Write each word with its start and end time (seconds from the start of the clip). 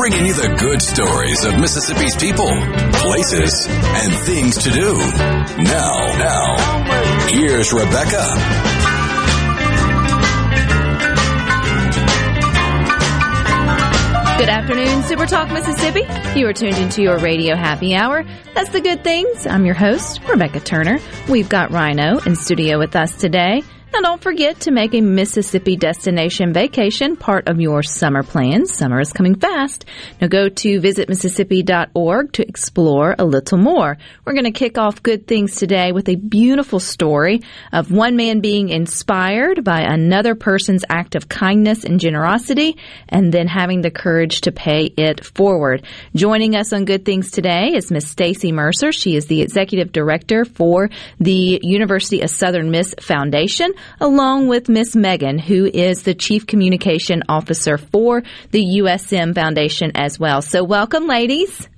Bringing 0.00 0.24
you 0.24 0.32
the 0.32 0.56
good 0.58 0.80
stories 0.80 1.44
of 1.44 1.60
Mississippi's 1.60 2.16
people, 2.16 2.48
places, 2.48 3.68
and 3.68 4.14
things 4.24 4.56
to 4.64 4.70
do. 4.70 4.96
Now, 5.62 6.16
now, 6.16 7.26
here's 7.28 7.70
Rebecca. 7.70 8.24
Good 14.38 14.48
afternoon, 14.48 15.02
Super 15.02 15.26
Talk 15.26 15.52
Mississippi. 15.52 16.06
You 16.34 16.46
are 16.46 16.54
tuned 16.54 16.78
into 16.78 17.02
your 17.02 17.18
radio 17.18 17.54
happy 17.54 17.94
hour. 17.94 18.24
That's 18.54 18.70
the 18.70 18.80
good 18.80 19.04
things. 19.04 19.46
I'm 19.46 19.66
your 19.66 19.74
host, 19.74 20.22
Rebecca 20.26 20.60
Turner. 20.60 20.98
We've 21.28 21.50
got 21.50 21.72
Rhino 21.72 22.20
in 22.20 22.36
studio 22.36 22.78
with 22.78 22.96
us 22.96 23.14
today. 23.18 23.62
Now, 23.92 24.02
don't 24.02 24.22
forget 24.22 24.60
to 24.60 24.70
make 24.70 24.94
a 24.94 25.00
Mississippi 25.00 25.74
destination 25.74 26.52
vacation 26.52 27.16
part 27.16 27.48
of 27.48 27.60
your 27.60 27.82
summer 27.82 28.22
plans. 28.22 28.72
Summer 28.72 29.00
is 29.00 29.12
coming 29.12 29.34
fast. 29.34 29.84
Now, 30.20 30.28
go 30.28 30.48
to 30.48 30.80
visitmississippi.org 30.80 32.32
to 32.34 32.48
explore 32.48 33.16
a 33.18 33.24
little 33.24 33.58
more. 33.58 33.98
We're 34.24 34.34
going 34.34 34.44
to 34.44 34.52
kick 34.52 34.78
off 34.78 35.02
good 35.02 35.26
things 35.26 35.56
today 35.56 35.90
with 35.90 36.08
a 36.08 36.14
beautiful 36.14 36.78
story 36.78 37.40
of 37.72 37.90
one 37.90 38.14
man 38.14 38.38
being 38.40 38.68
inspired 38.68 39.64
by 39.64 39.80
another 39.80 40.36
person's 40.36 40.84
act 40.88 41.16
of 41.16 41.28
kindness 41.28 41.82
and 41.82 41.98
generosity, 41.98 42.76
and 43.08 43.32
then 43.32 43.48
having 43.48 43.80
the 43.80 43.90
courage 43.90 44.42
to 44.42 44.52
pay 44.52 44.84
it 44.84 45.24
forward. 45.24 45.84
Joining 46.14 46.54
us 46.54 46.72
on 46.72 46.84
Good 46.84 47.04
Things 47.04 47.32
today 47.32 47.72
is 47.74 47.90
Miss 47.90 48.08
Stacy 48.08 48.52
Mercer. 48.52 48.92
She 48.92 49.16
is 49.16 49.26
the 49.26 49.42
executive 49.42 49.90
director 49.90 50.44
for 50.44 50.90
the 51.18 51.58
University 51.60 52.20
of 52.20 52.30
Southern 52.30 52.70
Miss 52.70 52.94
Foundation 53.00 53.72
along 54.00 54.48
with 54.48 54.68
Miss 54.68 54.94
Megan, 54.96 55.38
who 55.38 55.66
is 55.66 56.02
the 56.02 56.14
Chief 56.14 56.46
Communication 56.46 57.22
Officer 57.28 57.78
for 57.78 58.22
the 58.50 58.80
USM 58.82 59.34
Foundation 59.34 59.92
as 59.94 60.18
well. 60.18 60.42
So 60.42 60.64
welcome, 60.64 61.06
ladies. 61.06 61.68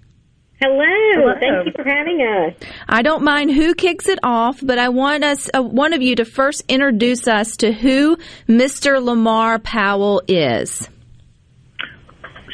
Hello. 0.62 0.84
Hello. 1.14 1.34
Thank 1.40 1.66
you 1.66 1.72
for 1.74 1.84
having 1.84 2.20
us. 2.20 2.54
I 2.88 3.02
don't 3.02 3.24
mind 3.24 3.52
who 3.52 3.74
kicks 3.74 4.08
it 4.08 4.20
off, 4.22 4.60
but 4.62 4.78
I 4.78 4.90
want 4.90 5.24
us, 5.24 5.50
uh, 5.52 5.60
one 5.60 5.92
of 5.92 6.02
you, 6.02 6.14
to 6.16 6.24
first 6.24 6.62
introduce 6.68 7.26
us 7.26 7.56
to 7.58 7.72
who 7.72 8.16
Mr. 8.48 9.02
Lamar 9.02 9.58
Powell 9.58 10.22
is. 10.28 10.88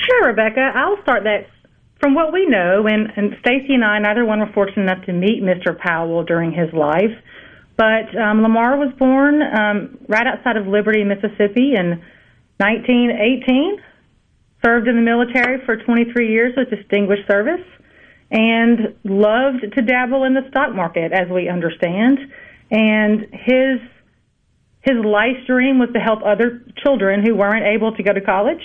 Sure, 0.07 0.29
Rebecca. 0.29 0.73
I'll 0.75 1.03
start 1.03 1.25
that. 1.25 1.49
From 2.01 2.15
what 2.15 2.33
we 2.33 2.47
know, 2.47 2.87
and, 2.87 3.13
and 3.17 3.37
Stacy 3.41 3.75
and 3.75 3.85
I, 3.85 3.99
neither 3.99 4.25
one 4.25 4.39
were 4.39 4.53
fortunate 4.55 4.85
enough 4.85 5.05
to 5.07 5.13
meet 5.13 5.43
Mr. 5.43 5.77
Powell 5.77 6.23
during 6.23 6.53
his 6.53 6.73
life. 6.73 7.11
But 7.79 8.11
um, 8.19 8.43
Lamar 8.43 8.77
was 8.77 8.93
born 8.99 9.41
um, 9.41 9.99
right 10.09 10.27
outside 10.27 10.57
of 10.57 10.67
Liberty, 10.67 11.05
Mississippi 11.05 11.75
in 11.79 12.03
1918, 12.59 13.79
served 14.67 14.89
in 14.89 14.97
the 14.97 15.03
military 15.03 15.65
for 15.65 15.77
23 15.77 16.29
years 16.29 16.55
with 16.57 16.71
distinguished 16.71 17.31
service, 17.31 17.65
and 18.33 18.97
loved 19.05 19.65
to 19.77 19.83
dabble 19.83 20.25
in 20.25 20.35
the 20.35 20.43
stock 20.51 20.75
market, 20.75 21.13
as 21.13 21.29
we 21.31 21.49
understand. 21.49 22.19
And 22.71 23.27
his 23.33 23.79
his 24.81 24.97
life's 25.05 25.47
dream 25.47 25.79
was 25.79 25.91
to 25.95 26.01
help 26.01 26.21
other 26.25 26.65
children 26.83 27.25
who 27.25 27.35
weren't 27.37 27.65
able 27.65 27.95
to 27.95 28.03
go 28.03 28.13
to 28.13 28.21
college 28.21 28.63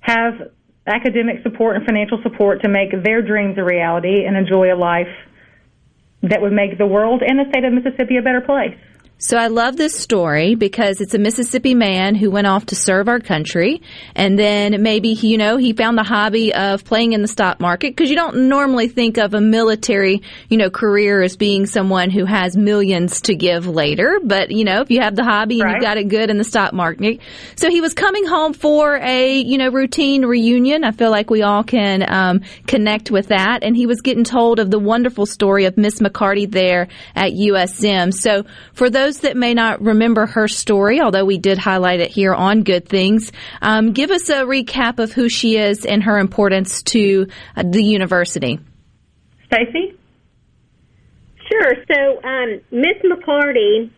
have 0.00 0.50
academic 0.86 1.42
support 1.42 1.76
and 1.76 1.86
financial 1.86 2.18
support 2.22 2.62
to 2.62 2.68
make 2.68 2.90
their 3.04 3.22
dreams 3.22 3.56
a 3.56 3.64
reality 3.64 4.24
and 4.26 4.36
enjoy 4.36 4.72
a 4.72 4.76
life 4.76 5.08
that 6.28 6.40
would 6.40 6.52
make 6.52 6.78
the 6.78 6.86
world 6.86 7.22
and 7.22 7.38
the 7.38 7.44
state 7.50 7.64
of 7.64 7.72
Mississippi 7.72 8.16
a 8.16 8.22
better 8.22 8.40
place. 8.40 8.76
So 9.16 9.38
I 9.38 9.46
love 9.46 9.76
this 9.76 9.96
story 9.98 10.54
because 10.54 11.00
it's 11.00 11.14
a 11.14 11.18
Mississippi 11.18 11.72
man 11.72 12.14
who 12.14 12.30
went 12.30 12.46
off 12.46 12.66
to 12.66 12.74
serve 12.74 13.08
our 13.08 13.20
country 13.20 13.80
and 14.14 14.36
then 14.38 14.82
maybe, 14.82 15.10
you 15.10 15.38
know, 15.38 15.56
he 15.56 15.72
found 15.72 15.96
the 15.96 16.02
hobby 16.02 16.52
of 16.52 16.84
playing 16.84 17.12
in 17.12 17.22
the 17.22 17.28
stock 17.28 17.58
market 17.60 17.96
because 17.96 18.10
you 18.10 18.16
don't 18.16 18.48
normally 18.48 18.88
think 18.88 19.16
of 19.16 19.32
a 19.32 19.40
military, 19.40 20.20
you 20.48 20.58
know, 20.58 20.68
career 20.68 21.22
as 21.22 21.36
being 21.36 21.64
someone 21.64 22.10
who 22.10 22.26
has 22.26 22.56
millions 22.56 23.22
to 23.22 23.34
give 23.36 23.66
later. 23.68 24.18
But, 24.22 24.50
you 24.50 24.64
know, 24.64 24.80
if 24.82 24.90
you 24.90 25.00
have 25.00 25.14
the 25.14 25.24
hobby 25.24 25.60
and 25.60 25.64
Right. 25.64 25.76
you've 25.76 25.82
got 25.82 25.96
it 25.96 26.08
good 26.08 26.28
in 26.28 26.36
the 26.36 26.44
stock 26.44 26.72
market. 26.74 27.20
So 27.54 27.70
he 27.70 27.80
was 27.80 27.94
coming 27.94 28.26
home 28.26 28.52
for 28.52 28.96
a, 28.96 29.38
you 29.38 29.56
know, 29.58 29.70
routine 29.70 30.26
reunion. 30.26 30.82
I 30.84 30.90
feel 30.90 31.10
like 31.10 31.30
we 31.30 31.40
all 31.42 31.62
can 31.62 32.04
um, 32.12 32.40
connect 32.66 33.10
with 33.12 33.28
that. 33.28 33.62
And 33.62 33.76
he 33.76 33.86
was 33.86 34.02
getting 34.02 34.24
told 34.24 34.58
of 34.58 34.70
the 34.70 34.78
wonderful 34.78 35.24
story 35.24 35.64
of 35.66 35.78
Miss 35.78 36.00
McCarty 36.00 36.50
there 36.50 36.88
at 37.14 37.32
USM. 37.32 38.12
So 38.12 38.44
for 38.74 38.90
those 38.90 39.03
that 39.12 39.36
may 39.36 39.54
not 39.54 39.80
remember 39.80 40.26
her 40.26 40.48
story, 40.48 41.00
although 41.00 41.24
we 41.24 41.38
did 41.38 41.58
highlight 41.58 42.00
it 42.00 42.10
here 42.10 42.34
on 42.34 42.62
Good 42.62 42.88
Things, 42.88 43.32
um, 43.62 43.92
give 43.92 44.10
us 44.10 44.28
a 44.28 44.44
recap 44.44 44.98
of 44.98 45.12
who 45.12 45.28
she 45.28 45.56
is 45.56 45.84
and 45.84 46.02
her 46.02 46.18
importance 46.18 46.82
to 46.84 47.28
uh, 47.56 47.62
the 47.64 47.82
university. 47.82 48.58
Stacy? 49.46 49.98
Sure. 51.50 51.72
So, 51.92 52.22
um, 52.24 52.60
Miss 52.70 52.96
McCarty 53.04 53.90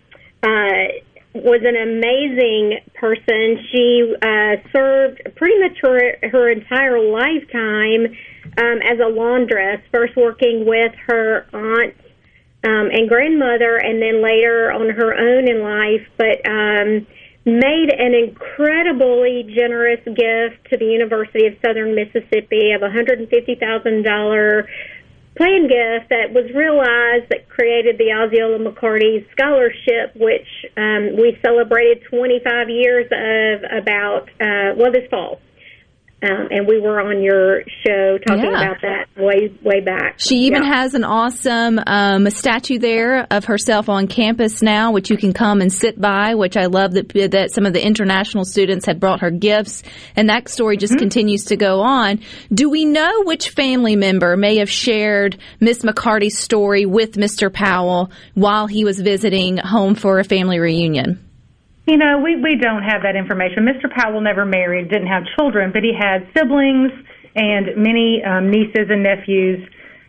uh, 0.43 0.93
was 1.35 1.61
an 1.65 1.77
amazing 1.77 2.81
person. 2.95 3.65
She 3.71 4.15
uh, 4.21 4.57
served 4.73 5.23
pretty 5.37 5.59
much 5.61 5.79
her, 5.83 6.29
her 6.31 6.51
entire 6.51 6.99
lifetime 7.01 8.17
um, 8.59 8.79
as 8.83 8.99
a 8.99 9.09
laundress, 9.09 9.81
first 9.93 10.17
working 10.17 10.65
with 10.67 10.93
her 11.07 11.47
aunt 11.53 11.95
um, 12.67 12.91
and 12.91 13.09
grandmother, 13.09 13.77
and 13.77 14.03
then 14.03 14.23
later 14.23 14.73
on 14.73 14.91
her 14.91 15.15
own 15.15 15.49
in 15.49 15.63
life. 15.63 16.07
But 16.19 16.43
um, 16.51 17.07
made 17.47 17.95
an 17.97 18.13
incredibly 18.13 19.45
generous 19.55 20.03
gift 20.05 20.69
to 20.71 20.77
the 20.77 20.85
University 20.85 21.47
of 21.47 21.55
Southern 21.65 21.95
Mississippi 21.95 22.73
of 22.73 22.83
a 22.83 22.91
hundred 22.91 23.21
and 23.21 23.29
fifty 23.29 23.55
thousand 23.55 24.03
dollar 24.03 24.69
plan 25.37 25.69
gift 25.69 26.09
that 26.11 26.33
was 26.33 26.51
realized 26.55 27.29
that 27.31 27.49
created 27.49 27.99
the 27.99 28.11
Osceola 28.11 28.59
McCarty 28.59 29.25
Scholarship, 29.33 30.17
which 30.17 30.49
um, 30.77 31.15
we 31.21 31.39
celebrated 31.45 32.03
25 32.09 32.71
years 32.71 33.07
of 33.13 33.83
about, 33.85 34.29
uh, 34.41 34.75
well, 34.77 34.91
this 34.91 35.09
fall. 35.11 35.39
Um, 36.23 36.49
and 36.51 36.67
we 36.67 36.81
were 36.81 36.99
on 36.99 37.23
your 37.23 37.61
show 37.87 38.17
talking 38.27 38.45
Yeah. 38.45 38.63
about 38.63 38.81
that 38.81 39.05
way 39.23 39.53
way 39.63 39.81
back. 39.81 40.15
She 40.17 40.37
even 40.47 40.63
Yeah. 40.63 40.75
has 40.75 40.95
an 40.95 41.05
awesome 41.05 41.79
um, 41.87 42.31
statue 42.31 42.79
there 42.79 43.27
of 43.31 43.45
herself 43.45 43.91
on 43.91 44.07
campus 44.07 44.63
now, 44.63 44.93
which 44.93 45.11
you 45.11 45.19
can 45.19 45.35
come 45.35 45.61
and 45.61 45.71
sit 45.71 46.01
by. 46.01 46.35
Which 46.35 46.57
I 46.57 46.67
love 46.67 46.95
that 46.95 47.11
that 47.33 47.51
some 47.53 47.67
of 47.67 47.75
the 47.75 47.85
international 47.85 48.47
students 48.47 48.87
had 48.87 48.99
brought 48.99 49.21
her 49.21 49.31
gifts, 49.31 49.83
and 50.17 50.31
that 50.31 50.49
story 50.49 50.79
just 50.79 50.97
continues 50.97 51.45
to 51.47 51.57
go 51.57 51.81
on. 51.83 52.21
Do 52.53 52.71
we 52.71 52.87
know 52.87 53.23
which 53.25 53.51
family 53.51 53.95
member 53.95 54.39
may 54.39 54.57
have 54.57 54.71
shared 54.71 55.37
Miss 55.61 55.83
McCarty's 55.83 56.39
story 56.39 56.87
with 56.87 57.17
Mr. 57.17 57.53
Powell 57.53 58.11
while 58.33 58.67
he 58.67 58.85
was 58.87 58.99
visiting 59.01 59.59
home 59.59 59.95
for 59.95 60.19
a 60.19 60.25
family 60.25 60.59
reunion? 60.61 61.19
You 61.87 61.97
know, 61.97 62.19
we, 62.19 62.35
we 62.35 62.57
don't 62.57 62.83
have 62.83 63.03
that 63.03 63.15
information. 63.15 63.65
Mr. 63.65 63.89
Powell 63.89 64.21
never 64.21 64.45
married, 64.45 64.91
didn't 64.91 65.07
have 65.07 65.23
children, 65.39 65.71
but 65.73 65.85
he 65.85 65.93
had 65.95 66.27
siblings 66.37 66.91
and 67.37 67.77
many 67.77 68.23
um, 68.25 68.51
nieces 68.51 68.91
and 68.91 69.05
nephews. 69.05 69.63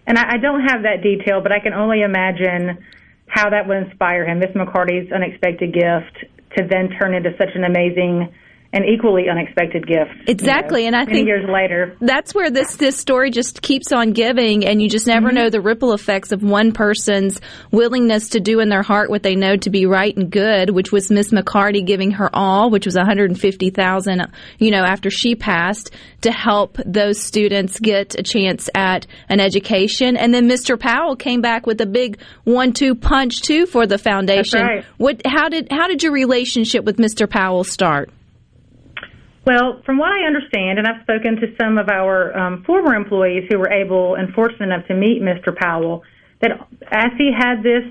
And 0.08 0.18
I, 0.18 0.34
I 0.34 0.38
don't 0.38 0.62
have 0.62 0.84
that 0.84 1.04
detail, 1.04 1.42
but 1.42 1.52
I 1.52 1.60
can 1.60 1.74
only 1.74 2.02
imagine 2.02 2.84
how 3.28 3.52
that 3.52 3.68
would 3.68 3.78
inspire 3.78 4.26
him. 4.26 4.40
Miss 4.40 4.50
McCarty's 4.56 5.12
unexpected 5.12 5.72
gift 5.72 6.26
to 6.58 6.66
then 6.68 6.90
turn 6.98 7.14
into 7.14 7.30
such 7.38 7.54
an 7.54 7.64
amazing 7.64 8.34
and 8.74 8.84
equally 8.86 9.30
unexpected 9.30 9.88
gift. 9.88 10.12
you 10.16 10.24
Exactly, 10.28 10.82
know, 10.82 10.88
and 10.88 10.96
I 10.96 11.06
think- 11.06 11.28
years 11.28 11.48
later. 11.50 11.96
that's 12.02 12.36
where 12.36 12.50
this 12.50 12.76
this 12.78 12.98
story 12.98 13.32
just 13.32 13.62
keeps 13.62 13.92
on 13.92 14.12
giving 14.12 14.66
and 14.66 14.82
you 14.82 14.90
just 14.90 15.08
never 15.08 15.28
mm-hmm. 15.28 15.36
know 15.36 15.50
the 15.50 15.62
ripple 15.62 15.94
effects 15.94 16.32
of 16.32 16.44
one 16.44 16.72
person's 16.72 17.40
willingness 17.72 18.30
to 18.30 18.40
do 18.40 18.60
in 18.60 18.70
their 18.70 18.84
heart 18.84 19.10
what 19.10 19.24
they 19.24 19.36
know 19.36 19.56
to 19.56 19.70
be 19.70 19.86
right 19.86 20.16
and 20.18 20.32
good 20.32 20.70
which 20.70 20.92
was 20.92 21.10
Miss 21.10 21.32
McCarty 21.32 21.86
giving 21.86 22.12
her 22.12 22.30
all 22.34 22.70
which 22.70 22.86
was 22.86 22.96
150,000 22.96 24.28
you 24.60 24.72
know 24.72 24.84
after 24.84 25.10
she 25.10 25.36
passed 25.36 25.92
to 26.22 26.32
help 26.32 26.78
those 26.86 27.22
students 27.22 27.80
get 27.80 28.16
a 28.20 28.24
chance 28.24 28.70
at 28.76 29.08
an 29.30 29.40
education 29.40 30.18
and 30.18 30.34
then 30.34 30.48
Mr. 30.48 30.80
Powell 30.80 31.16
came 31.16 31.42
back 31.42 31.66
with 31.66 31.80
a 31.82 31.86
big 31.86 32.20
one 32.44 32.74
two 32.74 32.96
punch 32.96 33.42
too 33.42 33.66
for 33.66 33.88
the 33.88 33.98
foundation 33.98 34.62
right. 34.62 34.86
what 34.98 35.22
how 35.26 35.50
did 35.50 35.68
how 35.72 35.88
did 35.88 36.04
your 36.04 36.12
relationship 36.12 36.84
with 36.84 36.98
Mr. 36.98 37.30
Powell 37.30 37.64
start 37.64 38.10
Well, 39.48 39.82
from 39.86 39.98
what 39.98 40.12
I 40.12 40.28
understand, 40.28 40.78
and 40.78 40.86
I've 40.86 41.04
spoken 41.04 41.38
to 41.38 41.56
some 41.56 41.78
of 41.78 41.88
our 41.88 42.38
um, 42.38 42.64
former 42.66 42.94
employees 42.96 43.48
who 43.50 43.58
were 43.58 43.72
able 43.72 44.16
and 44.16 44.34
fortunate 44.34 44.66
enough 44.66 44.86
to 44.88 44.94
meet 44.94 45.22
Mr. 45.22 45.56
Powell, 45.56 46.04
that 46.42 46.52
as 46.92 47.12
he 47.18 47.32
had 47.32 47.64
this 47.64 47.88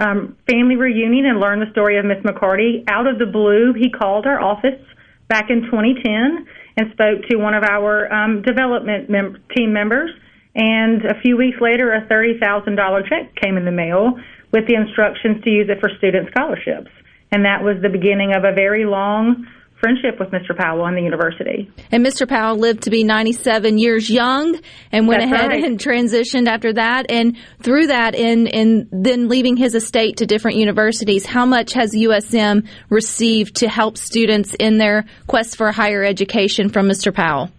um, 0.00 0.36
family 0.50 0.74
reunion 0.74 1.24
and 1.24 1.38
learned 1.38 1.62
the 1.62 1.70
story 1.70 1.98
of 1.98 2.04
Miss 2.04 2.18
McCarty, 2.26 2.82
out 2.88 3.06
of 3.06 3.20
the 3.20 3.26
blue, 3.26 3.74
he 3.78 3.90
called 3.90 4.26
our 4.26 4.42
office 4.42 4.82
back 5.28 5.50
in 5.50 5.70
2010 5.70 6.46
and 6.78 6.90
spoke 6.90 7.22
to 7.30 7.36
one 7.36 7.54
of 7.54 7.62
our 7.62 8.12
um, 8.12 8.42
development 8.42 9.08
mem- 9.08 9.40
team 9.56 9.72
members. 9.72 10.10
And 10.56 11.04
a 11.04 11.20
few 11.22 11.36
weeks 11.36 11.58
later, 11.60 11.92
a 11.92 12.08
$30,000 12.10 13.08
check 13.08 13.36
came 13.36 13.56
in 13.56 13.64
the 13.64 13.70
mail 13.70 14.18
with 14.50 14.66
the 14.66 14.74
instructions 14.74 15.44
to 15.44 15.50
use 15.50 15.68
it 15.70 15.78
for 15.78 15.90
student 15.98 16.26
scholarships. 16.34 16.90
And 17.30 17.44
that 17.44 17.62
was 17.62 17.76
the 17.82 17.88
beginning 17.88 18.34
of 18.34 18.42
a 18.42 18.52
very 18.52 18.84
long 18.84 19.46
friendship 19.80 20.18
with 20.18 20.30
Mr. 20.30 20.56
Powell 20.56 20.86
and 20.86 20.96
the 20.96 21.02
university. 21.02 21.70
And 21.90 22.04
Mr. 22.04 22.28
Powell 22.28 22.56
lived 22.56 22.82
to 22.84 22.90
be 22.90 23.04
97 23.04 23.78
years 23.78 24.10
young 24.10 24.58
and 24.90 25.06
went 25.06 25.22
That's 25.22 25.32
ahead 25.32 25.48
right. 25.50 25.64
and 25.64 25.78
transitioned 25.78 26.48
after 26.48 26.72
that. 26.72 27.10
And 27.10 27.36
through 27.62 27.88
that, 27.88 28.14
and, 28.14 28.52
and 28.52 28.88
then 28.90 29.28
leaving 29.28 29.56
his 29.56 29.74
estate 29.74 30.18
to 30.18 30.26
different 30.26 30.56
universities, 30.56 31.26
how 31.26 31.46
much 31.46 31.72
has 31.74 31.92
USM 31.92 32.66
received 32.90 33.56
to 33.56 33.68
help 33.68 33.96
students 33.96 34.54
in 34.58 34.78
their 34.78 35.04
quest 35.26 35.56
for 35.56 35.70
higher 35.70 36.02
education 36.02 36.68
from 36.68 36.88
Mr. 36.88 37.14
Powell? 37.14 37.50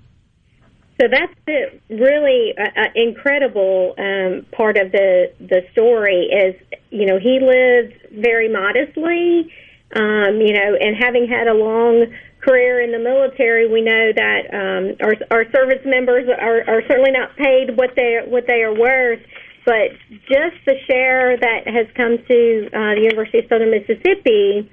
So 1.00 1.08
that's 1.10 1.34
the 1.46 1.80
really 1.96 2.54
uh, 2.58 2.82
uh, 2.82 2.88
incredible 2.94 3.96
um, 3.98 4.46
part 4.52 4.76
of 4.76 4.92
the 4.92 5.32
the 5.40 5.62
story 5.72 6.28
is 6.28 6.56
you 6.90 7.06
know 7.06 7.18
he 7.18 7.40
lived 7.40 7.94
very 8.12 8.50
modestly, 8.50 9.50
um, 9.96 10.42
you 10.42 10.54
know, 10.54 10.76
and 10.80 10.96
having 11.00 11.28
had 11.28 11.48
a 11.48 11.54
long 11.54 12.06
career 12.42 12.82
in 12.82 12.92
the 12.92 13.00
military, 13.00 13.68
we 13.68 13.82
know 13.82 14.12
that 14.16 14.42
um, 14.54 14.96
our 15.02 15.16
our 15.32 15.46
service 15.52 15.84
members 15.86 16.30
are, 16.30 16.62
are 16.68 16.82
certainly 16.88 17.12
not 17.12 17.36
paid 17.36 17.76
what 17.76 17.92
they 17.96 18.20
what 18.26 18.46
they 18.48 18.62
are 18.62 18.74
worth. 18.74 19.22
But 19.66 19.92
just 20.28 20.58
the 20.66 20.76
share 20.88 21.38
that 21.38 21.68
has 21.68 21.86
come 21.96 22.18
to 22.18 22.70
uh, 22.74 22.96
the 22.96 23.02
University 23.10 23.40
of 23.40 23.46
Southern 23.50 23.72
Mississippi 23.72 24.70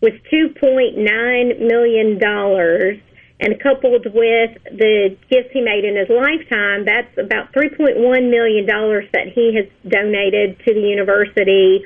was 0.00 0.12
two 0.30 0.54
point 0.58 0.98
nine 0.98 1.66
million 1.66 2.18
dollars 2.18 2.98
and 3.42 3.58
coupled 3.60 4.06
with 4.06 4.50
the 4.70 5.16
gifts 5.28 5.50
he 5.52 5.60
made 5.60 5.84
in 5.84 5.96
his 5.96 6.08
lifetime, 6.08 6.84
that's 6.86 7.10
about 7.18 7.52
$3.1 7.52 7.98
million 8.30 8.64
that 8.66 9.26
he 9.34 9.52
has 9.56 9.66
donated 9.90 10.56
to 10.64 10.72
the 10.72 10.80
university, 10.80 11.82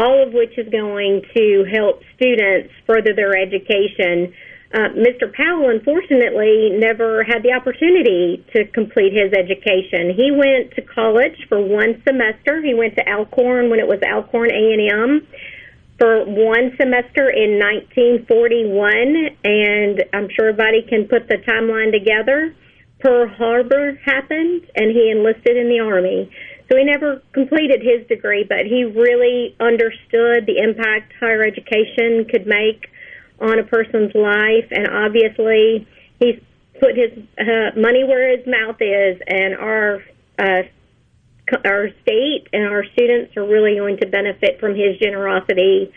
all 0.00 0.26
of 0.26 0.32
which 0.32 0.56
is 0.56 0.66
going 0.72 1.20
to 1.36 1.64
help 1.70 2.00
students 2.16 2.72
further 2.86 3.12
their 3.12 3.36
education. 3.36 4.32
Uh, 4.72 4.88
Mr. 4.96 5.30
Powell, 5.30 5.68
unfortunately, 5.68 6.70
never 6.72 7.22
had 7.22 7.42
the 7.42 7.52
opportunity 7.52 8.42
to 8.54 8.64
complete 8.72 9.12
his 9.12 9.32
education. 9.36 10.16
He 10.16 10.30
went 10.32 10.72
to 10.76 10.82
college 10.82 11.36
for 11.48 11.60
one 11.60 12.00
semester. 12.06 12.62
He 12.62 12.72
went 12.72 12.96
to 12.96 13.06
Alcorn 13.06 13.68
when 13.68 13.78
it 13.78 13.86
was 13.86 14.00
Alcorn 14.00 14.50
A&M 14.50 15.26
for 15.98 16.24
one 16.24 16.72
semester 16.80 17.28
in 17.28 17.60
1941, 17.60 19.36
and 19.44 20.04
I'm 20.14 20.28
sure 20.32 20.48
everybody 20.48 20.80
can 20.88 21.08
put 21.08 21.28
the 21.28 21.36
timeline 21.44 21.92
together. 21.92 22.54
Pearl 23.00 23.28
Harbor 23.28 24.00
happened, 24.04 24.66
and 24.74 24.90
he 24.92 25.10
enlisted 25.10 25.58
in 25.58 25.68
the 25.68 25.80
Army. 25.80 26.30
So 26.70 26.78
he 26.78 26.84
never 26.84 27.20
completed 27.32 27.82
his 27.82 28.06
degree, 28.06 28.46
but 28.48 28.64
he 28.64 28.84
really 28.84 29.56
understood 29.58 30.46
the 30.46 30.58
impact 30.58 31.12
higher 31.18 31.42
education 31.42 32.26
could 32.30 32.46
make 32.46 32.88
on 33.40 33.58
a 33.58 33.64
person's 33.64 34.14
life, 34.14 34.68
and 34.70 34.86
obviously 34.86 35.88
he's 36.20 36.38
put 36.78 36.96
his 36.96 37.10
uh, 37.38 37.78
money 37.78 38.04
where 38.04 38.36
his 38.36 38.46
mouth 38.46 38.76
is, 38.80 39.20
and 39.26 39.56
our 39.56 40.04
uh, 40.38 40.62
our 41.64 41.88
state 42.02 42.46
and 42.52 42.64
our 42.64 42.84
students 42.92 43.36
are 43.36 43.44
really 43.44 43.76
going 43.76 43.96
to 43.96 44.06
benefit 44.06 44.60
from 44.60 44.76
his 44.76 44.96
generosity 44.98 45.92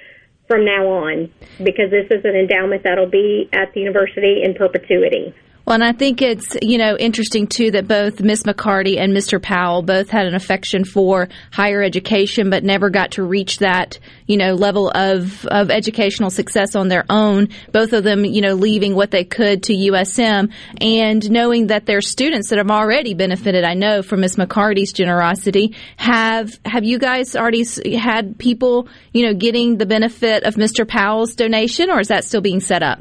from 0.48 0.66
now 0.66 0.88
on 0.88 1.31
because 1.64 1.92
this 1.92 2.08
is 2.10 2.26
an 2.26 2.36
endowment 2.36 2.84
that'll 2.84 3.06
be 3.06 3.48
at 3.54 3.72
the 3.74 3.81
university 3.81 4.42
in 4.44 4.56
perpetuity. 4.56 5.36
Well, 5.65 5.75
and 5.75 5.83
I 5.83 5.94
think 5.94 6.21
it's, 6.21 6.57
you 6.62 6.77
know, 6.77 6.98
interesting 6.98 7.48
too 7.48 7.71
that 7.71 7.88
both 7.88 8.19
Miss 8.19 8.44
McCarty 8.44 9.00
and 9.00 9.15
Mr. 9.15 9.42
Powell 9.42 9.81
both 9.81 10.10
had 10.10 10.25
an 10.25 10.36
affection 10.36 10.83
for 10.83 11.30
higher 11.51 11.81
education, 11.81 12.50
but 12.50 12.65
never 12.65 12.89
got 12.89 13.12
to 13.12 13.24
reach 13.24 13.60
that, 13.60 13.98
you 14.27 14.36
know, 14.36 14.56
level 14.56 14.92
of, 14.94 15.45
of 15.45 15.71
educational 15.71 16.30
success 16.30 16.75
on 16.75 16.89
their 16.89 17.06
own. 17.10 17.48
Both 17.71 17.94
of 17.94 18.04
them, 18.04 18.25
you 18.25 18.42
know, 18.42 18.56
leaving 18.56 18.94
what 18.94 19.12
they 19.12 19.24
could 19.24 19.63
to 19.63 19.74
USM 19.74 20.51
and 20.81 21.31
knowing 21.31 21.68
that 21.68 21.86
their 21.86 22.01
students 22.01 22.50
that 22.50 22.57
have 22.57 22.69
already 22.69 23.13
benefited, 23.13 23.63
I 23.63 23.74
know, 23.74 24.01
from 24.01 24.19
Miss 24.19 24.36
McCarty's 24.36 24.92
generosity. 24.92 25.75
Have, 25.95 26.51
have 26.66 26.83
you 26.83 27.00
guys 27.00 27.38
already 27.38 27.66
had 27.95 28.38
people, 28.38 28.89
you 29.13 29.25
know, 29.25 29.33
getting 29.33 29.77
the 29.77 29.86
benefit 29.86 30.44
of 30.44 30.56
Mr. 30.56 30.86
Powell's 30.86 31.36
donation 31.36 31.89
or 31.89 32.01
is 32.01 32.09
that 32.09 32.25
still 32.25 32.42
being 32.42 32.59
set 32.59 32.83
up? 32.83 33.00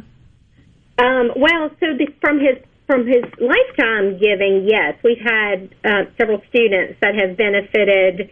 Um, 0.99 1.31
well, 1.37 1.71
so 1.81 1.87
the, 1.97 2.09
from 2.21 2.39
his 2.39 2.59
from 2.87 3.07
his 3.07 3.25
lifetime 3.41 4.19
giving, 4.19 4.67
yes, 4.69 4.99
we've 5.03 5.23
had 5.25 5.75
uh, 5.85 6.11
several 6.19 6.43
students 6.51 6.99
that 7.01 7.15
have 7.15 7.37
benefited. 7.37 8.29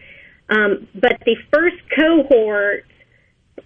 Um, 0.49 0.87
but 0.93 1.17
the 1.25 1.35
first 1.51 1.77
cohort 1.95 2.85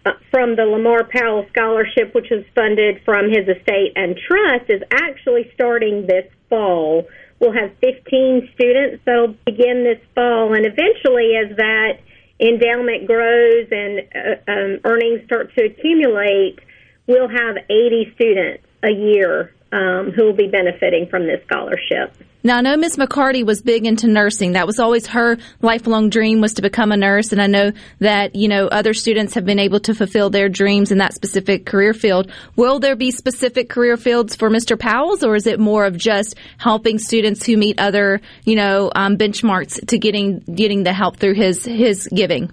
uh, 0.06 0.12
from 0.32 0.56
the 0.56 0.64
Lamar 0.64 1.04
Powell 1.04 1.46
Scholarship, 1.50 2.14
which 2.14 2.28
was 2.30 2.46
funded 2.54 3.02
from 3.04 3.28
his 3.30 3.48
estate 3.48 3.94
and 3.96 4.16
trust, 4.16 4.70
is 4.70 4.82
actually 4.94 5.52
starting 5.54 6.06
this 6.08 6.32
fall. 6.50 7.08
We'll 7.40 7.54
have 7.54 7.72
15 7.82 8.50
students 8.54 9.04
that'll 9.06 9.36
begin 9.46 9.84
this 9.84 10.00
fall, 10.14 10.54
and 10.54 10.66
eventually, 10.66 11.36
as 11.36 11.58
that 11.58 12.00
endowment 12.40 13.08
grows 13.08 13.68
and 13.72 14.00
uh, 14.14 14.52
um, 14.52 14.80
earnings 14.86 15.26
start 15.26 15.54
to 15.58 15.66
accumulate, 15.66 16.60
we'll 17.08 17.30
have 17.30 17.58
80 17.70 18.14
students 18.16 18.65
a 18.86 18.92
year 18.92 19.54
um, 19.72 20.12
who 20.12 20.26
will 20.26 20.36
be 20.36 20.48
benefiting 20.48 21.08
from 21.10 21.26
this 21.26 21.42
scholarship. 21.46 22.16
Now 22.46 22.60
I 22.60 22.62
know 22.62 22.78
Miss 22.78 22.96
McCarty 22.96 23.44
was 23.44 23.64
big 23.64 23.88
into 23.88 24.08
nursing. 24.08 24.52
That 24.52 24.68
was 24.68 24.80
always 24.80 25.08
her 25.08 25.38
lifelong 25.62 26.12
dream 26.12 26.42
was 26.42 26.54
to 26.54 26.62
become 26.62 26.92
a 26.92 26.98
nurse. 26.98 27.32
And 27.32 27.42
I 27.42 27.48
know 27.48 27.72
that, 28.00 28.36
you 28.36 28.48
know, 28.48 28.68
other 28.68 28.94
students 28.94 29.34
have 29.34 29.46
been 29.46 29.58
able 29.58 29.80
to 29.80 29.96
fulfill 29.96 30.30
their 30.30 30.48
dreams 30.48 30.92
in 30.92 31.00
that 31.00 31.16
specific 31.16 31.66
career 31.66 31.94
field. 31.94 32.32
Will 32.56 32.80
there 32.80 32.96
be 32.96 33.10
specific 33.10 33.68
career 33.68 33.98
fields 33.98 34.36
for 34.36 34.52
Mr. 34.52 34.80
Powell's 34.80 35.24
or 35.24 35.36
is 35.36 35.48
it 35.48 35.60
more 35.60 35.86
of 35.86 35.98
just 35.98 36.36
helping 36.60 37.00
students 37.00 37.44
who 37.48 37.58
meet 37.58 37.80
other, 37.80 38.22
you 38.44 38.56
know, 38.56 38.92
um, 38.96 39.18
benchmarks 39.18 39.84
to 39.88 39.98
getting, 39.98 40.42
getting 40.42 40.84
the 40.84 40.94
help 40.94 41.18
through 41.18 41.34
his, 41.34 41.66
his 41.66 42.08
giving? 42.14 42.52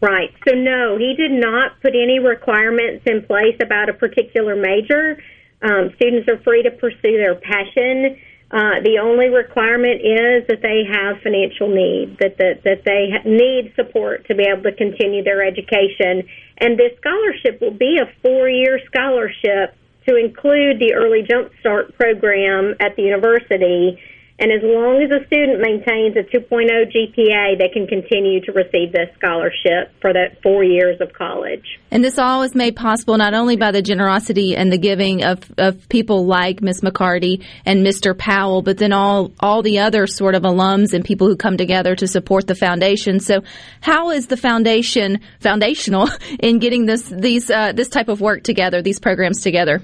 Right. 0.00 0.32
So, 0.48 0.54
no, 0.54 0.96
he 0.96 1.14
did 1.14 1.32
not 1.32 1.78
put 1.82 1.90
any 1.90 2.20
requirements 2.20 3.04
in 3.04 3.22
place 3.26 3.56
about 3.62 3.90
a 3.90 3.92
particular 3.92 4.56
major. 4.56 5.18
Um, 5.62 5.90
students 5.96 6.28
are 6.28 6.38
free 6.42 6.62
to 6.62 6.70
pursue 6.70 7.16
their 7.18 7.34
passion. 7.34 8.18
Uh, 8.50 8.82
the 8.82 8.98
only 9.00 9.28
requirement 9.28 10.00
is 10.02 10.46
that 10.48 10.60
they 10.60 10.82
have 10.90 11.22
financial 11.22 11.68
need, 11.68 12.18
that 12.18 12.36
that, 12.38 12.64
that 12.64 12.82
they 12.84 13.12
need 13.24 13.72
support 13.76 14.26
to 14.26 14.34
be 14.34 14.42
able 14.42 14.62
to 14.64 14.72
continue 14.72 15.22
their 15.22 15.42
education. 15.44 16.26
And 16.58 16.76
this 16.76 16.90
scholarship 16.98 17.60
will 17.60 17.76
be 17.76 17.98
a 17.98 18.10
four-year 18.22 18.80
scholarship 18.86 19.76
to 20.08 20.16
include 20.16 20.80
the 20.80 20.94
early 20.94 21.22
Jumpstart 21.22 21.94
program 21.94 22.74
at 22.80 22.96
the 22.96 23.02
university. 23.02 24.00
And 24.40 24.50
as 24.50 24.62
long 24.62 25.02
as 25.02 25.10
a 25.10 25.22
student 25.26 25.60
maintains 25.60 26.16
a 26.16 26.22
2.0 26.22 26.70
GPA, 26.90 27.58
they 27.58 27.68
can 27.68 27.86
continue 27.86 28.40
to 28.40 28.52
receive 28.52 28.90
this 28.90 29.10
scholarship 29.18 29.92
for 30.00 30.14
that 30.14 30.40
four 30.42 30.64
years 30.64 30.98
of 31.02 31.12
college. 31.12 31.78
And 31.90 32.02
this 32.02 32.18
all 32.18 32.42
is 32.42 32.54
made 32.54 32.74
possible 32.74 33.18
not 33.18 33.34
only 33.34 33.56
by 33.56 33.70
the 33.70 33.82
generosity 33.82 34.56
and 34.56 34.72
the 34.72 34.78
giving 34.78 35.22
of, 35.24 35.40
of 35.58 35.86
people 35.90 36.24
like 36.24 36.62
Miss 36.62 36.80
McCarty 36.80 37.44
and 37.66 37.84
Mr. 37.84 38.16
Powell, 38.16 38.62
but 38.62 38.78
then 38.78 38.94
all, 38.94 39.30
all 39.40 39.60
the 39.60 39.80
other 39.80 40.06
sort 40.06 40.34
of 40.34 40.44
alums 40.44 40.94
and 40.94 41.04
people 41.04 41.26
who 41.26 41.36
come 41.36 41.58
together 41.58 41.94
to 41.96 42.06
support 42.06 42.46
the 42.46 42.54
foundation. 42.54 43.20
So 43.20 43.42
how 43.82 44.08
is 44.08 44.28
the 44.28 44.38
foundation 44.38 45.20
foundational 45.40 46.08
in 46.40 46.60
getting 46.60 46.86
this, 46.86 47.02
these, 47.02 47.50
uh, 47.50 47.72
this 47.72 47.90
type 47.90 48.08
of 48.08 48.22
work 48.22 48.42
together, 48.42 48.80
these 48.80 49.00
programs 49.00 49.42
together? 49.42 49.82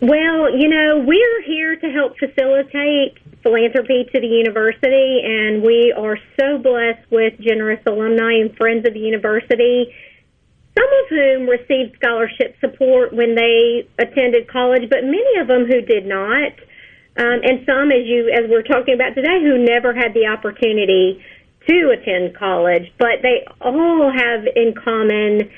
Well, 0.00 0.56
you 0.56 0.68
know, 0.68 1.02
we're 1.04 1.42
here 1.42 1.74
to 1.74 1.86
help 1.90 2.18
facilitate 2.18 3.18
philanthropy 3.42 4.06
to 4.12 4.20
the 4.20 4.28
university, 4.28 5.22
and 5.24 5.60
we 5.60 5.92
are 5.96 6.16
so 6.38 6.58
blessed 6.58 7.10
with 7.10 7.34
generous 7.40 7.80
alumni 7.84 8.38
and 8.38 8.56
friends 8.56 8.86
of 8.86 8.94
the 8.94 9.00
university, 9.00 9.92
some 10.78 10.86
of 10.86 11.08
whom 11.10 11.48
received 11.48 11.96
scholarship 11.96 12.54
support 12.60 13.12
when 13.12 13.34
they 13.34 13.88
attended 13.98 14.46
college, 14.46 14.88
but 14.88 15.02
many 15.02 15.40
of 15.40 15.48
them 15.48 15.66
who 15.66 15.80
did 15.80 16.06
not, 16.06 16.52
um, 17.18 17.42
and 17.42 17.66
some, 17.66 17.90
as 17.90 18.06
you 18.06 18.30
as 18.30 18.48
we're 18.48 18.62
talking 18.62 18.94
about 18.94 19.16
today, 19.16 19.42
who 19.42 19.58
never 19.58 19.92
had 19.92 20.14
the 20.14 20.28
opportunity 20.30 21.20
to 21.66 21.90
attend 21.90 22.36
college. 22.36 22.86
But 22.98 23.22
they 23.22 23.44
all 23.60 24.12
have 24.14 24.46
in 24.54 24.74
common 24.74 25.50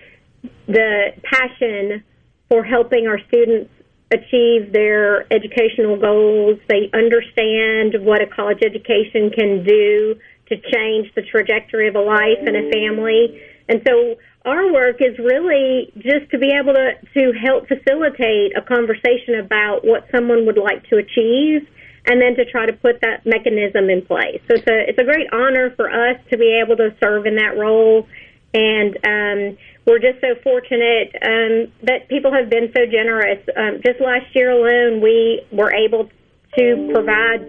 the 0.66 1.12
passion 1.24 2.02
for 2.48 2.64
helping 2.64 3.06
our 3.06 3.18
students 3.28 3.70
achieve 4.10 4.72
their 4.72 5.32
educational 5.32 5.96
goals. 5.96 6.58
They 6.68 6.90
understand 6.92 8.04
what 8.04 8.22
a 8.22 8.26
college 8.26 8.62
education 8.64 9.30
can 9.30 9.64
do 9.64 10.16
to 10.48 10.56
change 10.56 11.14
the 11.14 11.22
trajectory 11.22 11.88
of 11.88 11.94
a 11.94 12.00
life 12.00 12.38
and 12.38 12.56
a 12.56 12.62
mm-hmm. 12.62 12.72
family. 12.72 13.42
And 13.68 13.82
so 13.86 14.16
our 14.44 14.72
work 14.72 14.96
is 15.00 15.16
really 15.18 15.92
just 15.96 16.30
to 16.32 16.38
be 16.38 16.50
able 16.50 16.74
to, 16.74 16.92
to 17.14 17.32
help 17.38 17.68
facilitate 17.68 18.56
a 18.56 18.62
conversation 18.62 19.38
about 19.38 19.84
what 19.84 20.08
someone 20.10 20.46
would 20.46 20.58
like 20.58 20.88
to 20.88 20.96
achieve 20.96 21.68
and 22.06 22.20
then 22.20 22.34
to 22.34 22.44
try 22.50 22.66
to 22.66 22.72
put 22.72 23.00
that 23.02 23.26
mechanism 23.26 23.90
in 23.90 24.02
place. 24.02 24.40
So 24.48 24.56
it's 24.56 24.66
a, 24.66 24.88
it's 24.88 24.98
a 24.98 25.04
great 25.04 25.32
honor 25.32 25.72
for 25.76 25.90
us 25.90 26.18
to 26.30 26.38
be 26.38 26.58
able 26.64 26.76
to 26.76 26.94
serve 27.00 27.26
in 27.26 27.36
that 27.36 27.56
role. 27.56 28.08
And 28.52 28.96
um, 29.06 29.58
we're 29.86 30.00
just 30.00 30.20
so 30.20 30.34
fortunate 30.42 31.14
um, 31.22 31.72
that 31.82 32.08
people 32.08 32.32
have 32.32 32.50
been 32.50 32.72
so 32.74 32.84
generous. 32.90 33.38
Um, 33.56 33.80
just 33.84 34.00
last 34.00 34.34
year 34.34 34.50
alone, 34.50 35.00
we 35.00 35.42
were 35.52 35.72
able 35.72 36.10
to 36.58 36.90
provide 36.92 37.46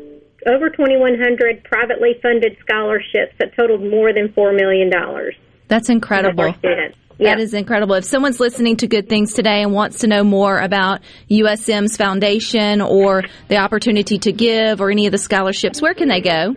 over 0.47 0.69
2,100 0.69 1.63
privately 1.63 2.19
funded 2.21 2.57
scholarships 2.61 3.33
that 3.39 3.55
totaled 3.55 3.81
more 3.81 4.13
than 4.13 4.29
$4 4.29 4.55
million. 4.55 4.91
That's 5.67 5.89
incredible. 5.89 6.53
That 7.19 7.39
is 7.39 7.53
incredible. 7.53 7.95
If 7.95 8.05
someone's 8.05 8.39
listening 8.39 8.77
to 8.77 8.87
Good 8.87 9.07
Things 9.07 9.33
today 9.33 9.61
and 9.61 9.71
wants 9.73 9.99
to 9.99 10.07
know 10.07 10.23
more 10.23 10.57
about 10.57 11.01
USM's 11.29 11.95
foundation 11.95 12.81
or 12.81 13.23
the 13.47 13.57
opportunity 13.57 14.17
to 14.19 14.31
give 14.31 14.81
or 14.81 14.89
any 14.89 15.05
of 15.05 15.11
the 15.11 15.19
scholarships, 15.19 15.81
where 15.81 15.93
can 15.93 16.09
they 16.09 16.21
go? 16.21 16.55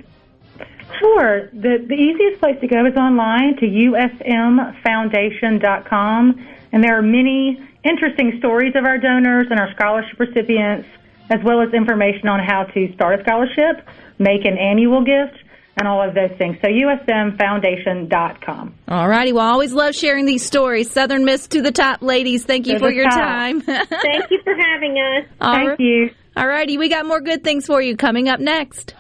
Sure. 0.99 1.49
The, 1.53 1.79
the 1.87 1.95
easiest 1.95 2.41
place 2.41 2.59
to 2.61 2.67
go 2.67 2.85
is 2.87 2.97
online 2.97 3.57
to 3.59 3.67
usmfoundation.com. 3.67 6.47
And 6.73 6.83
there 6.85 6.99
are 6.99 7.03
many 7.03 7.61
interesting 7.85 8.35
stories 8.39 8.75
of 8.77 8.85
our 8.85 8.99
donors 8.99 9.47
and 9.51 9.59
our 9.61 9.71
scholarship 9.75 10.19
recipients, 10.19 10.89
as 11.31 11.41
well 11.45 11.61
as 11.61 11.73
information 11.73 12.27
on 12.29 12.41
how 12.41 12.65
to 12.65 12.93
start 12.95 13.21
a 13.21 13.23
scholarship, 13.23 13.87
make 14.19 14.45
an 14.45 14.59
annual 14.59 15.05
gift, 15.05 15.37
and 15.77 15.89
all 15.89 16.01
of 16.07 16.15
those 16.15 16.31
things. 16.39 16.57
So 16.63 16.69
usmfoundation.com. 16.69 18.75
All 18.89 19.09
righty. 19.09 19.33
Well, 19.33 19.45
I 19.45 19.51
always 19.51 19.73
love 19.73 19.93
sharing 19.95 20.25
these 20.27 20.45
stories. 20.45 20.89
Southern 20.91 21.25
Miss 21.25 21.49
to 21.49 21.63
the 21.63 21.73
top, 21.73 22.01
ladies. 22.03 22.45
Thank 22.45 22.67
you 22.69 22.75
To 22.75 22.79
for 22.79 22.93
your 22.93 23.09
top. 23.09 23.19
time. 23.19 23.61
Thank 23.61 24.31
you 24.31 24.41
for 24.45 24.55
having 24.55 24.97
us. 24.99 25.25
All 25.41 25.53
Thank 25.55 25.69
right. 25.71 25.81
you. 25.81 26.11
All 26.37 26.47
righty. 26.47 26.79
We 26.79 26.89
got 26.89 27.07
more 27.07 27.21
good 27.21 27.43
things 27.45 27.67
for 27.67 27.81
you 27.83 27.97
coming 27.97 28.29
up 28.29 28.39
next. 28.41 28.95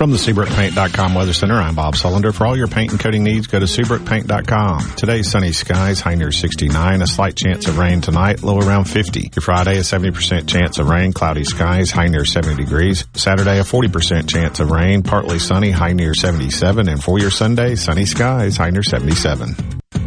From 0.00 0.12
the 0.12 0.16
SeabrookPaint.com 0.16 1.14
Weather 1.14 1.34
Center, 1.34 1.56
I'm 1.56 1.74
Bob 1.74 1.92
Sullender. 1.92 2.34
For 2.34 2.46
all 2.46 2.56
your 2.56 2.68
paint 2.68 2.90
and 2.90 2.98
coating 2.98 3.22
needs, 3.22 3.46
go 3.46 3.58
to 3.58 3.66
SeabrookPaint.com. 3.66 4.94
Today's 4.96 5.30
sunny 5.30 5.52
skies, 5.52 6.00
high 6.00 6.14
near 6.14 6.32
69, 6.32 7.02
a 7.02 7.06
slight 7.06 7.36
chance 7.36 7.68
of 7.68 7.76
rain 7.76 8.00
tonight, 8.00 8.42
low 8.42 8.58
around 8.58 8.86
50. 8.86 9.20
Your 9.20 9.42
Friday, 9.42 9.76
a 9.76 9.82
70% 9.82 10.48
chance 10.48 10.78
of 10.78 10.88
rain, 10.88 11.12
cloudy 11.12 11.44
skies, 11.44 11.90
high 11.90 12.06
near 12.06 12.24
70 12.24 12.64
degrees. 12.64 13.04
Saturday, 13.12 13.58
a 13.58 13.62
40% 13.62 14.26
chance 14.26 14.58
of 14.58 14.70
rain, 14.70 15.02
partly 15.02 15.38
sunny, 15.38 15.70
high 15.70 15.92
near 15.92 16.14
77. 16.14 16.88
And 16.88 17.04
for 17.04 17.18
your 17.18 17.30
Sunday, 17.30 17.74
sunny 17.74 18.06
skies, 18.06 18.56
high 18.56 18.70
near 18.70 18.82
77. 18.82 19.54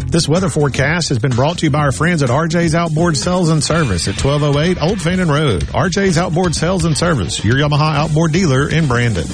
This 0.08 0.28
weather 0.28 0.50
forecast 0.50 1.10
has 1.10 1.20
been 1.20 1.34
brought 1.34 1.60
to 1.60 1.68
you 1.68 1.72
by 1.72 1.82
our 1.82 1.92
friends 1.92 2.24
at 2.24 2.30
RJ's 2.30 2.74
Outboard 2.74 3.16
Sales 3.16 3.52
and 3.52 3.64
Service 3.64 4.08
at 4.08 4.20
1208 4.20 4.82
Old 4.82 5.00
Fannin 5.00 5.30
Road. 5.30 5.62
RJ's 5.66 6.18
Outboard 6.18 6.56
Sales 6.56 6.86
and 6.86 6.98
Service, 6.98 7.46
your 7.46 7.58
Yamaha 7.58 7.94
outboard 7.94 8.32
dealer 8.32 8.68
in 8.68 8.88
Brandon. 8.88 9.28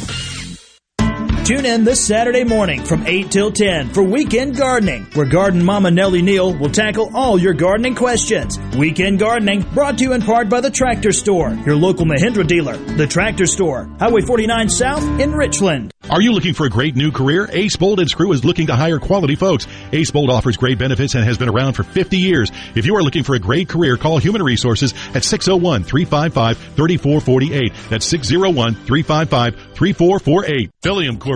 Tune 1.49 1.65
in 1.65 1.83
this 1.83 2.05
Saturday 2.05 2.43
morning 2.43 2.85
from 2.85 3.07
8 3.07 3.31
till 3.31 3.51
10 3.51 3.89
for 3.89 4.03
Weekend 4.03 4.55
Gardening, 4.55 5.07
where 5.15 5.25
Garden 5.25 5.65
Mama 5.65 5.89
Nellie 5.89 6.21
Neal 6.21 6.53
will 6.53 6.69
tackle 6.69 7.09
all 7.15 7.39
your 7.39 7.55
gardening 7.55 7.95
questions. 7.95 8.59
Weekend 8.77 9.17
Gardening 9.17 9.61
brought 9.73 9.97
to 9.97 10.03
you 10.03 10.13
in 10.13 10.21
part 10.21 10.47
by 10.47 10.61
the 10.61 10.69
Tractor 10.69 11.11
Store, 11.11 11.49
your 11.65 11.75
local 11.75 12.05
Mahindra 12.05 12.45
dealer. 12.45 12.77
The 12.77 13.07
Tractor 13.07 13.47
Store, 13.47 13.89
Highway 13.97 14.21
49 14.21 14.69
South 14.69 15.19
in 15.19 15.33
Richland. 15.33 15.91
Are 16.11 16.21
you 16.21 16.33
looking 16.33 16.53
for 16.55 16.65
a 16.65 16.69
great 16.69 16.95
new 16.95 17.11
career? 17.11 17.47
Ace 17.51 17.75
Bolt 17.75 17.99
and 17.99 18.09
Screw 18.09 18.31
is 18.31 18.45
looking 18.45 18.67
to 18.67 18.75
hire 18.75 18.99
quality 18.99 19.35
folks. 19.35 19.67
Ace 19.91 20.09
Bold 20.09 20.31
offers 20.31 20.57
great 20.57 20.79
benefits 20.79 21.13
and 21.13 21.23
has 21.23 21.37
been 21.37 21.49
around 21.49 21.73
for 21.73 21.83
50 21.83 22.17
years. 22.17 22.51
If 22.73 22.87
you 22.87 22.95
are 22.95 23.03
looking 23.03 23.23
for 23.23 23.35
a 23.35 23.39
great 23.39 23.69
career, 23.69 23.95
call 23.97 24.17
Human 24.17 24.41
Resources 24.41 24.93
at 25.13 25.21
601-355-3448. 25.23 27.73
That's 27.89 28.11
601-355-3448. 28.11 30.71
Pilium 30.81 31.19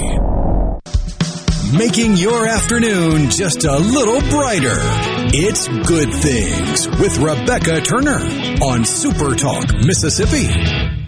Making 1.77 2.17
your 2.17 2.45
afternoon 2.45 3.29
just 3.29 3.63
a 3.63 3.77
little 3.77 4.19
brighter. 4.29 4.77
It's 5.31 5.69
Good 5.87 6.13
Things 6.13 6.89
with 6.99 7.17
Rebecca 7.19 7.79
Turner 7.79 8.19
on 8.61 8.83
Super 8.83 9.35
Talk, 9.35 9.73
Mississippi. 9.85 11.04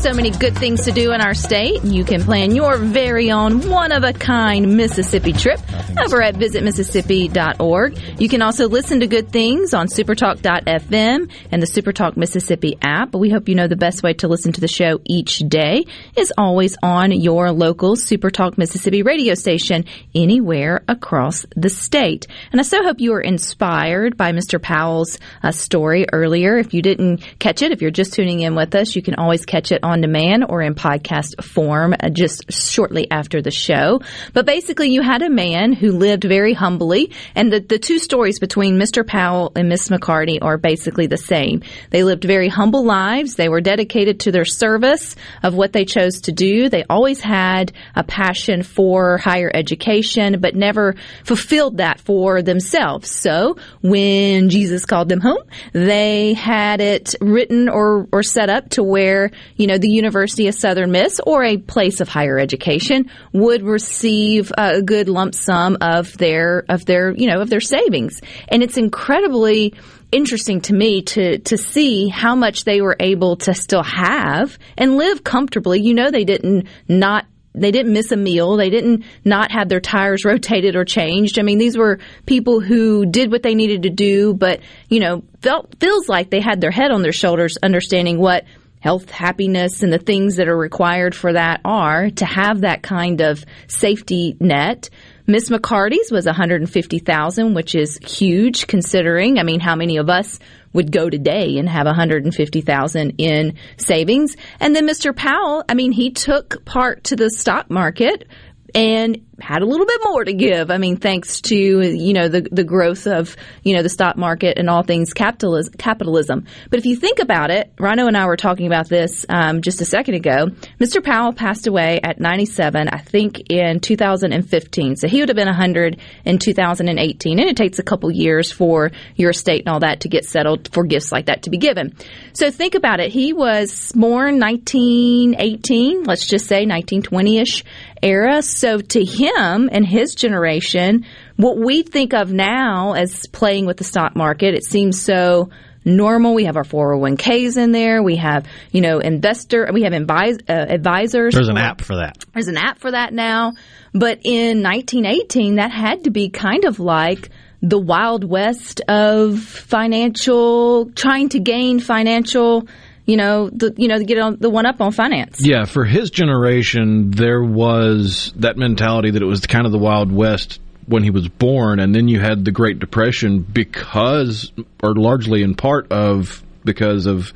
So 0.00 0.14
many 0.14 0.30
good 0.30 0.56
things 0.56 0.86
to 0.86 0.92
do 0.92 1.12
in 1.12 1.20
our 1.20 1.34
state. 1.34 1.84
You 1.84 2.04
can 2.04 2.22
plan 2.22 2.56
your 2.56 2.78
very 2.78 3.30
own 3.30 3.68
one 3.68 3.92
of 3.92 4.02
a 4.02 4.14
kind 4.14 4.74
Mississippi 4.74 5.34
trip 5.34 5.60
over 6.02 6.22
at 6.22 6.36
visitmississippi.org. 6.36 7.98
You 8.18 8.28
can 8.30 8.40
also 8.40 8.66
listen 8.66 9.00
to 9.00 9.06
good 9.06 9.30
things 9.30 9.74
on 9.74 9.88
supertalk.fm 9.88 11.30
and 11.52 11.62
the 11.62 11.66
Supertalk 11.66 12.16
Mississippi 12.16 12.78
app. 12.80 13.10
But 13.10 13.18
we 13.18 13.28
hope 13.28 13.46
you 13.46 13.54
know 13.54 13.68
the 13.68 13.76
best 13.76 14.02
way 14.02 14.14
to 14.14 14.28
listen 14.28 14.52
to 14.52 14.60
the 14.62 14.68
show 14.68 15.00
each 15.04 15.40
day 15.40 15.84
is 16.16 16.32
always 16.38 16.78
on 16.82 17.12
your 17.12 17.52
local 17.52 17.94
Supertalk 17.94 18.56
Mississippi 18.56 19.02
radio 19.02 19.34
station 19.34 19.84
anywhere 20.14 20.82
across 20.88 21.44
the 21.56 21.68
state. 21.68 22.26
And 22.52 22.60
I 22.60 22.64
so 22.64 22.82
hope 22.82 23.00
you 23.00 23.12
were 23.12 23.20
inspired 23.20 24.16
by 24.16 24.32
Mr. 24.32 24.60
Powell's 24.62 25.18
uh, 25.42 25.52
story 25.52 26.06
earlier. 26.10 26.56
If 26.56 26.72
you 26.72 26.80
didn't 26.80 27.18
catch 27.38 27.60
it, 27.60 27.70
if 27.70 27.82
you're 27.82 27.90
just 27.90 28.14
tuning 28.14 28.40
in 28.40 28.54
with 28.54 28.74
us, 28.74 28.96
you 28.96 29.02
can 29.02 29.16
always 29.16 29.44
catch 29.44 29.72
it 29.72 29.80
on 29.82 29.89
demand 29.98 30.44
or 30.48 30.62
in 30.62 30.74
podcast 30.74 31.42
form 31.42 31.94
uh, 31.98 32.08
just 32.10 32.52
shortly 32.52 33.10
after 33.10 33.42
the 33.42 33.50
show. 33.50 34.00
But 34.32 34.46
basically, 34.46 34.90
you 34.90 35.02
had 35.02 35.22
a 35.22 35.30
man 35.30 35.72
who 35.72 35.92
lived 35.92 36.24
very 36.24 36.54
humbly, 36.54 37.12
and 37.34 37.52
the, 37.52 37.60
the 37.60 37.78
two 37.78 37.98
stories 37.98 38.38
between 38.38 38.78
Mr. 38.78 39.06
Powell 39.06 39.52
and 39.56 39.68
Miss 39.68 39.88
McCarty 39.88 40.38
are 40.40 40.58
basically 40.58 41.08
the 41.08 41.16
same. 41.16 41.62
They 41.90 42.04
lived 42.04 42.24
very 42.24 42.48
humble 42.48 42.84
lives. 42.84 43.34
They 43.34 43.48
were 43.48 43.60
dedicated 43.60 44.20
to 44.20 44.32
their 44.32 44.44
service 44.44 45.16
of 45.42 45.54
what 45.54 45.72
they 45.72 45.84
chose 45.84 46.20
to 46.22 46.32
do. 46.32 46.68
They 46.68 46.84
always 46.88 47.20
had 47.20 47.72
a 47.96 48.04
passion 48.04 48.62
for 48.62 49.18
higher 49.18 49.50
education, 49.52 50.40
but 50.40 50.54
never 50.54 50.94
fulfilled 51.24 51.78
that 51.78 52.00
for 52.00 52.42
themselves. 52.42 53.10
So 53.10 53.56
when 53.82 54.48
Jesus 54.50 54.84
called 54.84 55.08
them 55.08 55.20
home, 55.20 55.42
they 55.72 56.34
had 56.34 56.80
it 56.80 57.14
written 57.20 57.68
or, 57.68 58.06
or 58.12 58.22
set 58.22 58.50
up 58.50 58.70
to 58.70 58.82
where, 58.82 59.30
you 59.56 59.66
know, 59.66 59.78
the 59.80 59.88
University 59.88 60.48
of 60.48 60.54
Southern 60.54 60.90
Miss 60.90 61.20
or 61.24 61.42
a 61.44 61.56
place 61.56 62.00
of 62.00 62.08
higher 62.08 62.38
education 62.38 63.10
would 63.32 63.62
receive 63.62 64.52
a 64.56 64.82
good 64.82 65.08
lump 65.08 65.34
sum 65.34 65.76
of 65.80 66.16
their, 66.18 66.64
of 66.68 66.84
their, 66.86 67.12
you 67.12 67.26
know, 67.26 67.40
of 67.40 67.50
their 67.50 67.60
savings. 67.60 68.20
And 68.48 68.62
it's 68.62 68.76
incredibly 68.76 69.74
interesting 70.12 70.60
to 70.60 70.74
me 70.74 71.02
to 71.02 71.38
to 71.38 71.56
see 71.56 72.08
how 72.08 72.34
much 72.34 72.64
they 72.64 72.80
were 72.80 72.96
able 72.98 73.36
to 73.36 73.54
still 73.54 73.82
have 73.82 74.58
and 74.76 74.96
live 74.96 75.22
comfortably. 75.22 75.80
You 75.80 75.94
know, 75.94 76.10
they 76.10 76.24
didn't 76.24 76.66
not 76.88 77.26
they 77.54 77.72
didn't 77.72 77.92
miss 77.92 78.12
a 78.12 78.16
meal. 78.16 78.56
They 78.56 78.70
didn't 78.70 79.04
not 79.24 79.50
have 79.50 79.68
their 79.68 79.80
tires 79.80 80.24
rotated 80.24 80.76
or 80.76 80.84
changed. 80.84 81.38
I 81.38 81.42
mean, 81.42 81.58
these 81.58 81.76
were 81.76 81.98
people 82.26 82.60
who 82.60 83.06
did 83.06 83.30
what 83.30 83.42
they 83.42 83.54
needed 83.54 83.82
to 83.84 83.90
do, 83.90 84.34
but 84.34 84.60
you 84.88 85.00
know, 85.00 85.22
felt 85.40 85.76
feels 85.80 86.08
like 86.08 86.30
they 86.30 86.40
had 86.40 86.60
their 86.60 86.70
head 86.70 86.90
on 86.90 87.02
their 87.02 87.12
shoulders, 87.12 87.58
understanding 87.62 88.18
what 88.18 88.44
health, 88.80 89.10
happiness, 89.10 89.82
and 89.82 89.92
the 89.92 89.98
things 89.98 90.36
that 90.36 90.48
are 90.48 90.56
required 90.56 91.14
for 91.14 91.32
that 91.32 91.60
are 91.64 92.10
to 92.10 92.24
have 92.24 92.62
that 92.62 92.82
kind 92.82 93.20
of 93.20 93.44
safety 93.68 94.36
net. 94.40 94.90
Miss 95.26 95.48
McCarty's 95.48 96.10
was 96.10 96.26
150,000, 96.26 97.54
which 97.54 97.74
is 97.74 97.98
huge 98.02 98.66
considering, 98.66 99.38
I 99.38 99.44
mean, 99.44 99.60
how 99.60 99.76
many 99.76 99.98
of 99.98 100.10
us 100.10 100.40
would 100.72 100.92
go 100.92 101.10
today 101.10 101.58
and 101.58 101.68
have 101.68 101.86
150,000 101.86 103.14
in 103.18 103.54
savings. 103.76 104.36
And 104.60 104.74
then 104.74 104.88
Mr. 104.88 105.14
Powell, 105.14 105.64
I 105.68 105.74
mean, 105.74 105.92
he 105.92 106.10
took 106.10 106.64
part 106.64 107.04
to 107.04 107.16
the 107.16 107.30
stock 107.30 107.70
market 107.70 108.26
and 108.74 109.26
had 109.40 109.62
a 109.62 109.66
little 109.66 109.86
bit 109.86 110.00
more 110.04 110.24
to 110.24 110.32
give. 110.32 110.70
I 110.70 110.78
mean, 110.78 110.96
thanks 110.96 111.40
to 111.42 111.56
you 111.56 112.12
know 112.12 112.28
the 112.28 112.46
the 112.50 112.64
growth 112.64 113.06
of 113.06 113.36
you 113.62 113.74
know 113.74 113.82
the 113.82 113.88
stock 113.88 114.16
market 114.16 114.58
and 114.58 114.68
all 114.68 114.82
things 114.82 115.12
capitalism. 115.12 115.74
capitalism. 115.74 116.46
But 116.70 116.78
if 116.78 116.86
you 116.86 116.96
think 116.96 117.18
about 117.18 117.50
it, 117.50 117.72
Rhino 117.78 118.06
and 118.06 118.16
I 118.16 118.26
were 118.26 118.36
talking 118.36 118.66
about 118.66 118.88
this 118.88 119.24
um, 119.28 119.62
just 119.62 119.80
a 119.80 119.84
second 119.84 120.14
ago. 120.14 120.46
Mr. 120.78 121.02
Powell 121.02 121.32
passed 121.32 121.66
away 121.66 122.00
at 122.02 122.20
97, 122.20 122.88
I 122.88 122.98
think, 122.98 123.50
in 123.50 123.80
2015. 123.80 124.96
So 124.96 125.08
he 125.08 125.20
would 125.20 125.28
have 125.28 125.36
been 125.36 125.46
100 125.46 126.00
in 126.24 126.38
2018, 126.38 127.38
and 127.38 127.48
it 127.48 127.56
takes 127.56 127.78
a 127.78 127.82
couple 127.82 128.10
years 128.10 128.52
for 128.52 128.90
your 129.16 129.30
estate 129.30 129.62
and 129.66 129.72
all 129.72 129.80
that 129.80 130.00
to 130.00 130.08
get 130.08 130.24
settled 130.24 130.72
for 130.72 130.84
gifts 130.84 131.12
like 131.12 131.26
that 131.26 131.42
to 131.42 131.50
be 131.50 131.58
given. 131.58 131.94
So 132.32 132.50
think 132.50 132.74
about 132.74 133.00
it. 133.00 133.10
He 133.10 133.32
was 133.32 133.92
born 133.92 134.38
1918, 134.38 136.04
let's 136.04 136.26
just 136.26 136.46
say 136.46 136.66
1920ish 136.66 137.64
era. 138.02 138.42
So 138.42 138.78
to 138.78 139.04
him 139.04 139.29
and 139.38 139.86
his 139.86 140.14
generation, 140.14 141.06
what 141.36 141.56
we 141.58 141.82
think 141.82 142.14
of 142.14 142.32
now 142.32 142.92
as 142.92 143.26
playing 143.26 143.66
with 143.66 143.76
the 143.76 143.84
stock 143.84 144.16
market, 144.16 144.54
it 144.54 144.64
seems 144.64 145.00
so 145.00 145.50
normal. 145.84 146.34
We 146.34 146.44
have 146.44 146.56
our 146.56 146.64
401ks 146.64 147.56
in 147.56 147.72
there. 147.72 148.02
We 148.02 148.16
have, 148.16 148.46
you 148.70 148.80
know, 148.80 148.98
investor, 148.98 149.68
we 149.72 149.82
have 149.82 149.92
advis- 149.92 150.48
uh, 150.48 150.52
advisors. 150.52 151.34
There's 151.34 151.48
an 151.48 151.56
app 151.56 151.80
for 151.80 151.96
that. 151.96 152.24
There's 152.32 152.48
an 152.48 152.56
app 152.56 152.78
for 152.78 152.90
that 152.90 153.12
now. 153.12 153.54
But 153.92 154.20
in 154.24 154.62
1918, 154.62 155.56
that 155.56 155.70
had 155.70 156.04
to 156.04 156.10
be 156.10 156.28
kind 156.28 156.64
of 156.64 156.78
like 156.78 157.30
the 157.62 157.78
wild 157.78 158.24
west 158.24 158.80
of 158.88 159.40
financial, 159.40 160.90
trying 160.92 161.28
to 161.30 161.40
gain 161.40 161.80
financial 161.80 162.66
you 163.10 163.16
know, 163.16 163.50
the 163.50 163.74
you 163.76 163.88
know, 163.88 163.98
get 163.98 164.18
on 164.18 164.36
the 164.36 164.48
one 164.48 164.66
up 164.66 164.80
on 164.80 164.92
finance. 164.92 165.44
Yeah, 165.44 165.64
for 165.64 165.84
his 165.84 166.10
generation, 166.10 167.10
there 167.10 167.42
was 167.42 168.32
that 168.36 168.56
mentality 168.56 169.10
that 169.10 169.20
it 169.20 169.26
was 169.26 169.44
kind 169.46 169.66
of 169.66 169.72
the 169.72 169.78
Wild 169.78 170.12
West 170.12 170.60
when 170.86 171.02
he 171.02 171.10
was 171.10 171.26
born, 171.26 171.80
and 171.80 171.92
then 171.92 172.06
you 172.06 172.20
had 172.20 172.44
the 172.44 172.52
Great 172.52 172.78
Depression 172.78 173.40
because, 173.40 174.52
or 174.80 174.94
largely 174.94 175.42
in 175.42 175.56
part 175.56 175.90
of 175.90 176.44
because 176.64 177.06
of 177.06 177.32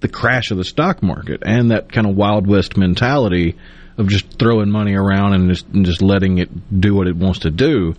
the 0.00 0.08
crash 0.08 0.50
of 0.50 0.58
the 0.58 0.64
stock 0.64 1.02
market 1.02 1.42
and 1.44 1.70
that 1.70 1.90
kind 1.90 2.06
of 2.06 2.14
Wild 2.14 2.46
West 2.46 2.76
mentality 2.76 3.56
of 3.96 4.08
just 4.08 4.38
throwing 4.38 4.70
money 4.70 4.94
around 4.94 5.32
and 5.32 5.48
just, 5.48 5.66
and 5.68 5.86
just 5.86 6.02
letting 6.02 6.38
it 6.38 6.80
do 6.80 6.94
what 6.94 7.08
it 7.08 7.16
wants 7.16 7.40
to 7.40 7.50
do. 7.50 7.94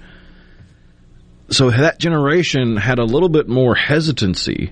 So 1.49 1.71
that 1.71 1.99
generation 1.99 2.77
had 2.77 2.99
a 2.99 3.03
little 3.03 3.29
bit 3.29 3.49
more 3.49 3.73
hesitancy 3.73 4.71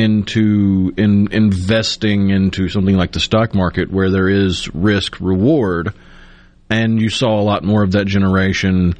into 0.00 0.92
in 0.96 1.28
investing 1.32 2.30
into 2.30 2.68
something 2.68 2.96
like 2.96 3.12
the 3.12 3.20
stock 3.20 3.54
market 3.54 3.90
where 3.90 4.10
there 4.10 4.28
is 4.28 4.72
risk 4.74 5.20
reward. 5.20 5.92
And 6.68 7.00
you 7.00 7.10
saw 7.10 7.40
a 7.40 7.42
lot 7.42 7.64
more 7.64 7.82
of 7.82 7.92
that 7.92 8.06
generation 8.06 8.94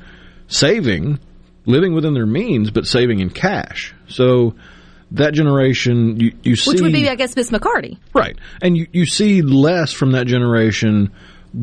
saving 0.48 1.18
living 1.66 1.94
within 1.94 2.14
their 2.14 2.26
means 2.26 2.70
but 2.70 2.86
saving 2.86 3.20
in 3.20 3.30
cash. 3.30 3.94
So 4.08 4.54
that 5.12 5.34
generation 5.34 6.20
you, 6.20 6.32
you 6.42 6.56
see 6.56 6.70
which 6.70 6.80
would 6.82 6.92
be 6.92 7.08
i 7.08 7.14
guess 7.14 7.34
miss 7.34 7.50
mccarty. 7.50 7.98
Right. 8.14 8.36
And 8.62 8.76
you, 8.76 8.86
you 8.92 9.06
see 9.06 9.42
less 9.42 9.92
from 9.92 10.12
that 10.12 10.26
generation 10.26 11.12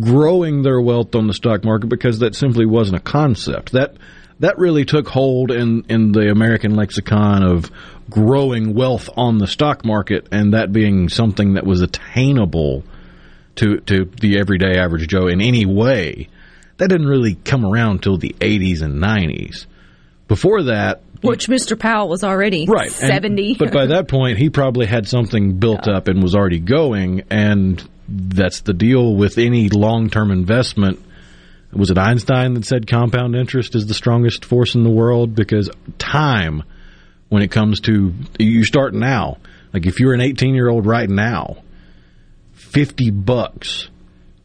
growing 0.02 0.64
their 0.64 0.82
wealth 0.82 1.16
on 1.16 1.28
the 1.28 1.34
stock 1.34 1.64
market 1.64 1.88
because 1.88 2.20
that 2.20 2.36
simply 2.36 2.66
wasn't 2.66 2.98
a 2.98 3.02
concept. 3.02 3.72
That 3.72 3.96
that 4.40 4.58
really 4.58 4.86
took 4.86 5.08
hold 5.08 5.52
in, 5.52 5.86
in 5.90 6.12
the 6.12 6.30
American 6.30 6.76
lexicon 6.76 7.44
of 7.44 7.72
growing 8.10 8.74
wealth 8.74 9.10
on 9.18 9.38
the 9.38 9.48
stock 9.48 9.84
market 9.84 10.28
and 10.32 10.54
that 10.54 10.72
being 10.72 11.10
something 11.10 11.56
that 11.56 11.66
was 11.66 11.82
attainable 11.82 12.84
to 13.56 13.80
to 13.82 14.06
the 14.06 14.40
everyday 14.40 14.78
average 14.78 15.08
Joe 15.08 15.28
in 15.28 15.42
any 15.42 15.66
way. 15.66 16.30
That 16.78 16.90
didn't 16.90 17.08
really 17.08 17.36
come 17.36 17.66
around 17.66 18.04
till 18.04 18.18
the 18.18 18.36
80s 18.40 18.84
and 18.84 19.02
90s. 19.02 19.66
Before 20.28 20.64
that, 20.64 21.02
which 21.22 21.48
Mr. 21.48 21.78
Powell 21.78 22.08
was 22.08 22.24
already 22.24 22.68
right 22.68 22.92
70. 22.92 23.50
And, 23.50 23.58
but 23.60 23.74
by 23.74 23.88
that 23.88 24.08
point, 24.08 24.38
he 24.38 24.52
probably 24.52 24.86
had 24.86 25.08
something 25.08 25.58
built 25.58 25.88
up 25.88 26.08
and 26.08 26.22
was 26.22 26.36
already 26.36 26.60
going 26.60 27.24
and 27.32 27.84
that's 28.08 28.62
the 28.62 28.74
deal 28.74 29.16
with 29.16 29.38
any 29.38 29.70
long-term 29.70 30.32
investment 30.32 31.04
was 31.72 31.92
it 31.92 31.98
Einstein 31.98 32.54
that 32.54 32.66
said 32.66 32.88
compound 32.88 33.36
interest 33.36 33.76
is 33.76 33.88
the 33.88 33.94
strongest 33.94 34.46
force 34.46 34.76
in 34.76 34.84
the 34.84 34.90
world? 34.90 35.36
Because 35.36 35.70
time, 35.98 36.64
when 37.30 37.42
it 37.42 37.52
comes 37.52 37.82
to, 37.82 38.14
you 38.40 38.64
start 38.64 38.94
now. 38.94 39.38
Like 39.74 39.86
if 39.86 40.00
you're 40.00 40.14
an 40.14 40.22
18 40.22 40.56
year 40.56 40.70
old 40.70 40.86
right 40.86 41.10
now, 41.10 41.58
50 42.54 43.12
bucks 43.12 43.90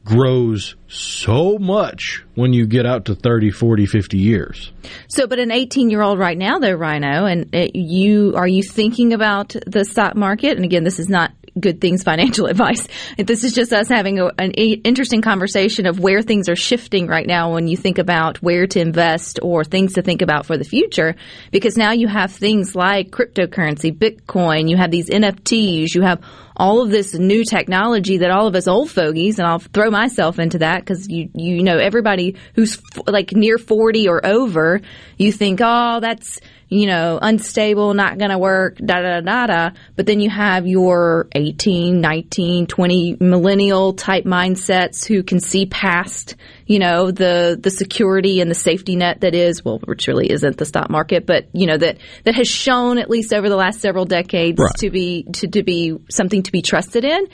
grows 0.04 0.74
so 0.88 1.58
much 1.58 2.24
when 2.35 2.52
you 2.52 2.66
get 2.66 2.87
out 2.87 3.04
to 3.06 3.14
30, 3.14 3.50
40, 3.50 3.87
50 3.87 4.18
years. 4.18 4.72
So, 5.08 5.26
but 5.26 5.38
an 5.38 5.52
18 5.52 5.90
year 5.90 6.02
old 6.02 6.18
right 6.18 6.37
now, 6.37 6.58
though, 6.58 6.74
Rhino, 6.74 7.24
and 7.26 7.54
uh, 7.54 7.68
you 7.72 8.35
are 8.37 8.48
you 8.48 8.62
thinking 8.62 9.12
about 9.12 9.54
the 9.66 9.85
stock 9.85 10.16
market? 10.16 10.56
And 10.56 10.64
again, 10.64 10.85
this 10.85 10.98
is 10.98 11.08
not 11.08 11.32
good 11.58 11.80
things 11.80 12.02
financial 12.02 12.46
advice. 12.52 12.86
This 13.16 13.44
is 13.44 13.52
just 13.52 13.72
us 13.72 13.88
having 13.88 14.18
a, 14.18 14.26
an 14.38 14.52
interesting 14.52 15.22
conversation 15.22 15.86
of 15.86 16.00
where 16.00 16.22
things 16.22 16.48
are 16.48 16.56
shifting 16.56 17.06
right 17.06 17.26
now 17.26 17.52
when 17.52 17.68
you 17.68 17.76
think 17.76 17.98
about 17.98 18.42
where 18.42 18.66
to 18.66 18.80
invest 18.80 19.38
or 19.42 19.64
things 19.64 19.94
to 19.94 20.02
think 20.02 20.22
about 20.22 20.46
for 20.46 20.56
the 20.56 20.64
future. 20.64 21.14
Because 21.50 21.76
now 21.76 21.92
you 21.92 22.08
have 22.08 22.32
things 22.32 22.74
like 22.74 23.10
cryptocurrency, 23.10 23.96
Bitcoin, 23.96 24.68
you 24.68 24.76
have 24.76 24.90
these 24.90 25.08
NFTs, 25.08 25.94
you 25.94 26.02
have 26.02 26.22
all 26.56 26.82
of 26.82 26.90
this 26.90 27.14
new 27.14 27.44
technology 27.44 28.18
that 28.18 28.30
all 28.30 28.46
of 28.46 28.54
us 28.54 28.68
old 28.68 28.90
fogies, 28.90 29.38
and 29.38 29.46
I'll 29.46 29.58
throw 29.58 29.90
myself 29.90 30.38
into 30.38 30.58
that 30.58 30.80
because 30.80 31.08
you 31.08 31.30
you 31.34 31.62
know 31.62 31.78
everybody 31.78 32.36
who's 32.54 32.78
f- 32.78 33.02
like 33.06 33.32
near 33.32 33.58
forty 33.58 34.08
or 34.08 34.24
over, 34.24 34.80
you 35.16 35.32
think, 35.32 35.60
oh, 35.62 36.00
that's 36.00 36.40
you 36.72 36.86
know, 36.86 37.18
unstable, 37.20 37.92
not 37.92 38.16
going 38.16 38.30
to 38.30 38.38
work, 38.38 38.78
da 38.78 39.02
da 39.02 39.20
da 39.20 39.46
da. 39.46 39.70
But 39.94 40.06
then 40.06 40.20
you 40.20 40.30
have 40.30 40.66
your 40.66 41.28
18, 41.32 42.00
19, 42.00 42.66
20 42.66 43.18
millennial 43.20 43.92
type 43.92 44.24
mindsets 44.24 45.06
who 45.06 45.22
can 45.22 45.38
see 45.38 45.66
past, 45.66 46.34
you 46.72 46.78
know, 46.78 47.11
the 47.11 47.58
the 47.61 47.70
security 47.70 48.40
and 48.40 48.50
the 48.50 48.54
safety 48.54 48.96
net 48.96 49.20
that 49.20 49.35
is, 49.35 49.62
well, 49.62 49.78
which 49.85 50.06
really 50.06 50.30
isn't 50.30 50.56
the 50.56 50.64
stock 50.64 50.88
market, 50.88 51.26
but 51.26 51.46
you 51.52 51.66
know 51.66 51.76
that 51.76 51.98
that 52.24 52.35
has 52.35 52.48
shown 52.48 52.96
at 52.96 53.11
least 53.11 53.35
over 53.35 53.50
the 53.50 53.56
last 53.56 53.80
several 53.80 54.06
decades 54.06 54.58
Right. 54.58 54.74
to 54.76 54.88
be 54.88 55.24
to, 55.35 55.48
to 55.48 55.62
be 55.62 55.98
something 56.08 56.42
to 56.44 56.50
be 56.50 56.62
trusted 56.62 57.04
in. 57.04 57.26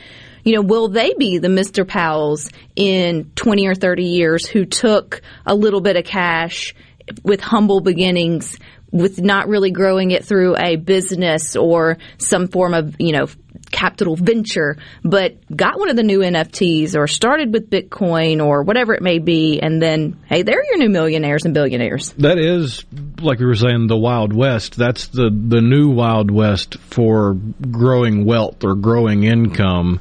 You 0.43 0.57
know, 0.57 0.63
will 0.63 0.89
they 0.89 1.15
be 1.17 1.39
the 1.39 1.47
Mr. 1.47 1.87
Powells 1.87 2.51
in 2.75 3.31
20 3.37 3.69
or 3.69 3.77
30 3.77 4.03
years 4.03 4.45
who 4.45 4.65
took 4.65 5.23
a 5.47 5.55
little 5.55 5.81
bit 5.81 5.95
of 5.97 6.05
cash 6.05 6.75
with 7.23 7.41
humble 7.41 7.81
beginnings, 7.81 8.59
with 8.91 9.21
not 9.21 9.47
really 9.47 9.71
growing 9.71 10.11
it 10.11 10.25
through 10.25 10.57
a 10.57 10.75
business 10.75 11.55
or 11.55 11.99
some 12.19 12.49
form 12.49 12.75
of, 12.75 12.97
you 12.99 13.13
know, 13.13 13.27
capital 13.71 14.17
venture, 14.17 14.77
but 15.03 15.37
got 15.55 15.79
one 15.79 15.91
of 15.91 15.97
the 15.97 16.03
new 16.03 16.21
NFTs 16.21 16.97
or 16.97 17.07
started 17.07 17.53
with 17.53 17.71
Bitcoin 17.71 18.45
or 18.45 18.63
whatever 18.63 18.95
it 18.95 19.03
may 19.03 19.19
be, 19.19 19.61
and 19.61 19.81
then, 19.81 20.19
hey, 20.27 20.43
they're 20.43 20.65
your 20.65 20.79
new 20.79 20.89
millionaires 20.89 21.45
and 21.45 21.55
billionaires. 21.55 22.13
That 22.19 22.39
is, 22.39 22.85
like 23.21 23.39
we 23.39 23.47
were 23.47 23.55
saying, 23.55 23.87
the 23.87 23.97
Wild 23.97 24.33
West. 24.33 24.77
That's 24.77 25.09
the, 25.09 25.31
the 25.31 25.61
new 25.61 25.91
Wild 25.91 26.31
West 26.31 26.79
for 26.81 27.35
growing 27.35 28.25
wealth 28.25 28.65
or 28.65 28.75
growing 28.75 29.25
income. 29.25 30.01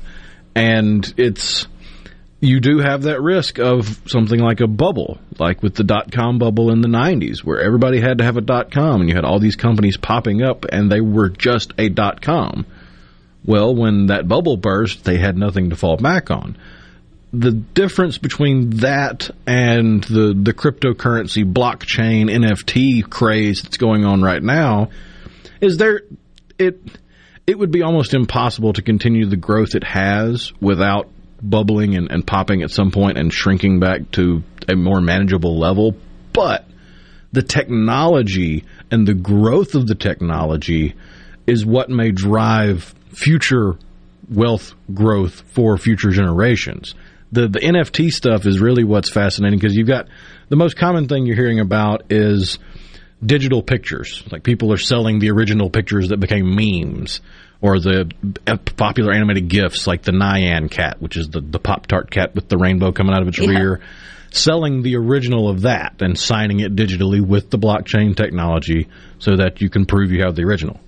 And 0.56 1.14
it's, 1.18 1.68
you 2.40 2.60
do 2.60 2.80
have 2.80 3.04
that 3.04 3.22
risk 3.22 3.60
of 3.60 4.00
something 4.08 4.40
like 4.40 4.60
a 4.60 4.68
bubble, 4.68 5.20
like 5.40 5.64
with 5.64 5.76
the 5.76 5.84
dot 5.84 6.12
com 6.12 6.38
bubble 6.38 6.72
in 6.72 6.82
the 6.82 6.88
90s, 6.88 7.40
where 7.40 7.60
everybody 7.60 8.00
had 8.00 8.20
to 8.20 8.24
have 8.24 8.38
a 8.38 8.42
dot 8.42 8.72
com 8.72 9.02
and 9.02 9.10
you 9.10 9.16
had 9.16 9.26
all 9.26 9.40
these 9.40 9.56
companies 9.56 9.98
popping 9.98 10.44
up 10.44 10.66
and 10.66 10.92
they 10.92 11.02
were 11.02 11.30
just 11.30 11.74
a 11.78 11.90
dot 11.90 12.22
com. 12.22 12.66
Well, 13.48 13.74
when 13.74 14.08
that 14.08 14.28
bubble 14.28 14.58
burst, 14.58 15.04
they 15.04 15.18
had 15.18 15.38
nothing 15.38 15.72
to 15.72 15.76
fall 15.76 15.98
back 15.98 16.30
on 16.30 16.58
the 17.34 17.52
difference 17.52 18.18
between 18.18 18.70
that 18.78 19.30
and 19.46 20.04
the 20.06 20.34
the 20.34 20.54
cryptocurrency 20.54 21.44
blockchain 21.44 22.30
NFT 22.30 23.08
craze 23.10 23.62
that's 23.62 23.78
going 23.78 24.06
on 24.06 24.22
right 24.22 24.42
now 24.42 24.90
is 25.60 25.78
there 25.78 26.04
it 26.58 26.80
it 27.46 27.58
would 27.58 27.72
be 27.72 27.82
almost 27.82 28.14
impossible 28.14 28.74
to 28.74 28.82
continue 28.82 29.26
the 29.26 29.38
growth 29.38 29.76
it 29.76 29.84
has 29.84 30.54
without 30.62 31.10
bubbling 31.42 31.96
and, 31.96 32.12
and 32.12 32.26
popping 32.26 32.62
at 32.62 32.72
some 32.72 32.92
point 32.92 33.18
and 33.18 33.32
shrinking 33.32 33.80
back 33.80 34.12
to 34.12 34.44
a 34.68 34.76
more 34.76 35.00
manageable 35.00 35.58
level. 35.58 35.96
But 36.34 36.66
the 37.32 37.44
technology 37.44 38.66
and 38.92 39.08
the 39.08 39.14
growth 39.14 39.76
of 39.76 39.88
the 39.88 39.96
technology 39.96 40.96
is 41.46 41.66
what 41.66 41.90
may 41.90 42.12
drive 42.12 42.94
future 43.18 43.78
wealth 44.30 44.74
growth 44.94 45.42
for 45.54 45.78
future 45.78 46.12
generations. 46.12 46.94
The 47.32 47.48
the 47.48 47.60
NFT 47.60 48.12
stuff 48.14 48.46
is 48.46 48.60
really 48.60 48.84
what's 48.84 49.10
fascinating 49.10 49.58
because 49.60 49.76
you've 49.76 49.88
got 49.88 50.08
the 50.50 50.56
most 50.56 50.78
common 50.78 51.08
thing 51.08 51.26
you're 51.26 51.36
hearing 51.36 51.60
about 51.60 52.04
is 52.12 52.60
digital 53.26 53.64
pictures. 53.64 54.24
Like 54.32 54.44
people 54.44 54.72
are 54.72 54.78
selling 54.78 55.20
the 55.20 55.32
original 55.32 55.70
pictures 55.70 56.10
that 56.10 56.20
became 56.20 56.56
memes 56.56 57.22
or 57.60 57.80
the 57.80 58.12
uh, 58.46 58.58
popular 58.76 59.12
animated 59.12 59.48
gifs 59.48 59.88
like 59.88 60.04
the 60.04 60.12
Nyan 60.12 60.70
cat, 60.70 61.02
which 61.02 61.18
is 61.18 61.28
the, 61.30 61.42
the 61.42 61.60
Pop 61.60 61.88
Tart 61.88 62.12
cat 62.12 62.36
with 62.36 62.48
the 62.50 62.58
rainbow 62.58 62.92
coming 62.92 63.16
out 63.16 63.24
of 63.24 63.28
its 63.28 63.40
Yeah. 63.40 63.50
rear, 63.50 63.82
selling 64.30 64.84
the 64.84 64.96
original 64.96 65.50
of 65.50 65.62
that 65.62 65.96
and 66.02 66.18
signing 66.18 66.60
it 66.60 66.76
digitally 66.76 67.20
with 67.20 67.50
the 67.50 67.58
blockchain 67.58 68.16
technology 68.16 68.88
so 69.18 69.38
that 69.38 69.60
you 69.60 69.70
can 69.70 69.86
prove 69.88 70.12
you 70.12 70.22
have 70.22 70.36
the 70.36 70.44
original. 70.44 70.80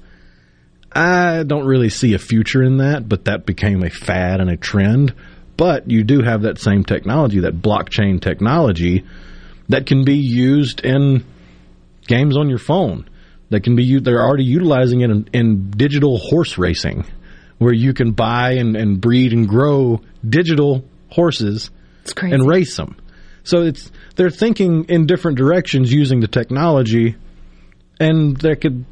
I 0.92 1.44
don't 1.44 1.66
really 1.66 1.90
see 1.90 2.14
a 2.14 2.20
future 2.20 2.64
in 2.64 2.78
that, 2.78 3.08
but 3.08 3.26
that 3.26 3.46
became 3.46 3.84
a 3.84 3.90
fad 3.90 4.42
and 4.42 4.50
a 4.50 4.58
trend. 4.58 5.14
But 5.56 5.90
you 5.90 6.04
do 6.04 6.22
have 6.22 6.44
that 6.44 6.58
same 6.58 6.84
technology, 6.84 7.42
that 7.42 7.62
blockchain 7.62 8.22
technology, 8.22 9.06
that 9.68 9.86
can 9.86 10.04
be 10.06 10.16
used 10.16 10.84
in 10.84 11.26
games 12.08 12.38
on 12.38 12.50
your 12.50 12.60
phone. 12.60 13.08
That 13.50 13.62
can 13.62 13.76
be 13.76 13.84
u- 13.84 14.00
they're 14.00 14.24
already 14.26 14.46
utilizing 14.46 15.02
it 15.02 15.10
in, 15.10 15.30
in 15.34 15.72
digital 15.72 16.18
horse 16.18 16.58
racing, 16.58 17.06
where 17.58 17.74
you 17.74 17.94
can 17.94 18.12
buy 18.14 18.54
and, 18.54 18.76
and 18.76 19.02
breed 19.02 19.34
and 19.34 19.48
grow 19.48 20.02
digital 20.28 20.86
horses 21.10 21.72
and 22.32 22.48
race 22.48 22.76
them. 22.78 22.96
So 23.44 23.64
it's 23.64 23.92
they're 24.16 24.30
thinking 24.30 24.86
in 24.86 25.08
different 25.08 25.38
directions 25.38 25.92
using 25.92 26.20
the 26.20 26.28
technology, 26.28 27.16
and 28.00 28.38
there 28.38 28.56
could 28.56 28.86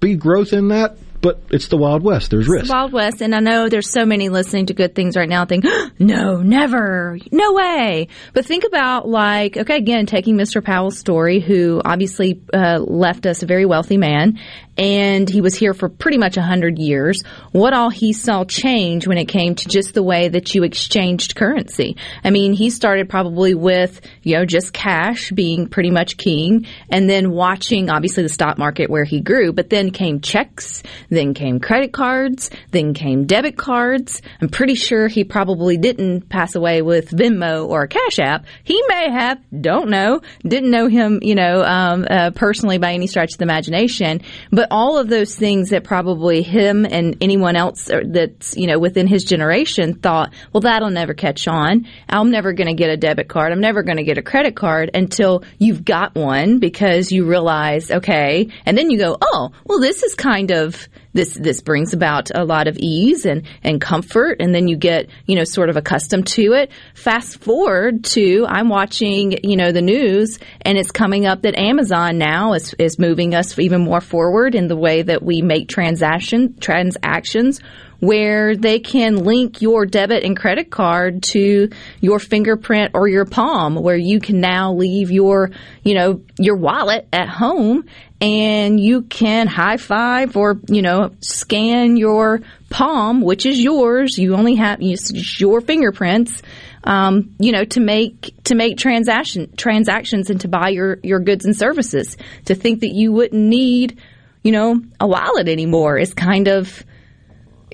be 0.00 0.16
growth 0.16 0.52
in 0.52 0.68
that. 0.68 0.96
But 1.24 1.40
it's 1.50 1.68
the 1.68 1.78
Wild 1.78 2.02
West. 2.02 2.30
There's 2.30 2.46
risk. 2.46 2.70
Wild 2.70 2.92
West, 2.92 3.22
and 3.22 3.34
I 3.34 3.40
know 3.40 3.70
there's 3.70 3.90
so 3.90 4.04
many 4.04 4.28
listening 4.28 4.66
to 4.66 4.74
good 4.74 4.94
things 4.94 5.16
right 5.16 5.26
now 5.26 5.46
think, 5.46 5.64
no, 5.98 6.42
never, 6.42 7.18
no 7.32 7.54
way. 7.54 8.08
But 8.34 8.44
think 8.44 8.64
about 8.64 9.08
like, 9.08 9.56
okay, 9.56 9.76
again, 9.76 10.04
taking 10.04 10.36
Mr. 10.36 10.62
Powell's 10.62 10.98
story, 10.98 11.40
who 11.40 11.80
obviously 11.82 12.42
uh, 12.52 12.78
left 12.78 13.24
us 13.24 13.42
a 13.42 13.46
very 13.46 13.64
wealthy 13.64 13.96
man, 13.96 14.38
and 14.76 15.28
he 15.28 15.40
was 15.40 15.54
here 15.54 15.72
for 15.72 15.88
pretty 15.88 16.18
much 16.18 16.36
a 16.36 16.42
hundred 16.42 16.78
years. 16.78 17.22
What 17.52 17.72
all 17.72 17.90
he 17.90 18.12
saw 18.12 18.44
change 18.44 19.06
when 19.06 19.18
it 19.18 19.26
came 19.26 19.54
to 19.54 19.68
just 19.68 19.94
the 19.94 20.02
way 20.02 20.28
that 20.28 20.54
you 20.54 20.64
exchanged 20.64 21.36
currency. 21.36 21.96
I 22.22 22.30
mean, 22.30 22.52
he 22.52 22.70
started 22.70 23.08
probably 23.08 23.54
with 23.54 24.00
you 24.22 24.36
know 24.36 24.44
just 24.44 24.72
cash 24.72 25.30
being 25.30 25.68
pretty 25.68 25.90
much 25.90 26.16
king, 26.16 26.66
and 26.90 27.08
then 27.08 27.30
watching 27.30 27.88
obviously 27.88 28.24
the 28.24 28.28
stock 28.28 28.58
market 28.58 28.90
where 28.90 29.04
he 29.04 29.20
grew, 29.20 29.54
but 29.54 29.70
then 29.70 29.90
came 29.90 30.20
checks, 30.20 30.82
then 31.14 31.34
came 31.34 31.60
credit 31.60 31.92
cards, 31.92 32.50
then 32.70 32.94
came 32.94 33.26
debit 33.26 33.56
cards. 33.56 34.20
I'm 34.40 34.48
pretty 34.48 34.74
sure 34.74 35.08
he 35.08 35.24
probably 35.24 35.76
didn't 35.76 36.28
pass 36.28 36.54
away 36.54 36.82
with 36.82 37.10
Venmo 37.10 37.68
or 37.68 37.86
Cash 37.86 38.18
App. 38.18 38.46
He 38.62 38.82
may 38.88 39.10
have, 39.10 39.40
don't 39.60 39.90
know, 39.90 40.20
didn't 40.42 40.70
know 40.70 40.88
him, 40.88 41.20
you 41.22 41.34
know, 41.34 41.62
um, 41.64 42.06
uh, 42.08 42.30
personally 42.32 42.78
by 42.78 42.92
any 42.92 43.06
stretch 43.06 43.32
of 43.32 43.38
the 43.38 43.44
imagination. 43.44 44.20
But 44.50 44.68
all 44.70 44.98
of 44.98 45.08
those 45.08 45.34
things 45.34 45.70
that 45.70 45.84
probably 45.84 46.42
him 46.42 46.84
and 46.84 47.16
anyone 47.20 47.56
else 47.56 47.90
that's, 48.04 48.56
you 48.56 48.66
know, 48.66 48.78
within 48.78 49.06
his 49.06 49.24
generation 49.24 49.94
thought, 49.94 50.32
well, 50.52 50.60
that'll 50.60 50.90
never 50.90 51.14
catch 51.14 51.48
on. 51.48 51.86
I'm 52.08 52.30
never 52.30 52.52
going 52.52 52.68
to 52.68 52.74
get 52.74 52.90
a 52.90 52.96
debit 52.96 53.28
card. 53.28 53.52
I'm 53.52 53.60
never 53.60 53.82
going 53.82 53.98
to 53.98 54.04
get 54.04 54.18
a 54.18 54.22
credit 54.22 54.56
card 54.56 54.90
until 54.94 55.44
you've 55.58 55.84
got 55.84 56.14
one 56.14 56.58
because 56.58 57.12
you 57.12 57.26
realize, 57.26 57.90
okay, 57.90 58.48
and 58.66 58.76
then 58.76 58.90
you 58.90 58.98
go, 58.98 59.16
oh, 59.20 59.50
well, 59.64 59.80
this 59.80 60.02
is 60.02 60.14
kind 60.14 60.50
of, 60.50 60.88
this 61.14 61.34
this 61.34 61.62
brings 61.62 61.94
about 61.94 62.30
a 62.34 62.44
lot 62.44 62.68
of 62.68 62.76
ease 62.78 63.24
and 63.24 63.44
and 63.62 63.80
comfort 63.80 64.36
and 64.40 64.54
then 64.54 64.68
you 64.68 64.76
get 64.76 65.08
you 65.26 65.36
know 65.36 65.44
sort 65.44 65.70
of 65.70 65.76
accustomed 65.76 66.26
to 66.26 66.52
it. 66.52 66.70
Fast 66.94 67.38
forward 67.38 68.04
to 68.04 68.44
i'm 68.48 68.68
watching 68.68 69.38
you 69.42 69.56
know 69.56 69.72
the 69.72 69.82
news 69.82 70.38
and 70.62 70.76
it's 70.76 70.90
coming 70.90 71.26
up 71.26 71.42
that 71.42 71.56
amazon 71.58 72.18
now 72.18 72.52
is 72.52 72.74
is 72.78 72.98
moving 72.98 73.34
us 73.34 73.58
even 73.58 73.82
more 73.82 74.00
forward 74.00 74.54
in 74.54 74.68
the 74.68 74.76
way 74.76 75.02
that 75.02 75.22
we 75.22 75.42
make 75.42 75.68
transaction 75.68 76.56
transactions 76.58 77.60
where 78.06 78.56
they 78.56 78.78
can 78.78 79.16
link 79.16 79.62
your 79.62 79.86
debit 79.86 80.24
and 80.24 80.36
credit 80.36 80.70
card 80.70 81.22
to 81.22 81.68
your 82.00 82.18
fingerprint 82.18 82.92
or 82.94 83.08
your 83.08 83.24
palm 83.24 83.74
where 83.74 83.96
you 83.96 84.20
can 84.20 84.40
now 84.40 84.72
leave 84.72 85.10
your 85.10 85.50
you 85.82 85.94
know 85.94 86.20
your 86.38 86.56
wallet 86.56 87.06
at 87.12 87.28
home 87.28 87.84
and 88.20 88.80
you 88.80 89.02
can 89.02 89.46
high 89.46 89.76
five 89.76 90.36
or 90.36 90.58
you 90.68 90.82
know 90.82 91.10
scan 91.20 91.96
your 91.96 92.40
palm 92.70 93.20
which 93.20 93.46
is 93.46 93.60
yours. 93.60 94.18
You 94.18 94.34
only 94.34 94.56
have 94.56 94.80
your 94.80 95.60
fingerprints 95.60 96.42
um, 96.84 97.34
you 97.38 97.52
know 97.52 97.64
to 97.64 97.80
make 97.80 98.34
to 98.44 98.54
make 98.54 98.78
transaction 98.78 99.54
transactions 99.56 100.30
and 100.30 100.40
to 100.42 100.48
buy 100.48 100.68
your 100.68 100.98
your 101.02 101.20
goods 101.20 101.44
and 101.44 101.56
services. 101.56 102.16
To 102.46 102.54
think 102.54 102.80
that 102.80 102.94
you 102.94 103.12
wouldn't 103.12 103.42
need 103.42 104.00
you 104.42 104.52
know 104.52 104.80
a 105.00 105.06
wallet 105.06 105.48
anymore 105.48 105.98
is 105.98 106.14
kind 106.14 106.48
of 106.48 106.84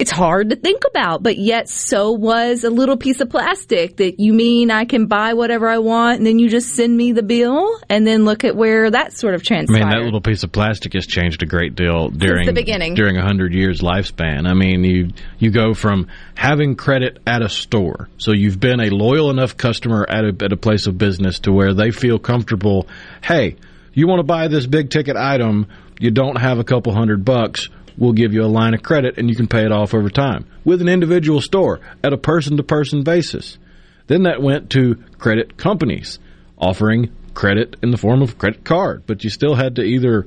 it's 0.00 0.10
hard 0.10 0.50
to 0.50 0.56
think 0.56 0.82
about, 0.88 1.22
but 1.22 1.36
yet 1.36 1.68
so 1.68 2.12
was 2.12 2.64
a 2.64 2.70
little 2.70 2.96
piece 2.96 3.20
of 3.20 3.28
plastic 3.28 3.96
that 3.96 4.18
you 4.18 4.32
mean 4.32 4.70
I 4.70 4.86
can 4.86 5.06
buy 5.06 5.34
whatever 5.34 5.68
I 5.68 5.78
want 5.78 6.18
and 6.18 6.26
then 6.26 6.38
you 6.38 6.48
just 6.48 6.74
send 6.74 6.96
me 6.96 7.12
the 7.12 7.22
bill 7.22 7.78
and 7.88 8.06
then 8.06 8.24
look 8.24 8.44
at 8.44 8.56
where 8.56 8.90
that 8.90 9.12
sort 9.12 9.34
of 9.34 9.42
transpired. 9.42 9.82
I 9.82 9.84
mean, 9.84 9.98
that 9.98 10.04
little 10.04 10.22
piece 10.22 10.42
of 10.42 10.52
plastic 10.52 10.94
has 10.94 11.06
changed 11.06 11.42
a 11.42 11.46
great 11.46 11.74
deal 11.74 12.08
during 12.08 12.46
the 12.46 12.52
beginning. 12.52 12.94
during 12.94 13.18
a 13.18 13.22
hundred 13.22 13.52
years 13.52 13.80
lifespan. 13.80 14.48
I 14.48 14.54
mean, 14.54 14.84
you 14.84 15.10
you 15.38 15.50
go 15.50 15.74
from 15.74 16.08
having 16.34 16.76
credit 16.76 17.18
at 17.26 17.42
a 17.42 17.48
store, 17.50 18.08
so 18.16 18.32
you've 18.32 18.58
been 18.58 18.80
a 18.80 18.88
loyal 18.88 19.30
enough 19.30 19.56
customer 19.56 20.06
at 20.08 20.24
a 20.24 20.44
at 20.44 20.52
a 20.52 20.56
place 20.56 20.86
of 20.86 20.96
business 20.96 21.40
to 21.40 21.52
where 21.52 21.74
they 21.74 21.90
feel 21.90 22.18
comfortable. 22.18 22.88
Hey, 23.22 23.56
you 23.92 24.08
want 24.08 24.20
to 24.20 24.24
buy 24.24 24.48
this 24.48 24.66
big 24.66 24.88
ticket 24.88 25.16
item? 25.16 25.66
You 25.98 26.10
don't 26.10 26.36
have 26.36 26.58
a 26.58 26.64
couple 26.64 26.94
hundred 26.94 27.24
bucks. 27.26 27.68
We'll 28.00 28.14
give 28.14 28.32
you 28.32 28.42
a 28.42 28.48
line 28.48 28.74
of 28.74 28.82
credit 28.82 29.18
and 29.18 29.28
you 29.28 29.36
can 29.36 29.46
pay 29.46 29.64
it 29.64 29.70
off 29.70 29.94
over 29.94 30.08
time 30.08 30.46
with 30.64 30.80
an 30.80 30.88
individual 30.88 31.40
store 31.40 31.80
at 32.02 32.12
a 32.12 32.18
person 32.18 32.56
to 32.56 32.64
person 32.64 33.04
basis. 33.04 33.58
Then 34.06 34.24
that 34.24 34.42
went 34.42 34.70
to 34.70 34.96
credit 35.18 35.56
companies 35.56 36.18
offering 36.58 37.14
credit 37.34 37.76
in 37.82 37.90
the 37.90 37.98
form 37.98 38.22
of 38.22 38.38
credit 38.38 38.64
card, 38.64 39.04
but 39.06 39.22
you 39.22 39.30
still 39.30 39.54
had 39.54 39.76
to 39.76 39.82
either 39.82 40.26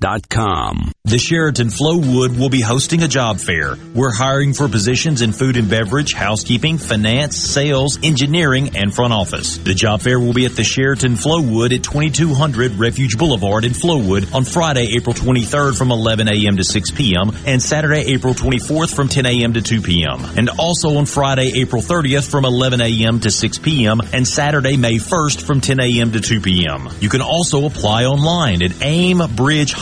ClintonBodyShop.com. 0.00 0.92
The 1.04 1.18
Sheraton 1.18 1.68
Flowwood 1.68 2.38
will 2.38 2.48
be 2.48 2.60
hosting 2.60 3.02
a 3.02 3.08
job 3.08 3.38
fair. 3.38 3.76
We're 3.94 4.12
hiring 4.12 4.54
for 4.54 4.68
positions 4.68 5.22
in 5.22 5.32
food 5.32 5.56
and 5.56 5.70
beverage, 5.70 6.14
housekeeping, 6.14 6.78
finance, 6.78 7.36
sales, 7.36 7.98
engineering, 8.02 8.76
and 8.76 8.92
front 8.92 9.12
office. 9.12 9.58
The 9.58 9.74
job 9.74 10.00
fair 10.00 10.18
will 10.18 10.32
be 10.32 10.46
at 10.46 10.56
the 10.56 10.64
Sheraton 10.64 11.12
Flowwood 11.12 11.72
at 11.72 11.84
2200 11.84 12.72
Refuge 12.72 13.16
Boulevard 13.16 13.64
in 13.64 13.72
Flowwood 13.72 14.34
on 14.34 14.44
Friday, 14.44 14.96
April 14.96 15.14
23rd 15.14 15.78
from 15.78 15.92
11 15.92 16.28
a.m. 16.28 16.56
to 16.56 16.64
6 16.64 16.90
p.m. 16.90 17.30
and 17.46 17.62
Saturday, 17.62 18.12
April 18.12 18.34
24th 18.34 18.94
from 18.94 19.08
10 19.08 19.26
a.m. 19.26 19.52
to 19.52 19.62
2 19.62 19.80
p.m. 19.82 20.24
And 20.36 20.48
also 20.58 20.96
on 20.96 21.06
Friday, 21.06 21.60
April 21.60 21.82
30th 21.82 22.28
from 22.28 22.44
11 22.44 22.80
a.m. 22.80 23.20
to 23.20 23.30
6 23.30 23.58
p.m. 23.58 24.00
and 24.12 24.26
Saturday, 24.26 24.76
May 24.76 24.96
1st 24.96 25.42
from 25.42 25.60
10 25.60 25.78
a.m. 25.80 26.12
to 26.12 26.20
2 26.20 26.40
p.m. 26.40 26.88
You 27.00 27.08
can 27.08 27.22
also 27.22 27.66
apply 27.66 28.06
online 28.06 28.64
at 28.64 28.72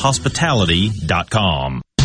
aimbridgehospitality.com. 0.05 1.94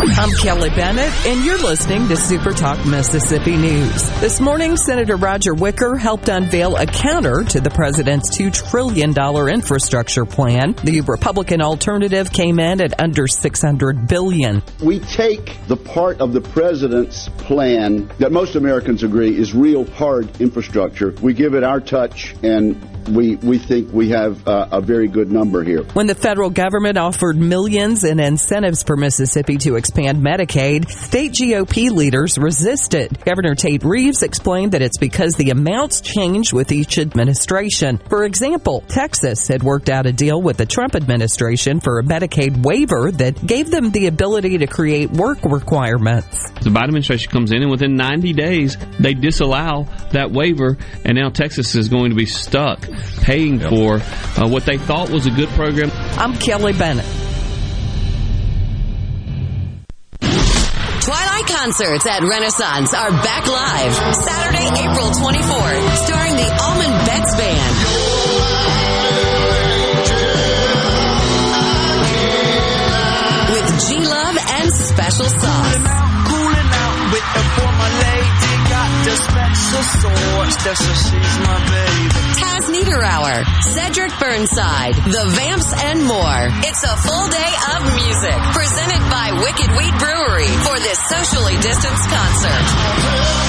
I'm 0.00 0.30
Kelly 0.36 0.70
Bennett, 0.70 1.12
and 1.26 1.44
you're 1.44 1.58
listening 1.58 2.06
to 2.06 2.16
Super 2.16 2.52
Talk 2.52 2.86
Mississippi 2.86 3.56
News. 3.56 4.08
This 4.20 4.40
morning, 4.40 4.76
Senator 4.76 5.16
Roger 5.16 5.54
Wicker 5.54 5.96
helped 5.96 6.28
unveil 6.28 6.76
a 6.76 6.86
counter 6.86 7.42
to 7.42 7.60
the 7.60 7.70
president's 7.70 8.38
$2 8.38 8.70
trillion 8.70 9.10
infrastructure 9.48 10.24
plan. 10.24 10.76
The 10.84 11.00
Republican 11.00 11.60
alternative 11.60 12.30
came 12.32 12.60
in 12.60 12.80
at 12.80 13.00
under 13.00 13.26
600 13.26 14.06
billion. 14.06 14.62
We 14.80 15.00
take 15.00 15.66
the 15.66 15.76
part 15.76 16.20
of 16.20 16.32
the 16.32 16.42
president's 16.42 17.28
plan 17.30 18.08
that 18.20 18.30
most 18.30 18.54
Americans 18.54 19.02
agree 19.02 19.36
is 19.36 19.52
real 19.52 19.84
hard 19.84 20.40
infrastructure. 20.40 21.10
We 21.20 21.34
give 21.34 21.54
it 21.54 21.64
our 21.64 21.80
touch 21.80 22.36
and 22.44 22.97
we, 23.08 23.36
we 23.36 23.58
think 23.58 23.92
we 23.92 24.10
have 24.10 24.46
uh, 24.46 24.68
a 24.72 24.80
very 24.80 25.08
good 25.08 25.30
number 25.30 25.62
here. 25.62 25.82
When 25.94 26.06
the 26.06 26.14
federal 26.14 26.50
government 26.50 26.98
offered 26.98 27.36
millions 27.36 28.04
in 28.04 28.20
incentives 28.20 28.82
for 28.82 28.96
Mississippi 28.96 29.56
to 29.58 29.76
expand 29.76 30.22
Medicaid, 30.22 30.88
state 30.90 31.32
GOP 31.32 31.90
leaders 31.90 32.38
resisted. 32.38 33.24
Governor 33.24 33.54
Tate 33.54 33.84
Reeves 33.84 34.22
explained 34.22 34.72
that 34.72 34.82
it's 34.82 34.98
because 34.98 35.34
the 35.34 35.50
amounts 35.50 36.00
change 36.00 36.52
with 36.52 36.72
each 36.72 36.98
administration. 36.98 37.98
For 38.08 38.24
example, 38.24 38.84
Texas 38.88 39.48
had 39.48 39.62
worked 39.62 39.88
out 39.88 40.06
a 40.06 40.12
deal 40.12 40.40
with 40.40 40.56
the 40.56 40.66
Trump 40.66 40.94
administration 40.94 41.80
for 41.80 41.98
a 41.98 42.02
Medicaid 42.02 42.64
waiver 42.64 43.10
that 43.12 43.44
gave 43.46 43.70
them 43.70 43.90
the 43.90 44.06
ability 44.06 44.58
to 44.58 44.66
create 44.66 45.10
work 45.10 45.38
requirements. 45.44 46.50
The 46.62 46.70
Biden 46.70 46.84
administration 46.84 47.30
comes 47.30 47.52
in, 47.52 47.62
and 47.62 47.70
within 47.70 47.96
90 47.96 48.32
days, 48.32 48.76
they 48.98 49.14
disallow 49.14 49.86
that 50.12 50.30
waiver, 50.30 50.76
and 51.04 51.16
now 51.16 51.30
Texas 51.30 51.74
is 51.74 51.88
going 51.88 52.10
to 52.10 52.16
be 52.16 52.26
stuck 52.26 52.86
paying 53.22 53.58
for 53.60 53.96
uh, 53.96 54.48
what 54.48 54.64
they 54.64 54.78
thought 54.78 55.10
was 55.10 55.26
a 55.26 55.30
good 55.30 55.48
program. 55.50 55.90
I'm 55.92 56.34
Kelly 56.34 56.72
Bennett. 56.72 57.04
Twilight 60.20 61.46
concerts 61.46 62.06
at 62.06 62.22
Renaissance 62.22 62.92
are 62.94 63.10
back 63.10 63.46
live 63.46 63.94
Saturday, 64.14 64.66
April 64.66 65.08
24th, 65.08 65.96
starring 66.04 66.36
the 66.36 66.48
Allman 66.62 67.06
Betts 67.06 67.36
Band. 67.36 67.74
With 73.52 73.88
G 73.88 74.06
Love 74.06 74.36
and 74.36 74.70
Special 74.72 75.24
Sauce. 75.26 76.08
Special 79.88 80.10
sauce. 80.16 80.56
That's 80.64 80.78
so 80.84 80.92
she's 80.94 81.38
my 81.40 81.58
baby. 81.70 82.08
Taz 82.36 82.64
Niederauer, 82.68 83.44
Cedric 83.62 84.12
Burnside, 84.20 84.94
The 84.94 85.24
Vamps, 85.32 85.72
and 85.84 86.04
more. 86.04 86.48
It's 86.64 86.84
a 86.84 86.96
full 86.96 87.28
day 87.28 87.52
of 87.72 87.80
music 87.96 88.36
presented 88.52 89.02
by 89.08 89.32
Wicked 89.40 89.70
Wheat 89.76 89.94
Brewery 89.98 90.50
for 90.64 90.76
this 90.80 90.98
socially 91.08 91.56
distanced 91.60 92.08
concert. 92.08 93.47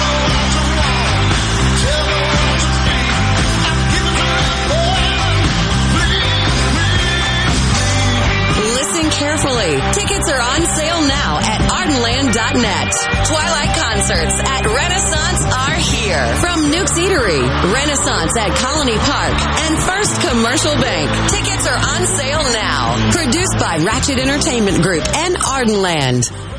Carefully. 9.19 9.75
Tickets 9.91 10.31
are 10.31 10.39
on 10.39 10.63
sale 10.63 11.03
now 11.03 11.39
at 11.43 11.59
ardenland.net. 11.67 12.87
Twilight 13.27 13.71
concerts 13.75 14.35
at 14.39 14.63
Renaissance 14.65 15.41
are 15.43 15.75
here. 15.75 16.23
From 16.39 16.71
Nuke's 16.71 16.95
Eatery, 16.95 17.43
Renaissance 17.71 18.31
at 18.39 18.55
Colony 18.55 18.97
Park, 18.97 19.35
and 19.67 19.77
First 19.83 20.21
Commercial 20.23 20.73
Bank. 20.79 21.11
Tickets 21.29 21.67
are 21.67 21.77
on 21.77 22.07
sale 22.07 22.43
now. 22.55 23.11
Produced 23.11 23.59
by 23.59 23.77
Ratchet 23.83 24.19
Entertainment 24.19 24.81
Group 24.81 25.03
and 25.13 25.35
Ardenland. 25.35 26.58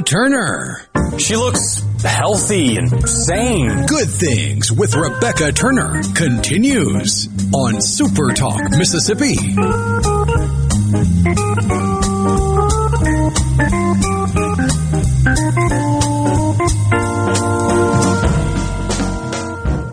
Turner. 0.00 0.82
She 1.18 1.36
looks 1.36 1.82
healthy 2.02 2.76
and 2.76 3.08
sane. 3.08 3.86
Good 3.86 4.08
Things 4.08 4.70
with 4.70 4.94
Rebecca 4.94 5.52
Turner 5.52 6.02
continues 6.14 7.28
on 7.54 7.80
Super 7.80 8.32
Talk, 8.32 8.70
Mississippi. 8.70 9.34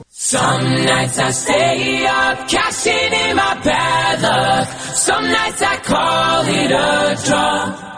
Some 0.09 0.85
nights 0.85 1.19
I 1.19 1.31
stay 1.31 2.05
up, 2.05 2.47
cashing 2.47 3.13
in 3.13 3.35
my 3.35 3.61
bad 3.63 4.21
luck. 4.21 4.67
Some 4.95 5.23
nights 5.31 5.61
I 5.61 5.77
call 5.77 6.45
it 6.47 6.71
a 6.71 7.25
draw. 7.25 7.92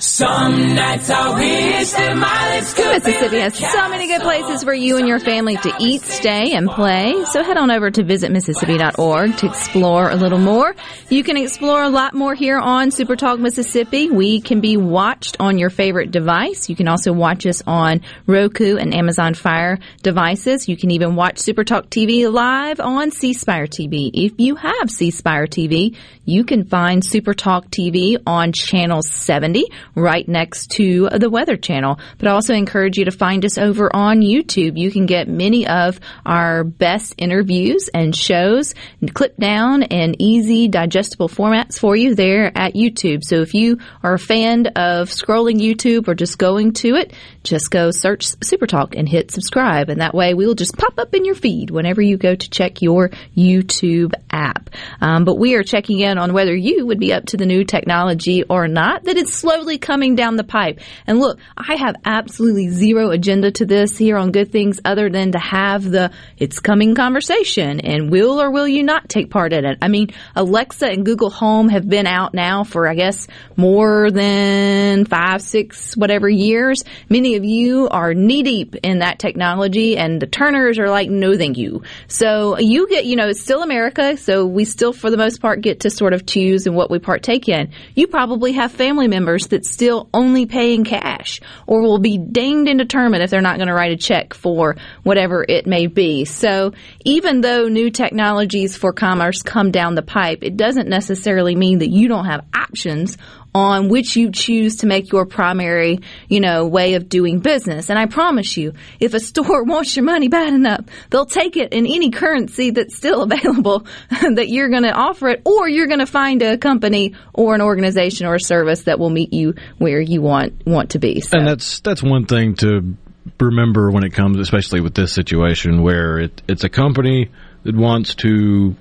Some 0.00 0.76
nights 0.76 1.10
I 1.10 1.34
wish 1.34 1.90
that 1.90 2.16
my 2.16 2.54
lips 2.54 2.72
could 2.72 3.02
Mississippi 3.04 3.40
has 3.40 3.58
so 3.58 3.88
many 3.88 4.06
good 4.06 4.20
places 4.20 4.62
for 4.62 4.72
you 4.72 4.96
and 4.96 5.08
your 5.08 5.18
family 5.18 5.56
to 5.56 5.74
eat, 5.80 6.02
stay, 6.02 6.52
and 6.52 6.68
play. 6.70 7.24
So 7.32 7.42
head 7.42 7.56
on 7.56 7.72
over 7.72 7.90
to 7.90 8.04
visitmississippi.org 8.04 9.36
to 9.38 9.46
explore 9.46 10.08
a 10.10 10.14
little 10.14 10.38
more. 10.38 10.76
You 11.08 11.24
can 11.24 11.36
explore 11.36 11.82
a 11.82 11.88
lot 11.88 12.14
more 12.14 12.34
here 12.34 12.58
on 12.58 12.92
Super 12.92 13.16
Talk 13.16 13.40
Mississippi. 13.40 14.08
We 14.08 14.40
can 14.40 14.60
be 14.60 14.76
watched 14.76 15.36
on 15.40 15.58
your 15.58 15.70
favorite 15.70 16.12
device. 16.12 16.68
You 16.68 16.76
can 16.76 16.86
also 16.86 17.12
watch 17.12 17.44
us 17.44 17.60
on 17.66 18.02
Roku 18.26 18.76
and 18.76 18.94
Amazon 18.94 19.34
Fire 19.34 19.80
devices. 20.02 20.68
You 20.68 20.76
can 20.76 20.92
even 20.92 21.16
watch 21.16 21.38
Super 21.38 21.64
Talk 21.64 21.90
TV 21.90 22.32
live 22.32 22.78
on 22.78 23.10
C 23.10 23.32
Spire 23.32 23.66
TV. 23.66 24.10
If 24.14 24.38
you 24.38 24.54
have 24.54 24.90
C 24.90 25.10
Spire 25.10 25.48
TV, 25.48 25.96
you 26.24 26.44
can 26.44 26.64
find 26.64 27.04
Super 27.04 27.34
Talk 27.34 27.68
TV 27.68 28.16
on 28.26 28.52
channel 28.52 29.02
70 29.02 29.66
right 29.98 30.26
next 30.28 30.70
to 30.72 31.08
the 31.10 31.30
Weather 31.30 31.56
Channel. 31.56 31.98
But 32.18 32.28
I 32.28 32.32
also 32.32 32.54
encourage 32.54 32.96
you 32.98 33.04
to 33.06 33.10
find 33.10 33.44
us 33.44 33.58
over 33.58 33.94
on 33.94 34.20
YouTube. 34.20 34.78
You 34.78 34.90
can 34.90 35.06
get 35.06 35.28
many 35.28 35.66
of 35.66 36.00
our 36.24 36.64
best 36.64 37.14
interviews 37.18 37.88
and 37.92 38.14
shows 38.14 38.74
clipped 39.14 39.40
down 39.40 39.82
in 39.82 40.20
easy, 40.20 40.68
digestible 40.68 41.28
formats 41.28 41.78
for 41.78 41.96
you 41.96 42.14
there 42.14 42.56
at 42.56 42.74
YouTube. 42.74 43.24
So 43.24 43.36
if 43.36 43.54
you 43.54 43.78
are 44.02 44.14
a 44.14 44.18
fan 44.18 44.66
of 44.68 45.08
scrolling 45.08 45.60
YouTube 45.60 46.08
or 46.08 46.14
just 46.14 46.38
going 46.38 46.72
to 46.74 46.94
it, 46.94 47.12
just 47.44 47.70
go 47.70 47.90
search 47.90 48.26
Super 48.42 48.66
Talk 48.66 48.94
and 48.94 49.08
hit 49.08 49.30
subscribe. 49.30 49.88
And 49.88 50.00
that 50.00 50.14
way 50.14 50.34
we 50.34 50.46
will 50.46 50.54
just 50.54 50.76
pop 50.76 50.98
up 50.98 51.14
in 51.14 51.24
your 51.24 51.34
feed 51.34 51.70
whenever 51.70 52.02
you 52.02 52.16
go 52.16 52.34
to 52.34 52.50
check 52.50 52.82
your 52.82 53.10
YouTube 53.36 54.12
app. 54.30 54.70
Um, 55.00 55.24
but 55.24 55.38
we 55.38 55.54
are 55.54 55.62
checking 55.62 56.00
in 56.00 56.18
on 56.18 56.32
whether 56.32 56.54
you 56.54 56.86
would 56.86 56.98
be 56.98 57.12
up 57.12 57.26
to 57.26 57.36
the 57.36 57.46
new 57.46 57.64
technology 57.64 58.42
or 58.44 58.68
not 58.68 59.04
that 59.04 59.16
it's 59.16 59.34
slowly 59.34 59.78
coming 59.78 60.14
down 60.14 60.36
the 60.36 60.44
pipe. 60.44 60.80
And 61.06 61.18
look, 61.18 61.38
I 61.56 61.76
have 61.76 61.96
absolutely 62.04 62.68
zero 62.68 63.10
agenda 63.10 63.50
to 63.52 63.66
this 63.66 63.96
here 63.96 64.16
on 64.16 64.32
Good 64.32 64.52
Things 64.52 64.80
other 64.84 65.08
than 65.10 65.32
to 65.32 65.38
have 65.38 65.84
the 65.84 66.10
it's 66.36 66.60
coming 66.60 66.94
conversation 66.94 67.80
and 67.80 68.10
will 68.10 68.40
or 68.40 68.50
will 68.50 68.68
you 68.68 68.82
not 68.82 69.08
take 69.08 69.30
part 69.30 69.52
in 69.52 69.64
it. 69.64 69.78
I 69.82 69.88
mean, 69.88 70.10
Alexa 70.34 70.86
and 70.86 71.04
Google 71.04 71.30
Home 71.30 71.68
have 71.68 71.88
been 71.88 72.06
out 72.06 72.34
now 72.34 72.64
for, 72.64 72.88
I 72.88 72.94
guess, 72.94 73.26
more 73.56 74.10
than 74.10 75.04
five, 75.04 75.42
six, 75.42 75.96
whatever 75.96 76.28
years. 76.28 76.84
Many 77.08 77.27
of 77.36 77.44
you 77.44 77.88
are 77.88 78.14
knee 78.14 78.42
deep 78.42 78.74
in 78.76 79.00
that 79.00 79.18
technology 79.18 79.96
and 79.96 80.20
the 80.20 80.26
Turners 80.26 80.78
are 80.78 80.88
like, 80.88 81.10
no, 81.10 81.36
thank 81.36 81.56
you. 81.56 81.82
So 82.06 82.58
you 82.58 82.88
get, 82.88 83.04
you 83.06 83.16
know, 83.16 83.28
it's 83.28 83.40
still 83.40 83.62
America. 83.62 84.16
So 84.16 84.46
we 84.46 84.64
still, 84.64 84.92
for 84.92 85.10
the 85.10 85.16
most 85.16 85.40
part, 85.40 85.60
get 85.60 85.80
to 85.80 85.90
sort 85.90 86.12
of 86.12 86.26
choose 86.26 86.66
in 86.66 86.74
what 86.74 86.90
we 86.90 86.98
partake 86.98 87.48
in. 87.48 87.70
You 87.94 88.06
probably 88.06 88.52
have 88.52 88.72
family 88.72 89.08
members 89.08 89.48
that 89.48 89.64
still 89.64 90.08
only 90.12 90.46
pay 90.46 90.74
in 90.74 90.84
cash 90.84 91.40
or 91.66 91.82
will 91.82 91.98
be 91.98 92.18
dinged 92.18 92.68
and 92.68 92.78
determined 92.78 93.22
if 93.22 93.30
they're 93.30 93.40
not 93.40 93.56
going 93.56 93.68
to 93.68 93.74
write 93.74 93.92
a 93.92 93.96
check 93.96 94.34
for 94.34 94.76
whatever 95.02 95.44
it 95.48 95.66
may 95.66 95.86
be. 95.86 96.24
So 96.24 96.72
even 97.04 97.40
though 97.40 97.68
new 97.68 97.90
technologies 97.90 98.76
for 98.76 98.92
commerce 98.92 99.42
come 99.42 99.70
down 99.70 99.94
the 99.94 100.02
pipe, 100.02 100.40
it 100.42 100.56
doesn't 100.56 100.88
necessarily 100.88 101.54
mean 101.54 101.78
that 101.78 101.90
you 101.90 102.08
don't 102.08 102.26
have 102.26 102.44
options 102.54 103.16
on 103.54 103.88
which 103.88 104.16
you 104.16 104.30
choose 104.30 104.76
to 104.76 104.86
make 104.86 105.10
your 105.10 105.26
primary, 105.26 106.00
you 106.28 106.40
know, 106.40 106.66
way 106.66 106.94
of 106.94 107.08
doing 107.08 107.40
business. 107.40 107.90
And 107.90 107.98
I 107.98 108.06
promise 108.06 108.56
you, 108.56 108.74
if 109.00 109.14
a 109.14 109.20
store 109.20 109.64
wants 109.64 109.96
your 109.96 110.04
money 110.04 110.28
bad 110.28 110.52
enough, 110.52 110.84
they'll 111.10 111.26
take 111.26 111.56
it 111.56 111.72
in 111.72 111.86
any 111.86 112.10
currency 112.10 112.70
that's 112.70 112.96
still 112.96 113.22
available 113.30 113.86
that 114.10 114.48
you're 114.48 114.68
going 114.68 114.82
to 114.82 114.92
offer 114.92 115.28
it, 115.28 115.42
or 115.44 115.68
you're 115.68 115.86
going 115.86 116.00
to 116.00 116.06
find 116.06 116.42
a 116.42 116.58
company 116.58 117.14
or 117.32 117.54
an 117.54 117.60
organization 117.60 118.26
or 118.26 118.34
a 118.34 118.40
service 118.40 118.82
that 118.84 118.98
will 118.98 119.10
meet 119.10 119.32
you 119.32 119.54
where 119.78 120.00
you 120.00 120.20
want 120.20 120.66
want 120.66 120.90
to 120.90 120.98
be. 120.98 121.20
So. 121.20 121.38
And 121.38 121.46
that's 121.46 121.80
that's 121.80 122.02
one 122.02 122.26
thing 122.26 122.54
to 122.56 122.96
remember 123.40 123.90
when 123.90 124.04
it 124.04 124.12
comes, 124.12 124.38
especially 124.38 124.80
with 124.80 124.94
this 124.94 125.12
situation 125.12 125.82
where 125.82 126.18
it, 126.18 126.42
it's 126.48 126.64
a 126.64 126.68
company 126.68 127.30
that 127.64 127.76
wants 127.76 128.14
to 128.16 128.76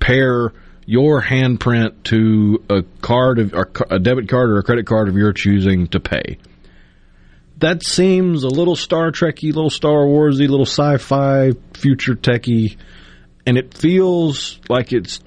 pair 0.00 0.52
your 0.86 1.20
handprint 1.20 2.04
to 2.04 2.62
a 2.70 2.82
card 3.02 3.40
of 3.40 3.52
a 3.90 3.98
debit 3.98 4.28
card 4.28 4.50
or 4.50 4.58
a 4.58 4.62
credit 4.62 4.86
card 4.86 5.08
of 5.08 5.16
your 5.16 5.32
choosing 5.32 5.88
to 5.88 6.00
pay. 6.00 6.38
That 7.58 7.82
seems 7.82 8.44
a 8.44 8.48
little 8.48 8.76
Star 8.76 9.10
Trekky, 9.10 9.52
little 9.52 9.70
Star 9.70 10.04
Warsy, 10.04 10.48
little 10.48 10.66
sci-fi, 10.66 11.52
future 11.74 12.14
techy, 12.14 12.78
and 13.44 13.58
it 13.58 13.74
feels 13.74 14.60
like 14.68 14.92
it's 14.92 15.20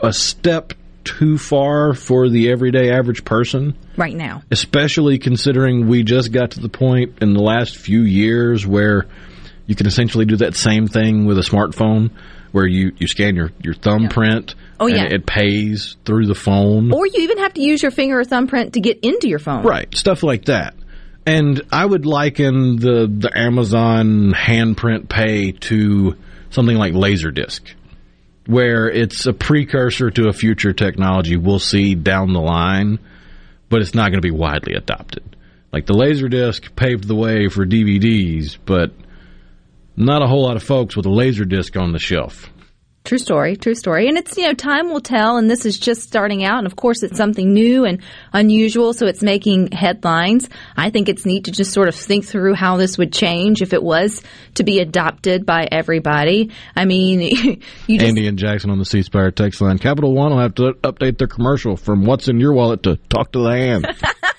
a 0.00 0.12
step 0.12 0.74
too 1.04 1.38
far 1.38 1.94
for 1.94 2.28
the 2.28 2.50
everyday 2.50 2.90
average 2.90 3.24
person. 3.24 3.78
Right 3.96 4.14
now. 4.14 4.42
Especially 4.50 5.18
considering 5.18 5.86
we 5.86 6.02
just 6.02 6.32
got 6.32 6.52
to 6.52 6.60
the 6.60 6.68
point 6.68 7.18
in 7.22 7.32
the 7.32 7.42
last 7.42 7.76
few 7.76 8.02
years 8.02 8.66
where 8.66 9.06
you 9.66 9.74
can 9.74 9.86
essentially 9.86 10.24
do 10.24 10.36
that 10.36 10.56
same 10.56 10.88
thing 10.88 11.24
with 11.26 11.38
a 11.38 11.42
smartphone 11.42 12.10
where 12.50 12.66
you, 12.66 12.92
you 12.98 13.06
scan 13.06 13.36
your, 13.36 13.52
your 13.62 13.74
thumbprint 13.74 14.54
Oh, 14.78 14.86
yeah. 14.86 15.04
and 15.04 15.12
it 15.12 15.26
pays 15.26 15.96
through 16.04 16.26
the 16.26 16.34
phone. 16.34 16.92
Or 16.92 17.06
you 17.06 17.20
even 17.22 17.38
have 17.38 17.54
to 17.54 17.62
use 17.62 17.82
your 17.82 17.90
finger 17.90 18.20
or 18.20 18.24
thumbprint 18.24 18.74
to 18.74 18.80
get 18.80 19.00
into 19.00 19.28
your 19.28 19.38
phone. 19.38 19.64
Right, 19.64 19.94
stuff 19.94 20.22
like 20.22 20.46
that. 20.46 20.74
And 21.24 21.62
I 21.72 21.84
would 21.84 22.06
liken 22.06 22.76
the 22.76 23.10
the 23.12 23.30
Amazon 23.36 24.32
handprint 24.32 25.08
pay 25.08 25.52
to 25.52 26.16
something 26.50 26.76
like 26.76 26.92
Laserdisc, 26.92 27.62
where 28.46 28.88
it's 28.88 29.26
a 29.26 29.32
precursor 29.32 30.10
to 30.10 30.28
a 30.28 30.32
future 30.32 30.72
technology 30.72 31.36
we'll 31.36 31.58
see 31.58 31.94
down 31.96 32.32
the 32.32 32.40
line, 32.40 32.98
but 33.68 33.82
it's 33.82 33.94
not 33.94 34.10
going 34.10 34.20
to 34.22 34.26
be 34.26 34.30
widely 34.30 34.74
adopted. 34.74 35.24
Like 35.72 35.86
the 35.86 35.94
Laserdisc 35.94 36.76
paved 36.76 37.08
the 37.08 37.16
way 37.16 37.48
for 37.48 37.66
DVDs, 37.66 38.56
but 38.64 38.92
not 39.96 40.22
a 40.22 40.26
whole 40.26 40.44
lot 40.44 40.56
of 40.56 40.62
folks 40.62 40.96
with 40.96 41.06
a 41.06 41.10
Laserdisc 41.10 41.80
on 41.80 41.92
the 41.92 41.98
shelf. 41.98 42.50
True 43.06 43.18
story, 43.18 43.54
true 43.54 43.76
story. 43.76 44.08
And 44.08 44.18
it's, 44.18 44.36
you 44.36 44.48
know, 44.48 44.52
time 44.52 44.90
will 44.90 45.00
tell, 45.00 45.36
and 45.36 45.48
this 45.48 45.64
is 45.64 45.78
just 45.78 46.02
starting 46.02 46.42
out, 46.42 46.58
and 46.58 46.66
of 46.66 46.74
course 46.74 47.04
it's 47.04 47.16
something 47.16 47.54
new 47.54 47.84
and 47.84 48.02
unusual, 48.32 48.92
so 48.92 49.06
it's 49.06 49.22
making 49.22 49.70
headlines. 49.70 50.48
I 50.76 50.90
think 50.90 51.08
it's 51.08 51.24
neat 51.24 51.44
to 51.44 51.52
just 51.52 51.72
sort 51.72 51.86
of 51.86 51.94
think 51.94 52.24
through 52.24 52.54
how 52.54 52.78
this 52.78 52.98
would 52.98 53.12
change 53.12 53.62
if 53.62 53.72
it 53.72 53.80
was 53.80 54.24
to 54.54 54.64
be 54.64 54.80
adopted 54.80 55.46
by 55.46 55.68
everybody. 55.70 56.50
I 56.74 56.84
mean, 56.84 57.20
you 57.86 57.98
just. 57.98 58.08
Andy 58.08 58.26
and 58.26 58.36
Jackson 58.36 58.70
on 58.70 58.80
the 58.80 58.84
C 58.84 59.02
Spire 59.02 59.30
text 59.30 59.60
line. 59.60 59.78
Capital 59.78 60.12
One 60.12 60.32
will 60.32 60.40
have 60.40 60.56
to 60.56 60.72
update 60.82 61.18
their 61.18 61.28
commercial 61.28 61.76
from 61.76 62.06
what's 62.06 62.26
in 62.26 62.40
your 62.40 62.54
wallet 62.54 62.82
to 62.82 62.96
talk 63.08 63.30
to 63.32 63.38
the 63.38 63.50
hand. 63.50 63.86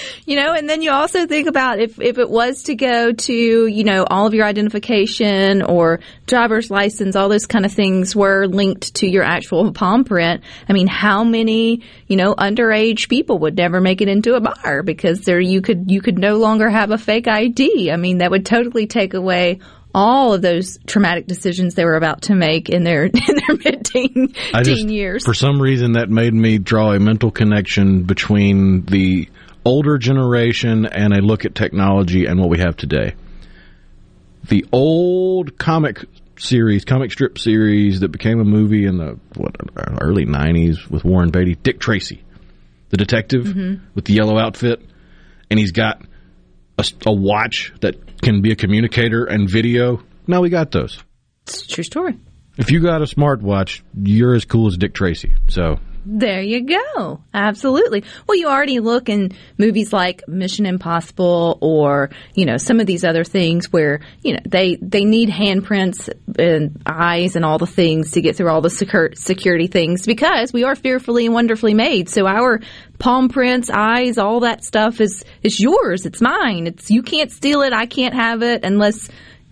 you 0.26 0.36
know, 0.36 0.52
and 0.52 0.68
then 0.68 0.82
you 0.82 0.90
also 0.90 1.26
think 1.26 1.48
about 1.48 1.78
if, 1.78 2.00
if 2.00 2.18
it 2.18 2.28
was 2.28 2.64
to 2.64 2.74
go 2.74 3.12
to, 3.12 3.66
you 3.66 3.84
know, 3.84 4.04
all 4.08 4.26
of 4.26 4.34
your 4.34 4.44
identification 4.44 5.62
or 5.62 6.00
driver's 6.26 6.70
license, 6.70 7.16
all 7.16 7.28
those 7.28 7.46
kind 7.46 7.64
of 7.64 7.72
things 7.72 8.14
were 8.14 8.46
linked 8.46 8.94
to 8.94 9.06
your 9.06 9.22
actual 9.22 9.72
palm 9.72 10.04
print. 10.04 10.42
I 10.68 10.72
mean, 10.72 10.86
how 10.86 11.24
many, 11.24 11.82
you 12.06 12.16
know, 12.16 12.34
underage 12.34 13.08
people 13.08 13.38
would 13.40 13.56
never 13.56 13.80
make 13.80 14.00
it 14.00 14.08
into 14.08 14.34
a 14.34 14.40
bar 14.40 14.82
because 14.82 15.20
there 15.22 15.40
you 15.40 15.60
could, 15.60 15.90
you 15.90 16.00
could 16.00 16.18
no 16.18 16.36
longer 16.36 16.68
have 16.68 16.90
a 16.90 16.98
fake 16.98 17.28
ID. 17.28 17.90
I 17.90 17.96
mean, 17.96 18.18
that 18.18 18.30
would 18.30 18.46
totally 18.46 18.86
take 18.86 19.14
away 19.14 19.60
all 19.96 20.34
of 20.34 20.42
those 20.42 20.78
traumatic 20.86 21.26
decisions 21.26 21.74
they 21.74 21.86
were 21.86 21.96
about 21.96 22.20
to 22.22 22.34
make 22.34 22.68
in 22.68 22.84
their 22.84 23.04
in 23.06 23.12
their 23.14 23.56
mid 23.64 23.84
teen 23.84 24.34
I 24.52 24.62
just, 24.62 24.86
years. 24.86 25.24
For 25.24 25.32
some 25.32 25.60
reason, 25.60 25.92
that 25.92 26.10
made 26.10 26.34
me 26.34 26.58
draw 26.58 26.92
a 26.92 27.00
mental 27.00 27.30
connection 27.30 28.02
between 28.02 28.84
the 28.84 29.28
older 29.66 29.98
generation 29.98 30.86
and 30.86 31.12
a 31.12 31.20
look 31.20 31.44
at 31.44 31.54
technology 31.54 32.24
and 32.26 32.38
what 32.40 32.48
we 32.48 32.58
have 32.58 32.76
today. 32.76 33.14
The 34.48 34.64
old 34.72 35.58
comic 35.58 36.04
series, 36.38 36.84
comic 36.84 37.10
strip 37.12 37.38
series 37.38 38.00
that 38.00 38.08
became 38.10 38.40
a 38.40 38.44
movie 38.44 38.84
in 38.86 38.96
the 38.98 39.18
what 39.34 39.56
early 40.00 40.24
'90s 40.24 40.88
with 40.88 41.04
Warren 41.04 41.30
Beatty, 41.30 41.56
Dick 41.56 41.80
Tracy, 41.80 42.22
the 42.90 42.96
detective 42.96 43.44
Mhm. 43.44 43.80
with 43.94 44.04
the 44.04 44.14
yellow 44.14 44.38
outfit, 44.38 44.80
and 45.50 45.58
he's 45.58 45.72
got 45.72 46.00
a, 46.78 46.84
a 47.06 47.12
watch 47.12 47.72
that 47.80 47.96
can 48.22 48.40
be 48.42 48.52
a 48.52 48.56
communicator 48.56 49.24
and 49.24 49.50
video. 49.50 50.02
Now 50.26 50.42
we 50.42 50.48
got 50.48 50.70
those. 50.70 51.02
It's 51.46 51.64
a 51.64 51.68
true 51.68 51.84
story. 51.84 52.14
If 52.56 52.70
you 52.70 52.80
got 52.80 53.02
a 53.02 53.04
smartwatch, 53.06 53.80
you're 54.00 54.34
as 54.34 54.44
cool 54.44 54.68
as 54.68 54.76
Dick 54.76 54.94
Tracy. 54.94 55.32
So 55.48 55.78
There 56.08 56.40
you 56.40 56.64
go. 56.64 57.20
Absolutely. 57.34 58.04
Well, 58.28 58.38
you 58.38 58.46
already 58.46 58.78
look 58.78 59.08
in 59.08 59.32
movies 59.58 59.92
like 59.92 60.22
Mission 60.28 60.64
Impossible 60.64 61.58
or, 61.60 62.10
you 62.32 62.46
know, 62.46 62.58
some 62.58 62.78
of 62.78 62.86
these 62.86 63.02
other 63.02 63.24
things 63.24 63.72
where, 63.72 64.02
you 64.22 64.34
know, 64.34 64.38
they, 64.46 64.76
they 64.80 65.04
need 65.04 65.30
handprints 65.30 66.08
and 66.38 66.80
eyes 66.86 67.34
and 67.34 67.44
all 67.44 67.58
the 67.58 67.66
things 67.66 68.12
to 68.12 68.20
get 68.20 68.36
through 68.36 68.50
all 68.50 68.60
the 68.60 68.68
secur- 68.68 69.18
security 69.18 69.66
things 69.66 70.06
because 70.06 70.52
we 70.52 70.62
are 70.62 70.76
fearfully 70.76 71.26
and 71.26 71.34
wonderfully 71.34 71.74
made. 71.74 72.08
So 72.08 72.28
our 72.28 72.60
palm 73.00 73.28
prints, 73.28 73.68
eyes, 73.68 74.16
all 74.16 74.40
that 74.40 74.64
stuff 74.64 75.00
is, 75.00 75.24
is 75.42 75.58
yours. 75.58 76.06
It's 76.06 76.20
mine. 76.20 76.68
It's, 76.68 76.88
you 76.88 77.02
can't 77.02 77.32
steal 77.32 77.62
it. 77.62 77.72
I 77.72 77.86
can't 77.86 78.14
have 78.14 78.42
it 78.44 78.64
unless 78.64 79.08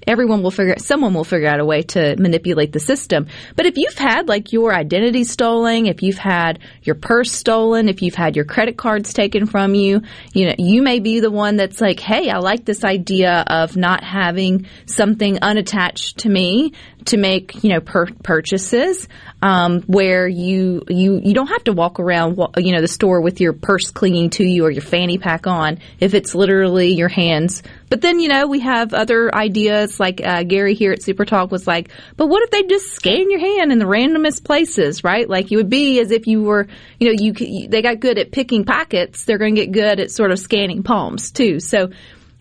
everyone 0.06 0.42
will 0.42 0.50
figure 0.50 0.76
someone 0.78 1.14
will 1.14 1.24
figure 1.24 1.48
out 1.48 1.60
a 1.60 1.64
way 1.64 1.82
to 1.82 2.16
manipulate 2.16 2.72
the 2.72 2.80
system. 2.80 3.26
But 3.56 3.66
if 3.66 3.76
you've 3.76 3.98
had 3.98 4.28
like 4.28 4.52
your 4.52 4.74
identity 4.74 5.24
stolen, 5.24 5.86
if 5.86 6.02
you've 6.02 6.18
had 6.18 6.58
your 6.82 6.94
purse 6.94 7.32
stolen, 7.32 7.88
if 7.88 8.02
you've 8.02 8.14
had 8.14 8.36
your 8.36 8.44
credit 8.44 8.76
cards 8.76 9.12
taken 9.12 9.46
from 9.46 9.74
you, 9.74 10.02
you 10.32 10.46
know, 10.46 10.54
you 10.58 10.82
may 10.82 11.00
be 11.00 11.20
the 11.20 11.30
one 11.30 11.56
that's 11.56 11.80
like, 11.80 12.00
"Hey, 12.00 12.30
I 12.30 12.38
like 12.38 12.64
this 12.64 12.84
idea 12.84 13.44
of 13.46 13.76
not 13.76 14.02
having 14.04 14.66
something 14.86 15.38
unattached 15.40 16.18
to 16.18 16.28
me 16.28 16.72
to 17.06 17.16
make, 17.16 17.62
you 17.62 17.70
know, 17.70 17.80
per- 17.80 18.06
purchases 18.22 19.08
um, 19.42 19.82
where 19.82 20.26
you 20.26 20.82
you 20.88 21.20
you 21.22 21.34
don't 21.34 21.48
have 21.48 21.64
to 21.64 21.72
walk 21.72 22.00
around, 22.00 22.38
you 22.56 22.72
know, 22.72 22.80
the 22.80 22.88
store 22.88 23.20
with 23.20 23.40
your 23.40 23.52
purse 23.52 23.90
clinging 23.90 24.30
to 24.30 24.44
you 24.44 24.64
or 24.64 24.70
your 24.70 24.82
fanny 24.82 25.18
pack 25.18 25.46
on 25.46 25.78
if 26.00 26.14
it's 26.14 26.34
literally 26.34 26.94
your 26.94 27.08
hands. 27.08 27.62
But 27.90 28.00
then, 28.00 28.18
you 28.18 28.28
know, 28.28 28.46
we 28.46 28.60
have 28.60 28.94
other 28.94 29.32
ideas 29.34 30.00
like 30.00 30.20
uh, 30.24 30.42
Gary 30.42 30.74
here 30.74 30.92
at 30.92 31.02
Super 31.02 31.24
Talk 31.24 31.50
was 31.50 31.66
like, 31.66 31.90
but 32.16 32.26
what 32.26 32.42
if 32.42 32.50
they 32.50 32.62
just 32.64 32.92
scan 32.92 33.30
your 33.30 33.40
hand 33.40 33.70
in 33.70 33.78
the 33.78 33.84
randomest 33.84 34.44
places, 34.44 35.04
right? 35.04 35.28
Like 35.28 35.50
you 35.50 35.58
would 35.58 35.70
be 35.70 36.00
as 36.00 36.10
if 36.10 36.26
you 36.26 36.42
were, 36.42 36.66
you 36.98 37.08
know, 37.08 37.16
you, 37.16 37.68
they 37.68 37.82
got 37.82 38.00
good 38.00 38.18
at 38.18 38.32
picking 38.32 38.64
pockets. 38.64 39.24
They're 39.24 39.38
going 39.38 39.54
to 39.54 39.66
get 39.66 39.72
good 39.72 40.00
at 40.00 40.10
sort 40.10 40.32
of 40.32 40.38
scanning 40.38 40.82
palms 40.82 41.30
too. 41.30 41.60
So 41.60 41.90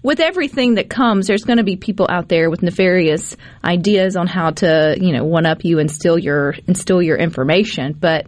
with 0.03 0.19
everything 0.19 0.75
that 0.75 0.89
comes, 0.89 1.27
there's 1.27 1.45
going 1.45 1.57
to 1.57 1.63
be 1.63 1.77
people 1.77 2.05
out 2.09 2.27
there 2.27 2.49
with 2.49 2.61
nefarious 2.61 3.35
ideas 3.63 4.15
on 4.15 4.27
how 4.27 4.51
to, 4.51 4.95
you 4.99 5.13
know, 5.13 5.23
one 5.23 5.45
up 5.45 5.63
you 5.63 5.79
and 5.79 5.89
steal 5.89 6.19
your 6.19 6.55
steal 6.73 7.01
your 7.01 7.17
information. 7.17 7.93
But, 7.93 8.27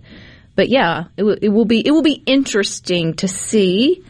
but 0.56 0.70
yeah, 0.70 1.06
it, 1.18 1.22
w- 1.22 1.38
it 1.42 1.50
will 1.50 1.66
be 1.66 1.86
it 1.86 1.92
will 1.92 2.02
be 2.02 2.24
interesting 2.26 3.16
to 3.16 3.28
see 3.28 4.04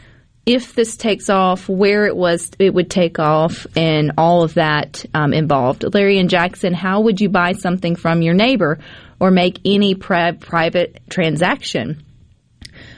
if 0.46 0.74
this 0.74 0.96
takes 0.96 1.28
off, 1.28 1.68
where 1.68 2.06
it 2.06 2.16
was 2.16 2.52
it 2.60 2.72
would 2.72 2.88
take 2.88 3.18
off, 3.18 3.66
and 3.76 4.12
all 4.16 4.44
of 4.44 4.54
that 4.54 5.04
um, 5.12 5.34
involved. 5.34 5.84
Larry 5.92 6.20
and 6.20 6.30
Jackson, 6.30 6.72
how 6.72 7.00
would 7.00 7.20
you 7.20 7.28
buy 7.28 7.52
something 7.52 7.96
from 7.96 8.22
your 8.22 8.34
neighbor 8.34 8.78
or 9.18 9.32
make 9.32 9.58
any 9.64 9.96
pri- 9.96 10.32
private 10.32 11.02
transaction? 11.10 12.05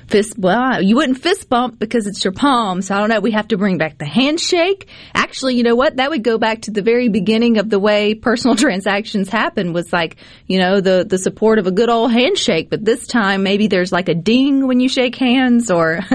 Fist, 0.09 0.39
well, 0.39 0.83
you 0.83 0.97
wouldn't 0.97 1.19
fist 1.19 1.49
bump 1.49 1.79
because 1.79 2.07
it's 2.07 2.25
your 2.25 2.33
palm. 2.33 2.83
So 2.83 2.95
I 2.95 2.99
don't 2.99 3.11
know. 3.11 3.21
We 3.21 3.33
have 3.33 3.49
to 3.49 3.59
bring 3.59 3.79
back 3.79 3.99
the 3.99 4.07
handshake. 4.07 4.89
Actually, 5.15 5.57
you 5.57 5.63
know 5.63 5.75
what? 5.77 5.97
That 5.97 6.11
would 6.11 6.25
go 6.25 6.39
back 6.39 6.63
to 6.63 6.71
the 6.71 6.83
very 6.83 7.09
beginning 7.09 7.59
of 7.59 7.69
the 7.71 7.79
way 7.79 8.15
personal 8.15 8.57
transactions 8.65 9.29
happen 9.29 9.73
was 9.73 9.93
like, 9.93 10.17
you 10.47 10.59
know, 10.59 10.81
the, 10.81 11.05
the 11.09 11.19
support 11.19 11.59
of 11.59 11.67
a 11.67 11.71
good 11.71 11.91
old 11.91 12.11
handshake. 12.13 12.71
But 12.71 12.85
this 12.85 13.07
time, 13.07 13.43
maybe 13.43 13.67
there's 13.67 13.93
like 13.93 14.09
a 14.09 14.15
ding 14.15 14.67
when 14.67 14.81
you 14.81 14.89
shake 14.89 15.17
hands 15.17 15.71
or, 15.71 16.01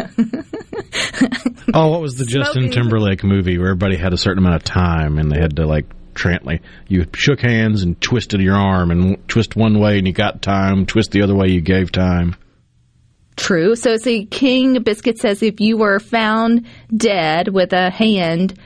Oh, 1.73 1.89
what 1.89 2.01
was 2.01 2.17
the 2.17 2.25
Justin 2.25 2.69
Timberlake 2.69 3.23
movie 3.23 3.57
where 3.57 3.69
everybody 3.69 3.95
had 3.95 4.13
a 4.13 4.17
certain 4.17 4.39
amount 4.39 4.57
of 4.57 4.63
time 4.63 5.17
and 5.17 5.31
they 5.31 5.39
had 5.39 5.55
to 5.55 5.65
like 5.65 5.85
trant 6.13 6.45
like 6.45 6.61
you 6.87 7.05
shook 7.15 7.41
hands 7.41 7.81
and 7.81 7.99
twisted 7.99 8.39
your 8.39 8.55
arm 8.55 8.91
and 8.91 9.27
twist 9.27 9.55
one 9.55 9.79
way 9.79 9.97
and 9.97 10.05
you 10.05 10.13
got 10.13 10.41
time, 10.41 10.85
twist 10.85 11.11
the 11.11 11.23
other 11.23 11.35
way 11.35 11.47
you 11.47 11.61
gave 11.61 11.91
time. 11.91 12.35
True. 13.35 13.75
So, 13.75 13.97
see, 13.97 14.25
King 14.25 14.81
Biscuit 14.83 15.17
says 15.17 15.41
if 15.41 15.59
you 15.59 15.77
were 15.77 15.99
found 15.99 16.67
dead 16.95 17.47
with 17.47 17.73
a 17.73 17.89
hand, 17.89 18.59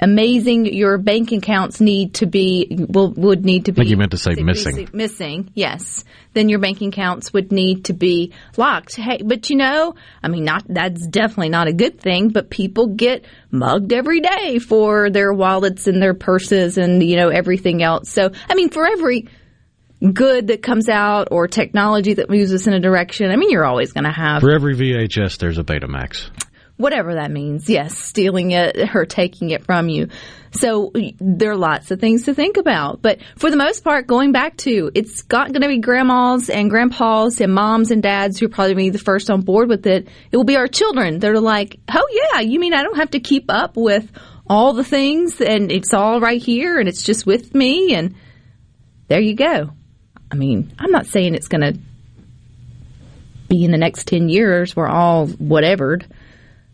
amazing, 0.00 0.66
your 0.66 0.98
bank 0.98 1.32
accounts 1.32 1.80
need 1.80 2.14
to 2.14 2.26
be 2.26 2.86
will 2.88 3.12
would 3.12 3.44
need 3.44 3.66
to 3.66 3.72
be. 3.72 3.80
I 3.80 3.84
think 3.84 3.90
you 3.90 3.96
meant 3.96 4.10
to 4.12 4.18
say 4.18 4.34
missing. 4.34 4.88
Missing, 4.92 5.50
yes. 5.54 6.04
Then 6.34 6.48
your 6.48 6.58
bank 6.58 6.80
accounts 6.82 7.32
would 7.32 7.52
need 7.52 7.86
to 7.86 7.92
be 7.92 8.32
locked. 8.56 8.96
Hey, 8.96 9.20
but 9.24 9.50
you 9.50 9.56
know, 9.56 9.94
I 10.22 10.28
mean, 10.28 10.44
not 10.44 10.64
that's 10.68 11.06
definitely 11.06 11.50
not 11.50 11.68
a 11.68 11.72
good 11.72 12.00
thing. 12.00 12.28
But 12.28 12.50
people 12.50 12.88
get 12.88 13.24
mugged 13.50 13.92
every 13.92 14.20
day 14.20 14.58
for 14.58 15.10
their 15.10 15.32
wallets 15.32 15.86
and 15.86 16.02
their 16.02 16.14
purses 16.14 16.78
and 16.78 17.02
you 17.02 17.16
know 17.16 17.28
everything 17.28 17.82
else. 17.82 18.10
So, 18.10 18.30
I 18.48 18.54
mean, 18.54 18.70
for 18.70 18.86
every 18.86 19.28
good 20.00 20.48
that 20.48 20.62
comes 20.62 20.88
out 20.88 21.28
or 21.30 21.48
technology 21.48 22.14
that 22.14 22.30
moves 22.30 22.52
us 22.52 22.66
in 22.66 22.72
a 22.72 22.80
direction, 22.80 23.30
I 23.30 23.36
mean, 23.36 23.50
you're 23.50 23.64
always 23.64 23.92
going 23.92 24.04
to 24.04 24.12
have 24.12 24.40
For 24.40 24.52
every 24.52 24.76
VHS, 24.76 25.38
there's 25.38 25.58
a 25.58 25.64
Betamax. 25.64 26.30
whatever 26.76 27.14
that 27.14 27.30
means. 27.30 27.68
Yes, 27.68 27.98
stealing 27.98 28.52
it 28.52 28.94
or 28.94 29.04
taking 29.04 29.50
it 29.50 29.64
from 29.64 29.88
you. 29.88 30.08
So 30.52 30.92
there 31.20 31.50
are 31.50 31.56
lots 31.56 31.90
of 31.90 32.00
things 32.00 32.24
to 32.24 32.34
think 32.34 32.56
about. 32.56 33.02
But 33.02 33.18
for 33.36 33.50
the 33.50 33.56
most 33.56 33.84
part, 33.84 34.06
going 34.06 34.32
back 34.32 34.56
to 34.58 34.90
it's 34.94 35.22
got 35.22 35.48
going 35.48 35.62
to 35.62 35.68
be 35.68 35.78
grandmas 35.78 36.48
and 36.48 36.70
grandpas 36.70 37.40
and 37.40 37.52
moms 37.52 37.90
and 37.90 38.02
dads 38.02 38.38
who 38.38 38.46
are 38.46 38.50
probably 38.50 38.74
be 38.74 38.90
the 38.90 38.98
first 38.98 39.30
on 39.30 39.42
board 39.42 39.68
with 39.68 39.86
it. 39.86 40.08
It 40.30 40.36
will 40.36 40.44
be 40.44 40.56
our 40.56 40.68
children. 40.68 41.18
They're 41.18 41.40
like, 41.40 41.80
oh 41.92 42.08
yeah, 42.32 42.40
you 42.40 42.60
mean 42.60 42.72
I 42.72 42.82
don't 42.82 42.96
have 42.96 43.10
to 43.10 43.20
keep 43.20 43.46
up 43.48 43.76
with 43.76 44.10
all 44.46 44.72
the 44.72 44.84
things 44.84 45.40
and 45.42 45.70
it's 45.70 45.92
all 45.92 46.20
right 46.20 46.40
here 46.40 46.78
and 46.78 46.88
it's 46.88 47.02
just 47.02 47.26
with 47.26 47.54
me 47.54 47.94
and 47.94 48.14
there 49.08 49.20
you 49.20 49.34
go. 49.34 49.72
I 50.30 50.36
mean, 50.36 50.72
I'm 50.78 50.90
not 50.90 51.06
saying 51.06 51.34
it's 51.34 51.48
going 51.48 51.60
to 51.60 51.78
be 53.48 53.64
in 53.64 53.70
the 53.70 53.78
next 53.78 54.06
10 54.08 54.28
years 54.28 54.76
we're 54.76 54.88
all 54.88 55.26
whatevered. 55.26 56.06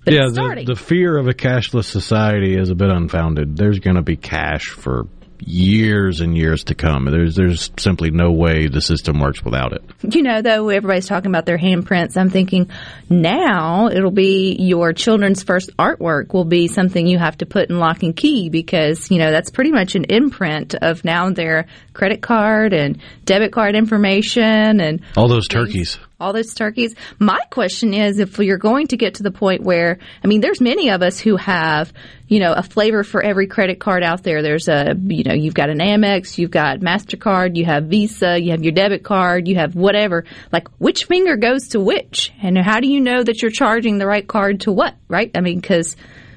But 0.05 0.15
yeah, 0.15 0.27
it's 0.27 0.35
the, 0.35 0.65
the 0.67 0.77
fear 0.77 1.17
of 1.17 1.29
a 1.29 1.33
cashless 1.33 1.85
society 1.85 2.57
is 2.57 2.69
a 2.69 2.75
bit 2.75 2.91
unfounded. 2.91 3.57
There's 3.57 3.79
going 3.79 3.97
to 3.97 4.03
be 4.03 4.17
cash 4.17 4.69
for 4.69 5.07
years 5.47 6.21
and 6.21 6.37
years 6.37 6.65
to 6.65 6.75
come. 6.75 7.05
There's 7.07 7.37
there's 7.37 7.71
simply 7.79 8.11
no 8.11 8.33
way 8.33 8.69
the 8.69 8.81
system 8.81 9.21
works 9.21 9.45
without 9.45 9.73
it. 9.73 9.83
You 10.03 10.23
know, 10.23 10.43
though 10.43 10.69
everybody's 10.69 11.07
talking 11.07 11.31
about 11.31 11.47
their 11.47 11.59
handprints, 11.59 12.17
I'm 12.17 12.31
thinking 12.31 12.71
now 13.09 13.89
it'll 13.89 14.11
be 14.11 14.57
your 14.59 14.93
children's 14.93 15.43
first 15.43 15.71
artwork 15.79 16.33
will 16.33 16.45
be 16.45 16.69
something 16.69 17.07
you 17.07 17.19
have 17.19 17.39
to 17.39 17.47
put 17.47 17.71
in 17.71 17.79
lock 17.79 18.03
and 18.03 18.17
key 18.17 18.49
because 18.49 19.11
you 19.11 19.19
know 19.19 19.31
that's 19.31 19.51
pretty 19.51 19.73
much 19.73 19.95
an 19.95 20.05
imprint 20.05 20.75
of 20.75 21.05
now 21.05 21.31
their 21.31 21.67
credit 21.93 22.23
card 22.23 22.73
and 22.73 23.01
debit 23.25 23.53
card 23.53 23.75
information 23.75 24.81
and 24.81 25.01
all 25.17 25.29
those 25.29 25.49
turkeys 25.49 25.99
all 26.25 26.33
those 26.33 26.55
turkeys. 26.55 26.95
My 27.19 27.39
question 27.51 27.93
is 27.93 28.19
if 28.19 28.39
you're 28.39 28.57
going 28.57 28.87
to 28.89 28.97
get 28.97 29.17
to 29.17 29.23
the 29.23 29.31
point 29.31 29.63
where, 29.63 29.99
I 30.23 30.27
mean, 30.27 30.41
there's 30.41 30.61
many 30.61 30.89
of 30.91 31.03
us 31.03 31.21
who 31.21 31.37
have, 31.37 31.93
you 32.29 32.41
know, 32.41 32.53
a 32.53 32.63
flavor 32.63 33.05
for 33.05 33.23
every 33.23 33.47
credit 33.47 33.79
card 33.79 34.03
out 34.03 34.23
there. 34.23 34.43
There's 34.43 34.67
a, 34.67 34.95
you 35.05 35.25
know, 35.25 35.35
you've 35.35 35.55
got 35.55 35.69
an 35.69 35.79
Amex, 35.79 36.39
you've 36.39 36.51
got 36.51 36.81
MasterCard, 36.81 37.57
you 37.57 37.67
have 37.67 37.85
Visa, 37.85 38.41
you 38.41 38.53
have 38.53 38.63
your 38.63 38.73
debit 38.73 39.05
card, 39.05 39.47
you 39.47 39.57
have 39.57 39.75
whatever. 39.75 40.25
Like, 40.51 40.69
which 40.79 41.05
finger 41.05 41.37
goes 41.37 41.69
to 41.69 41.81
which? 41.81 42.33
And 42.43 42.57
how 42.57 42.81
do 42.81 42.89
you 42.89 43.01
know 43.01 43.23
that 43.23 43.43
you're 43.43 43.51
charging 43.51 43.99
the 43.99 44.07
right 44.07 44.27
card 44.27 44.61
to 44.61 44.73
what, 44.73 44.95
right? 45.09 45.31
I 45.35 45.41
mean, 45.43 45.61
because, 45.61 45.95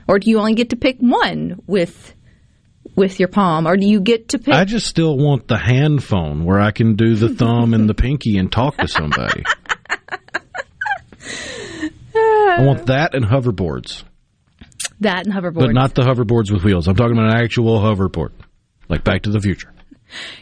or 0.08 0.20
do 0.20 0.30
you 0.30 0.40
only 0.40 0.56
get 0.56 0.72
to 0.72 0.76
pick 0.76 0.98
one 1.00 1.62
with, 1.66 2.14
with 2.98 3.20
your 3.20 3.30
palm, 3.30 3.68
or 3.68 3.78
do 3.78 3.88
you 3.88 4.02
get 4.02 4.30
to 4.30 4.40
pick? 4.40 4.54
I 4.54 4.66
just 4.66 4.88
still 4.88 5.16
want 5.16 5.48
the 5.48 5.58
hand 5.58 6.04
phone 6.04 6.44
where 6.44 6.60
I 6.60 6.72
can 6.72 6.96
do 6.96 7.16
the 7.16 7.30
thumb 7.30 7.74
and 7.74 7.88
the 7.88 7.94
pinky 8.08 8.38
and 8.38 8.52
talk 8.52 8.76
to 8.78 8.88
somebody. 8.88 9.44
I 12.58 12.66
want 12.66 12.88
that 12.88 13.14
and 13.14 13.24
hoverboards. 13.24 14.04
That 15.02 15.28
and 15.28 15.34
hoverboards. 15.34 15.60
But 15.60 15.74
not 15.74 15.94
the 15.94 16.02
hoverboards 16.02 16.52
with 16.52 16.64
wheels. 16.64 16.88
I'm 16.88 16.96
talking 16.96 17.12
about 17.16 17.36
an 17.36 17.44
actual 17.44 17.80
hoverboard, 17.80 18.32
like 18.90 19.04
Back 19.04 19.22
to 19.24 19.30
the 19.30 19.40
Future. 19.40 19.72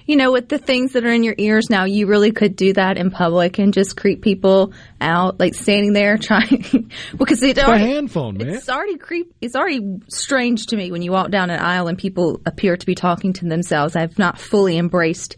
You 0.05 0.15
know, 0.15 0.31
with 0.31 0.47
the 0.47 0.57
things 0.57 0.93
that 0.93 1.03
are 1.03 1.11
in 1.11 1.23
your 1.23 1.35
ears 1.37 1.69
now, 1.69 1.83
you 1.83 2.07
really 2.07 2.31
could 2.31 2.55
do 2.55 2.71
that 2.73 2.97
in 2.97 3.11
public 3.11 3.59
and 3.59 3.73
just 3.73 3.97
creep 3.97 4.21
people 4.21 4.71
out, 5.01 5.41
like 5.41 5.55
standing 5.55 5.91
there 5.91 6.17
trying 6.21 6.89
because 7.17 7.43
it's 7.43 7.59
a 7.59 7.65
already, 7.65 7.85
hand 7.85 8.09
phone, 8.09 8.37
man. 8.37 8.47
It's 8.47 8.69
already 8.69 8.97
creep. 8.97 9.33
It's 9.41 9.57
already 9.57 9.99
strange 10.07 10.67
to 10.67 10.77
me 10.77 10.93
when 10.93 11.01
you 11.01 11.11
walk 11.11 11.31
down 11.31 11.49
an 11.49 11.59
aisle 11.59 11.89
and 11.89 11.97
people 11.97 12.39
appear 12.45 12.77
to 12.77 12.85
be 12.85 12.95
talking 12.95 13.33
to 13.33 13.45
themselves. 13.45 13.97
I've 13.97 14.17
not 14.17 14.39
fully 14.39 14.77
embraced 14.77 15.35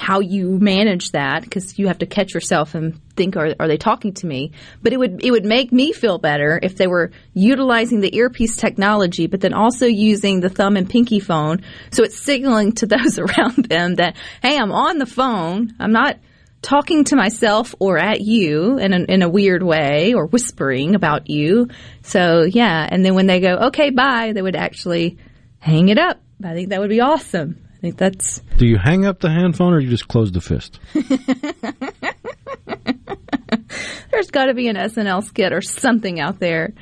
how 0.00 0.20
you 0.20 0.58
manage 0.58 1.10
that 1.10 1.42
because 1.42 1.78
you 1.78 1.86
have 1.88 1.98
to 1.98 2.06
catch 2.06 2.32
yourself 2.32 2.74
and 2.74 2.98
think 3.16 3.36
are, 3.36 3.54
are 3.60 3.68
they 3.68 3.76
talking 3.76 4.14
to 4.14 4.26
me? 4.26 4.52
But 4.82 4.94
it 4.94 4.98
would 4.98 5.22
it 5.22 5.30
would 5.30 5.44
make 5.44 5.72
me 5.72 5.92
feel 5.92 6.16
better 6.16 6.58
if 6.62 6.76
they 6.76 6.86
were 6.86 7.10
utilizing 7.34 8.00
the 8.00 8.16
earpiece 8.16 8.56
technology 8.56 9.26
but 9.26 9.42
then 9.42 9.52
also 9.52 9.84
using 9.84 10.40
the 10.40 10.48
thumb 10.48 10.78
and 10.78 10.88
pinky 10.88 11.20
phone. 11.20 11.62
So 11.90 12.02
it's 12.02 12.18
signaling 12.18 12.72
to 12.72 12.86
those 12.94 13.18
around 13.18 13.66
them 13.66 13.96
that 13.96 14.16
hey 14.42 14.56
I'm 14.56 14.72
on 14.72 14.96
the 14.96 15.06
phone. 15.06 15.74
I'm 15.78 15.92
not 15.92 16.18
talking 16.62 17.04
to 17.04 17.16
myself 17.16 17.74
or 17.78 17.98
at 17.98 18.22
you 18.22 18.78
in 18.78 18.94
a, 18.94 19.00
in 19.00 19.22
a 19.22 19.28
weird 19.28 19.62
way 19.62 20.14
or 20.14 20.26
whispering 20.26 20.94
about 20.94 21.28
you. 21.28 21.68
So 22.02 22.44
yeah. 22.44 22.88
And 22.90 23.04
then 23.04 23.14
when 23.14 23.26
they 23.26 23.40
go 23.40 23.54
okay 23.68 23.90
bye 23.90 24.32
they 24.32 24.40
would 24.40 24.56
actually 24.56 25.18
hang 25.58 25.90
it 25.90 25.98
up. 25.98 26.22
I 26.42 26.54
think 26.54 26.70
that 26.70 26.80
would 26.80 26.88
be 26.88 27.00
awesome 27.02 27.58
Think 27.80 27.96
that's. 27.96 28.40
Do 28.58 28.66
you 28.66 28.76
hang 28.76 29.06
up 29.06 29.20
the 29.20 29.30
hand 29.30 29.56
phone 29.56 29.72
or 29.72 29.80
you 29.80 29.88
just 29.88 30.06
close 30.06 30.30
the 30.30 30.42
fist? 30.42 30.78
There's 34.10 34.30
got 34.30 34.46
to 34.46 34.54
be 34.54 34.68
an 34.68 34.76
SNL 34.76 35.24
skit 35.24 35.54
or 35.54 35.62
something 35.62 36.20
out 36.20 36.40
there, 36.40 36.74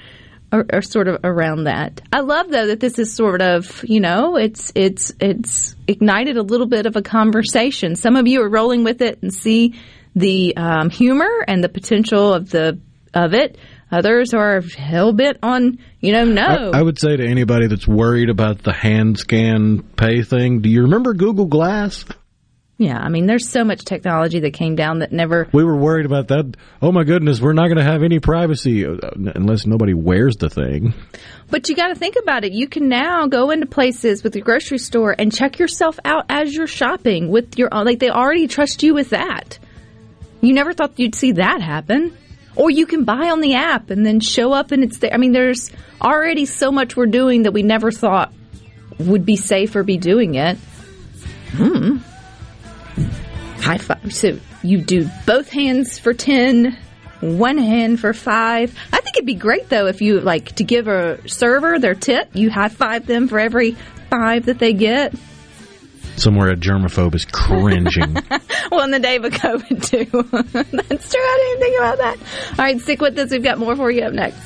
or, 0.51 0.67
or, 0.73 0.83
sort 0.83 1.07
of 1.07 1.21
around 1.23 1.65
that. 1.65 2.01
I 2.13 2.21
love 2.21 2.51
though 2.51 2.69
that 2.69 2.81
this 2.81 2.99
is 2.99 3.15
sort 3.15 3.43
of 3.43 3.85
you 3.85 4.01
know 4.01 4.37
it's 4.37 4.73
it's 4.75 5.13
it's 5.21 5.77
ignited 5.87 6.37
a 6.37 6.43
little 6.43 6.67
bit 6.67 6.87
of 6.87 6.97
a 6.97 7.03
conversation. 7.03 7.95
Some 7.95 8.17
of 8.17 8.27
you 8.27 8.43
are 8.43 8.49
rolling 8.49 8.83
with 8.83 9.01
it 9.01 9.23
and 9.23 9.33
see 9.33 9.75
the 10.17 10.57
um, 10.57 10.91
humor 10.91 11.45
and 11.47 11.63
the 11.63 11.69
potential 11.69 12.35
of 12.35 12.51
the 12.51 12.81
of 13.15 13.35
it. 13.35 13.57
Others 13.91 14.35
are 14.35 14.61
hell 14.61 15.13
bent 15.13 15.39
on, 15.43 15.79
you 16.01 16.13
know, 16.13 16.25
no. 16.25 16.73
I, 16.75 16.81
I, 16.81 16.83
would 16.83 16.99
say 16.99 17.17
to 17.17 17.27
anybody 17.27 17.69
that's 17.69 17.89
worried 17.89 18.29
about 18.29 18.63
the 18.63 18.73
hand 18.73 19.19
scan 19.19 19.83
pay 19.83 20.23
thing, 20.23 20.61
do 20.61 20.69
you 20.69 20.83
remember 20.83 21.15
Google 21.15 21.47
Glass? 21.47 22.05
Yeah, 22.81 22.97
I 22.97 23.09
mean, 23.09 23.27
there's 23.27 23.49
so 23.49 23.65
much 23.65 23.85
technology 23.85 24.39
that 24.41 24.53
came 24.53 24.77
down 24.77 25.01
that 25.01 25.11
never. 25.11 25.49
We 25.53 25.65
were 25.65 25.77
worried 25.77 26.07
about 26.07 26.29
that. 26.29 26.57
Oh 26.81 26.93
my 26.93 27.03
goodness, 27.03 27.41
we're 27.41 27.53
not 27.53 27.67
going 27.67 27.79
to 27.79 27.83
have 27.83 28.05
any 28.05 28.21
privacy 28.21 28.87
uh, 28.87 28.95
unless 29.35 29.67
nobody 29.67 29.95
wears 29.95 30.37
the 30.37 30.49
thing. 30.49 30.95
But 31.51 31.69
you 31.69 31.75
got 31.75 31.89
to 31.89 31.97
think 31.97 32.15
about 32.23 32.45
it. 32.45 32.53
You 32.53 32.69
can 32.69 32.89
now 32.89 33.27
go 33.27 33.51
into 33.51 33.67
places 33.67 34.23
with 34.23 34.37
your 34.37 34.45
grocery 34.45 34.79
store 34.79 35.15
and 35.19 35.35
check 35.35 35.59
yourself 35.59 35.99
out 36.05 36.27
as 36.29 36.55
you're 36.55 36.69
shopping 36.69 37.31
with 37.31 37.59
your 37.59 37.69
like 37.71 37.99
they 37.99 38.11
already 38.11 38.47
trust 38.47 38.83
you 38.85 38.95
with 38.95 39.11
that. 39.11 39.59
You 40.41 40.55
never 40.55 40.73
thought 40.73 41.01
you'd 41.01 41.17
see 41.17 41.33
that 41.33 41.61
happen. 41.61 42.17
Or 42.59 42.71
you 42.71 42.87
can 42.87 43.05
buy 43.05 43.31
on 43.31 43.41
the 43.41 43.55
app 43.55 43.89
and 43.89 44.05
then 44.05 44.19
show 44.19 44.53
up 44.53 44.73
and 44.73 44.83
it's 44.83 44.99
there. 44.99 45.15
I 45.15 45.17
mean, 45.17 45.33
there's 45.33 45.71
already 46.03 46.45
so 46.45 46.73
much 46.73 46.97
we're 46.97 47.07
doing 47.07 47.45
that 47.45 47.53
we 47.53 47.63
never 47.63 47.93
thought 47.93 48.33
would 48.99 49.25
be 49.25 49.37
safe 49.37 49.77
or 49.77 49.85
be 49.85 49.97
doing 49.97 50.35
it. 50.35 50.59
Hmm. 51.53 51.99
High 53.61 53.79
five. 53.79 54.13
So 54.13 54.39
you 54.63 54.79
do 54.79 55.09
both 55.25 55.51
hands 55.51 56.01
for 56.01 56.13
10, 56.13 56.77
one 57.21 57.59
hand 57.59 58.01
for 58.01 58.13
five. 58.13 58.77
I 58.93 59.01
think 59.01 59.17
it'd 59.17 59.27
be 59.27 59.35
great 59.35 59.69
though 59.69 59.87
if 59.87 60.03
you 60.03 60.21
like 60.21 60.57
to 60.57 60.65
give 60.65 60.89
a 60.89 61.27
server 61.29 61.79
their 61.79 61.95
tip, 61.95 62.35
you 62.35 62.51
high 62.51 62.69
five 62.69 63.07
them 63.07 63.29
for 63.29 63.39
every 63.39 63.77
five 64.11 64.47
that 64.47 64.59
they 64.59 64.73
get. 64.73 65.15
Somewhere 66.17 66.51
a 66.51 66.57
germaphobe 66.57 67.15
is 67.15 67.25
cringing. 67.25 68.17
well, 68.71 68.83
in 68.85 68.91
the 68.91 68.99
day 69.01 69.17
of 69.17 69.23
COVID, 69.25 69.85
too. 69.85 70.05
That's 70.89 71.11
true. 71.13 71.21
I 71.21 71.57
didn't 71.57 71.61
think 71.61 71.79
about 71.79 71.99
that. 71.99 72.17
All 72.59 72.65
right, 72.65 72.81
stick 72.81 73.01
with 73.01 73.19
us. 73.19 73.31
We've 73.31 73.43
got 73.43 73.59
more 73.59 73.77
for 73.77 73.91
you 73.91 74.03
up 74.03 74.13
next. 74.13 74.39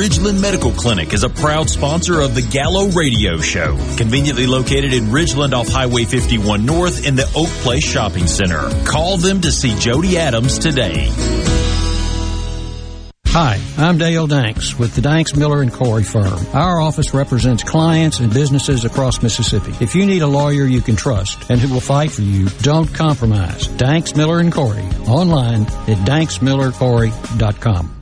Ridgeland 0.00 0.40
Medical 0.40 0.72
Clinic 0.72 1.12
is 1.12 1.24
a 1.24 1.28
proud 1.28 1.68
sponsor 1.68 2.22
of 2.22 2.34
the 2.34 2.40
Gallo 2.40 2.88
Radio 2.88 3.36
Show, 3.36 3.76
conveniently 3.98 4.46
located 4.46 4.94
in 4.94 5.08
Ridgeland 5.08 5.52
off 5.52 5.68
Highway 5.68 6.06
51 6.06 6.64
North 6.64 7.06
in 7.06 7.16
the 7.16 7.30
Oak 7.36 7.50
Place 7.60 7.84
Shopping 7.84 8.26
Center. 8.26 8.70
Call 8.86 9.18
them 9.18 9.42
to 9.42 9.52
see 9.52 9.78
Jody 9.78 10.16
Adams 10.16 10.58
today. 10.58 11.10
Hi, 13.26 13.60
I'm 13.76 13.98
Dale 13.98 14.26
Danks 14.26 14.78
with 14.78 14.94
the 14.94 15.02
Danks 15.02 15.36
Miller 15.36 15.60
and 15.60 15.70
Cory 15.70 16.04
firm. 16.04 16.46
Our 16.54 16.80
office 16.80 17.12
represents 17.12 17.62
clients 17.62 18.20
and 18.20 18.32
businesses 18.32 18.86
across 18.86 19.22
Mississippi. 19.22 19.74
If 19.84 19.94
you 19.94 20.06
need 20.06 20.22
a 20.22 20.26
lawyer 20.26 20.64
you 20.64 20.80
can 20.80 20.96
trust 20.96 21.50
and 21.50 21.60
who 21.60 21.74
will 21.74 21.82
fight 21.82 22.10
for 22.10 22.22
you, 22.22 22.48
don't 22.62 22.88
compromise. 22.94 23.66
Danks 23.66 24.16
Miller 24.16 24.38
and 24.38 24.50
Cory 24.50 24.88
online 25.06 25.64
at 25.64 25.98
danksmillercory.com. 26.08 27.99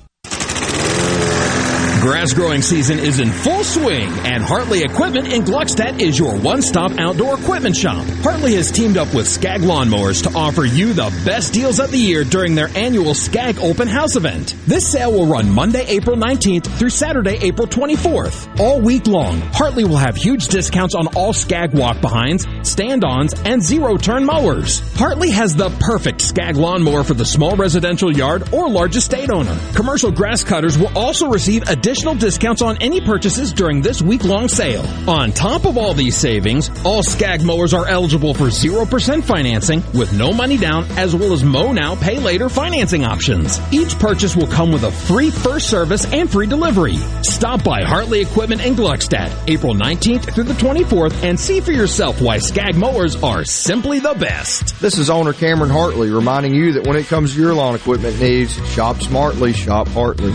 Grass 2.01 2.33
growing 2.33 2.63
season 2.63 3.01
is 3.01 3.19
in 3.19 3.29
full 3.33 3.65
swing, 3.65 4.09
and 4.25 4.41
Hartley 4.41 4.85
Equipment 4.85 5.33
in 5.33 5.43
Gluckstadt 5.43 6.01
is 6.01 6.17
your 6.17 6.37
one-stop 6.37 6.93
outdoor 6.97 7.37
equipment 7.37 7.77
shop. 7.77 8.07
Hartley 8.23 8.55
has 8.55 8.71
teamed 8.71 8.97
up 8.97 9.13
with 9.13 9.27
Scag 9.27 9.63
Lawnmowers 9.63 10.23
to 10.23 10.39
offer 10.39 10.65
you 10.65 10.93
the 10.93 11.11
best 11.25 11.53
deals 11.53 11.81
of 11.81 11.91
the 11.91 11.99
year 11.99 12.23
during 12.23 12.55
their 12.55 12.69
annual 12.77 13.15
Scag 13.15 13.59
Open 13.59 13.89
House 13.89 14.15
event. 14.15 14.55
This 14.65 14.87
sale 14.87 15.11
will 15.11 15.27
run 15.27 15.51
Monday, 15.51 15.85
April 15.89 16.17
19th 16.17 16.69
through 16.79 16.91
Saturday, 16.91 17.37
April 17.43 17.67
24th. 17.67 18.61
All 18.61 18.81
week 18.81 19.09
long, 19.09 19.41
Hartley 19.41 19.83
will 19.83 19.97
have 19.97 20.15
huge 20.15 20.47
discounts 20.47 20.95
on 20.95 21.09
all 21.17 21.33
Scag 21.33 21.75
walk-behinds, 21.75 22.47
stand-ons, 22.63 23.35
and 23.45 23.61
zero-turn 23.61 24.25
mowers. 24.25 24.83
Hartley 24.97 25.31
has 25.31 25.57
the 25.57 25.71
perfect 25.81 26.21
Scag 26.21 26.57
lawnmower 26.57 27.03
for 27.03 27.15
the 27.15 27.25
small 27.25 27.57
residential 27.57 28.17
yard 28.17 28.55
or 28.55 28.69
large 28.71 28.95
estate 28.95 29.31
owner. 29.31 29.59
Commercial 29.75 30.13
grass 30.13 30.45
cutters 30.45 30.79
will 30.79 30.97
also 30.97 31.27
receive 31.29 31.63
additional 31.63 31.88
additional 31.89 32.14
discounts 32.14 32.61
on 32.61 32.76
any 32.82 33.01
purchases 33.01 33.51
during 33.51 33.80
this 33.80 34.03
week-long 34.03 34.47
sale. 34.47 34.84
On 35.09 35.32
top 35.32 35.64
of 35.64 35.78
all 35.78 35.95
these 35.95 36.14
savings, 36.14 36.70
all 36.84 37.03
Scag 37.03 37.43
mowers 37.43 37.72
are 37.72 37.86
eligible 37.86 38.34
for 38.34 38.49
0% 38.49 39.24
financing 39.24 39.82
with 39.95 40.12
no 40.12 40.34
money 40.34 40.59
down 40.59 40.84
as 40.99 41.16
well 41.16 41.32
as 41.32 41.43
mow 41.43 41.72
now, 41.72 41.95
pay 41.95 42.18
later 42.18 42.51
financing 42.51 43.07
options. 43.07 43.59
Each 43.72 43.99
purchase 43.99 44.36
will 44.36 44.49
come 44.49 44.70
with 44.70 44.84
a 44.84 44.91
free 44.91 45.30
first 45.30 45.70
service 45.70 46.05
and 46.12 46.30
free 46.30 46.47
delivery. 46.47 46.99
Stop 47.22 47.64
by 47.64 47.82
Hartley 47.84 48.20
Equipment 48.20 48.62
in 48.62 48.74
Gluckstadt, 48.74 49.32
April 49.49 49.72
19th 49.72 50.34
through 50.34 50.45
the 50.45 50.61
24th 50.61 51.22
and 51.22 51.41
see 51.41 51.59
for 51.59 51.72
yourself 51.72 52.20
why 52.20 52.36
Scag 52.36 52.76
mowers 52.76 53.16
are 53.22 53.47
simply 53.47 53.99
the 53.99 54.12
best. 54.12 54.78
This 54.78 54.99
is 54.99 55.09
owner 55.09 55.32
Cameron 55.32 55.70
Hartley 55.70 56.11
reminding 56.11 56.55
you 56.55 56.74
that 56.74 56.86
when 56.86 56.97
it 56.97 57.07
comes 57.07 57.32
to 57.32 57.41
your 57.41 57.55
lawn 57.55 57.74
equipment 57.74 58.20
needs, 58.20 58.55
shop 58.72 59.01
smartly, 59.01 59.55
shop 59.55 59.89
Hartley. 59.89 60.34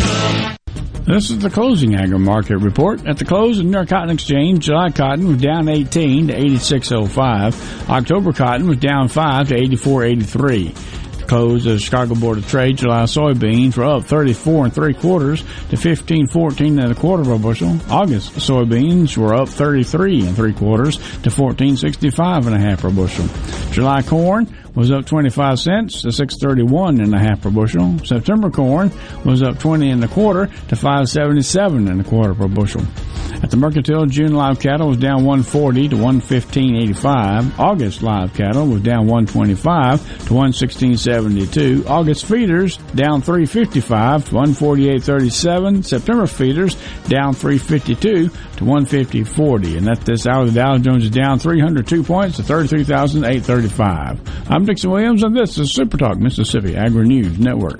This 1.11 1.29
is 1.29 1.39
the 1.39 1.49
closing 1.49 1.95
agri 1.95 2.19
market 2.19 2.59
report. 2.59 3.05
At 3.05 3.17
the 3.17 3.25
close 3.25 3.59
of 3.59 3.65
New 3.65 3.71
York 3.71 3.89
Cotton 3.89 4.11
Exchange, 4.11 4.63
July 4.63 4.91
cotton 4.91 5.27
was 5.27 5.41
down 5.41 5.67
18 5.67 6.27
to 6.27 6.33
86.05. 6.33 7.89
October 7.89 8.31
cotton 8.31 8.69
was 8.69 8.77
down 8.77 9.09
5 9.09 9.49
to 9.49 9.55
84.83. 9.55 11.17
The 11.17 11.25
Close 11.25 11.65
of 11.65 11.73
the 11.73 11.79
Chicago 11.79 12.15
Board 12.15 12.37
of 12.37 12.47
Trade, 12.47 12.77
July 12.77 13.03
soybeans 13.03 13.75
were 13.75 13.83
up 13.83 14.05
34 14.05 14.65
and 14.65 14.73
three 14.73 14.93
quarters 14.93 15.41
to 15.69 15.75
15.14 15.75 16.81
and 16.81 16.91
a 16.91 16.95
quarter 16.95 17.23
of 17.23 17.29
a 17.29 17.37
bushel. 17.37 17.77
August 17.89 18.31
soybeans 18.33 19.17
were 19.17 19.33
up 19.33 19.49
33 19.49 20.27
and 20.27 20.35
three 20.35 20.53
quarters 20.53 20.95
to 21.23 21.29
14.65 21.29 22.45
and 22.45 22.55
a 22.55 22.59
half 22.59 22.81
per 22.81 22.89
bushel. 22.89 23.27
July 23.73 24.01
corn 24.01 24.47
was 24.75 24.91
up 24.91 25.05
25 25.05 25.59
cents 25.59 26.01
to 26.01 26.11
631 26.11 27.01
and 27.01 27.13
a 27.13 27.19
half 27.19 27.41
per 27.41 27.49
bushel. 27.49 27.99
September 28.05 28.49
corn 28.49 28.91
was 29.25 29.43
up 29.43 29.59
20 29.59 29.89
and 29.89 30.03
a 30.03 30.07
quarter 30.07 30.47
to 30.47 30.75
577 30.75 31.87
and 31.87 32.01
a 32.01 32.03
quarter 32.03 32.33
per 32.33 32.47
bushel. 32.47 32.81
At 33.43 33.49
the 33.49 33.57
Mercantile, 33.57 34.05
June 34.05 34.33
live 34.33 34.59
cattle 34.59 34.89
was 34.89 34.97
down 34.97 35.25
140 35.25 35.89
to 35.89 35.95
115.85. 35.95 37.57
August 37.57 38.03
live 38.03 38.33
cattle 38.35 38.67
was 38.67 38.81
down 38.81 39.07
125 39.07 40.27
to 40.27 40.33
116.72. 40.33 41.89
August 41.89 42.25
feeders 42.25 42.77
down 42.93 43.23
355 43.23 44.25
to 44.25 44.31
148.37. 44.31 45.83
September 45.83 46.27
feeders 46.27 46.75
down 47.07 47.33
352 47.33 48.29
to 48.29 48.63
150.40. 48.63 49.77
And 49.77 49.89
at 49.89 50.01
this 50.01 50.27
hour, 50.27 50.45
the 50.45 50.51
Dow 50.51 50.77
Jones 50.77 51.05
is 51.05 51.09
down 51.09 51.39
302 51.39 52.03
points 52.03 52.37
to 52.37 52.43
33,835. 52.43 54.51
I'm 54.51 54.65
Dixon 54.65 54.91
Williams, 54.91 55.23
and 55.23 55.35
this 55.35 55.57
is 55.57 55.73
Super 55.73 55.97
Talk 55.97 56.19
Mississippi 56.19 56.75
Agri 56.75 57.07
News 57.07 57.39
Network. 57.39 57.79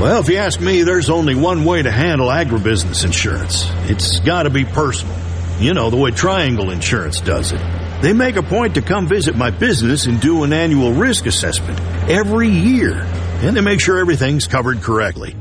Well, 0.00 0.18
if 0.20 0.30
you 0.30 0.38
ask 0.38 0.58
me, 0.62 0.82
there's 0.82 1.10
only 1.10 1.34
one 1.34 1.66
way 1.66 1.82
to 1.82 1.90
handle 1.90 2.28
agribusiness 2.28 3.04
insurance. 3.04 3.68
It's 3.90 4.18
got 4.20 4.44
to 4.44 4.50
be 4.50 4.64
personal. 4.64 5.14
You 5.58 5.74
know, 5.74 5.90
the 5.90 5.98
way 5.98 6.10
Triangle 6.10 6.70
Insurance 6.70 7.20
does 7.20 7.52
it. 7.52 7.60
They 8.00 8.14
make 8.14 8.36
a 8.36 8.42
point 8.42 8.76
to 8.76 8.80
come 8.80 9.08
visit 9.08 9.36
my 9.36 9.50
business 9.50 10.06
and 10.06 10.18
do 10.18 10.42
an 10.42 10.54
annual 10.54 10.94
risk 10.94 11.26
assessment 11.26 11.78
every 12.08 12.48
year. 12.48 12.94
And 13.42 13.54
they 13.54 13.60
make 13.60 13.80
sure 13.80 13.98
everything's 13.98 14.46
covered 14.46 14.80
correctly. 14.80 15.36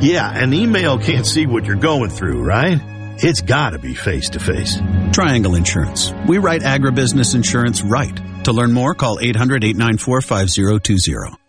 Yeah, 0.00 0.30
an 0.30 0.54
email 0.54 0.98
can't 0.98 1.26
see 1.26 1.44
what 1.44 1.66
you're 1.66 1.76
going 1.76 2.08
through, 2.08 2.42
right? 2.42 2.80
It's 3.22 3.42
got 3.42 3.70
to 3.70 3.78
be 3.78 3.92
face 3.92 4.30
to 4.30 4.40
face. 4.40 4.80
Triangle 5.12 5.54
Insurance. 5.54 6.14
We 6.26 6.38
write 6.38 6.62
agribusiness 6.62 7.34
insurance 7.34 7.82
right. 7.82 8.18
To 8.44 8.52
learn 8.52 8.72
more, 8.72 8.94
call 8.94 9.18
800 9.20 9.64
894 9.64 10.22
5020. 10.22 11.47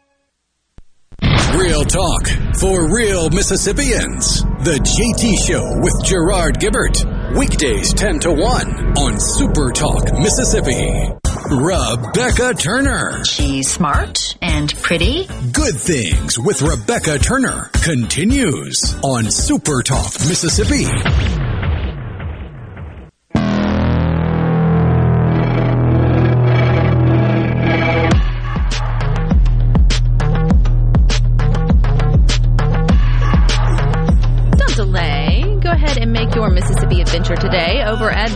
Real 1.60 1.84
talk 1.84 2.26
for 2.57 2.95
real 2.95 3.30
Mississippians. 3.32 4.41
The 4.64 4.80
JT 4.80 5.45
Show 5.45 5.64
with 5.82 5.93
Gerard 6.05 6.57
Gibert. 6.57 7.38
Weekdays 7.38 7.93
10 7.93 8.20
to 8.22 8.32
1 8.32 8.97
on 8.97 9.20
Super 9.20 9.70
Talk 9.72 10.05
Mississippi. 10.18 10.89
Rebecca 11.51 12.53
Turner. 12.53 13.26
She's 13.26 13.70
smart 13.70 14.38
and 14.41 14.74
pretty. 14.82 15.28
Good 15.51 15.76
Things 15.76 16.39
with 16.39 16.62
Rebecca 16.62 17.20
Turner 17.20 17.70
continues 17.84 18.95
on 19.03 19.30
Super 19.30 19.84
Talk 19.84 20.14
Mississippi. 20.30 20.86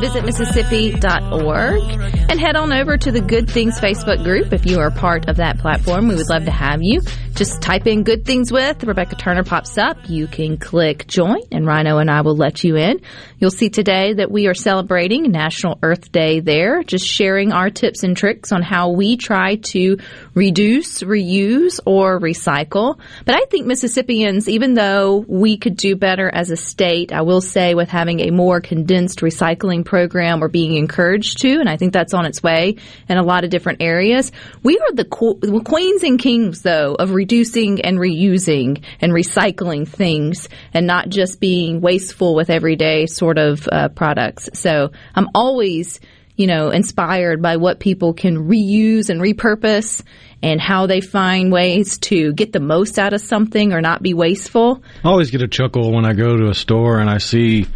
visitmississippi.org 0.04 1.82
and 2.30 2.38
head 2.38 2.58
on 2.58 2.74
over 2.74 2.98
to 2.98 3.10
the 3.10 3.22
Good 3.22 3.50
Things 3.50 3.80
Facebook 3.80 4.22
group 4.22 4.52
if 4.52 4.66
you 4.66 4.82
are 4.82 4.92
part 4.92 5.30
of 5.30 5.38
that 5.38 5.60
platform. 5.60 6.10
We 6.10 6.16
would 6.16 6.28
love 6.28 6.44
to 6.44 6.52
have 6.52 6.80
you. 6.82 7.00
Just 7.36 7.62
type 7.62 7.88
in 7.88 8.04
Good 8.04 8.26
Things 8.26 8.52
with 8.52 8.84
Rebecca 8.84 9.16
Turner 9.16 9.46
pops 9.46 9.78
up. 9.78 10.10
You 10.10 10.28
can 10.28 10.58
click 10.58 11.08
join 11.08 11.40
and 11.54 11.66
Rhino 11.66 12.00
and 12.00 12.12
I 12.12 12.20
will 12.20 12.36
let 12.36 12.66
you 12.66 12.76
in. 12.76 13.00
You'll 13.40 13.50
see 13.50 13.70
today 13.70 14.16
that 14.16 14.30
we 14.30 14.48
are 14.48 14.54
celebrating 14.54 15.32
National 15.32 15.80
Earth 15.82 16.12
Day 16.12 16.42
there, 16.42 16.84
just 16.84 17.08
sharing 17.08 17.54
our 17.54 17.70
tips 17.70 18.04
and 18.04 18.18
tricks 18.18 18.52
on 18.52 18.62
how 18.62 18.90
we 18.90 19.16
try 19.16 19.56
to 19.56 20.00
reduce, 20.34 21.02
reuse, 21.04 21.80
or 21.86 22.20
recycle. 22.20 23.00
But 23.26 23.36
I 23.36 23.46
think 23.46 23.68
Mississippians, 23.68 24.50
even 24.50 24.74
though 24.74 25.24
we 25.28 25.58
could 25.58 25.78
do 25.78 25.96
better 25.96 26.30
as 26.30 26.50
a 26.50 26.56
state, 26.56 27.12
I 27.12 27.22
will 27.22 27.42
say 27.42 27.76
with 27.76 27.90
having 27.90 28.20
a 28.20 28.32
more 28.32 28.62
condensed 28.62 29.20
recycling 29.20 29.86
program, 29.86 30.40
we're 30.40 30.48
being 30.48 30.76
encouraged 30.76 31.42
to, 31.42 31.60
and 31.60 31.70
I 31.70 31.78
think 31.78 31.94
that's 31.94 32.14
on 32.14 32.26
its 32.26 32.42
way 32.42 32.78
in 33.08 33.18
a 33.18 33.24
lot 33.24 33.44
of 33.44 33.50
different 33.50 33.82
areas. 33.82 34.32
We 34.64 34.80
are 34.80 34.94
the 34.94 35.06
qu- 35.06 35.62
queens 35.62 36.04
and 36.04 36.20
kings, 36.20 36.62
though, 36.62 36.96
of 36.96 37.12
reducing 37.12 37.82
and 37.82 37.98
reusing 37.98 38.84
and 39.02 39.12
recycling 39.12 39.88
things 39.88 40.50
and 40.74 40.88
not 40.88 41.10
just 41.10 41.40
being 41.40 41.82
wasteful 41.82 42.36
with 42.36 42.50
everyday 42.50 43.06
sort 43.06 43.38
of 43.38 43.68
uh, 43.72 43.90
products. 43.90 44.50
So 44.54 44.92
I'm 45.16 45.28
always 45.36 46.00
you 46.36 46.48
know, 46.48 46.70
inspired 46.70 47.42
by 47.42 47.58
what 47.58 47.80
people 47.80 48.14
can 48.14 48.48
reuse 48.48 49.10
and 49.10 49.22
repurpose 49.22 50.04
and 50.42 50.60
how 50.60 50.88
they 50.88 51.00
find 51.00 51.52
ways 51.52 51.98
to 52.00 52.34
get 52.34 52.52
the 52.52 52.60
most 52.60 52.98
out 52.98 53.14
of 53.14 53.22
something 53.22 53.72
or 53.72 53.82
not 53.82 54.02
be 54.02 54.14
wasteful. 54.14 54.84
I 55.04 55.08
always 55.10 55.32
get 55.32 55.42
a 55.42 55.48
chuckle 55.48 55.94
when 55.94 56.06
I 56.06 56.14
go 56.14 56.36
to 56.36 56.50
a 56.50 56.54
store 56.54 57.00
and 57.00 57.10
I 57.10 57.20
see 57.20 57.68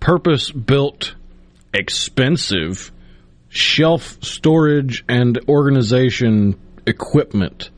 purpose 0.00 0.50
built, 0.50 1.14
expensive 1.74 2.92
shelf 3.48 4.16
storage 4.22 5.04
and 5.08 5.38
organization 5.48 6.58
equipment 6.86 7.70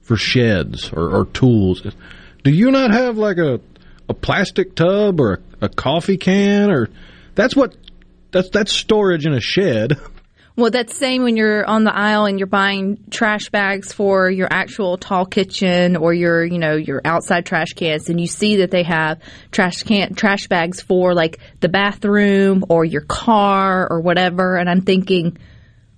for 0.00 0.16
sheds 0.16 0.92
or, 0.92 1.14
or 1.16 1.26
tools. 1.26 1.82
Do 2.42 2.50
you 2.50 2.70
not 2.70 2.90
have 2.90 3.16
like 3.16 3.38
a, 3.38 3.60
a 4.08 4.14
plastic 4.14 4.74
tub 4.74 5.20
or 5.20 5.34
a, 5.34 5.66
a 5.66 5.68
coffee 5.68 6.16
can 6.16 6.70
or 6.70 6.88
that's 7.36 7.54
what 7.54 7.76
that's 8.32 8.50
that's 8.50 8.72
storage 8.72 9.26
in 9.26 9.34
a 9.34 9.40
shed. 9.40 9.98
Well, 10.54 10.70
that's 10.70 10.94
same 10.94 11.22
when 11.22 11.38
you're 11.38 11.64
on 11.64 11.84
the 11.84 11.94
aisle 11.94 12.26
and 12.26 12.38
you're 12.38 12.46
buying 12.46 12.98
trash 13.10 13.48
bags 13.48 13.90
for 13.90 14.30
your 14.30 14.48
actual 14.50 14.98
tall 14.98 15.24
kitchen 15.24 15.96
or 15.96 16.12
your, 16.12 16.44
you 16.44 16.58
know, 16.58 16.76
your 16.76 17.00
outside 17.06 17.46
trash 17.46 17.70
cans, 17.70 18.10
and 18.10 18.20
you 18.20 18.26
see 18.26 18.56
that 18.56 18.70
they 18.70 18.82
have 18.82 19.18
trash 19.50 19.82
can 19.82 20.14
trash 20.14 20.48
bags 20.48 20.82
for 20.82 21.14
like 21.14 21.38
the 21.60 21.70
bathroom 21.70 22.66
or 22.68 22.84
your 22.84 23.00
car 23.00 23.90
or 23.90 24.02
whatever. 24.02 24.56
And 24.56 24.68
I'm 24.68 24.82
thinking, 24.82 25.38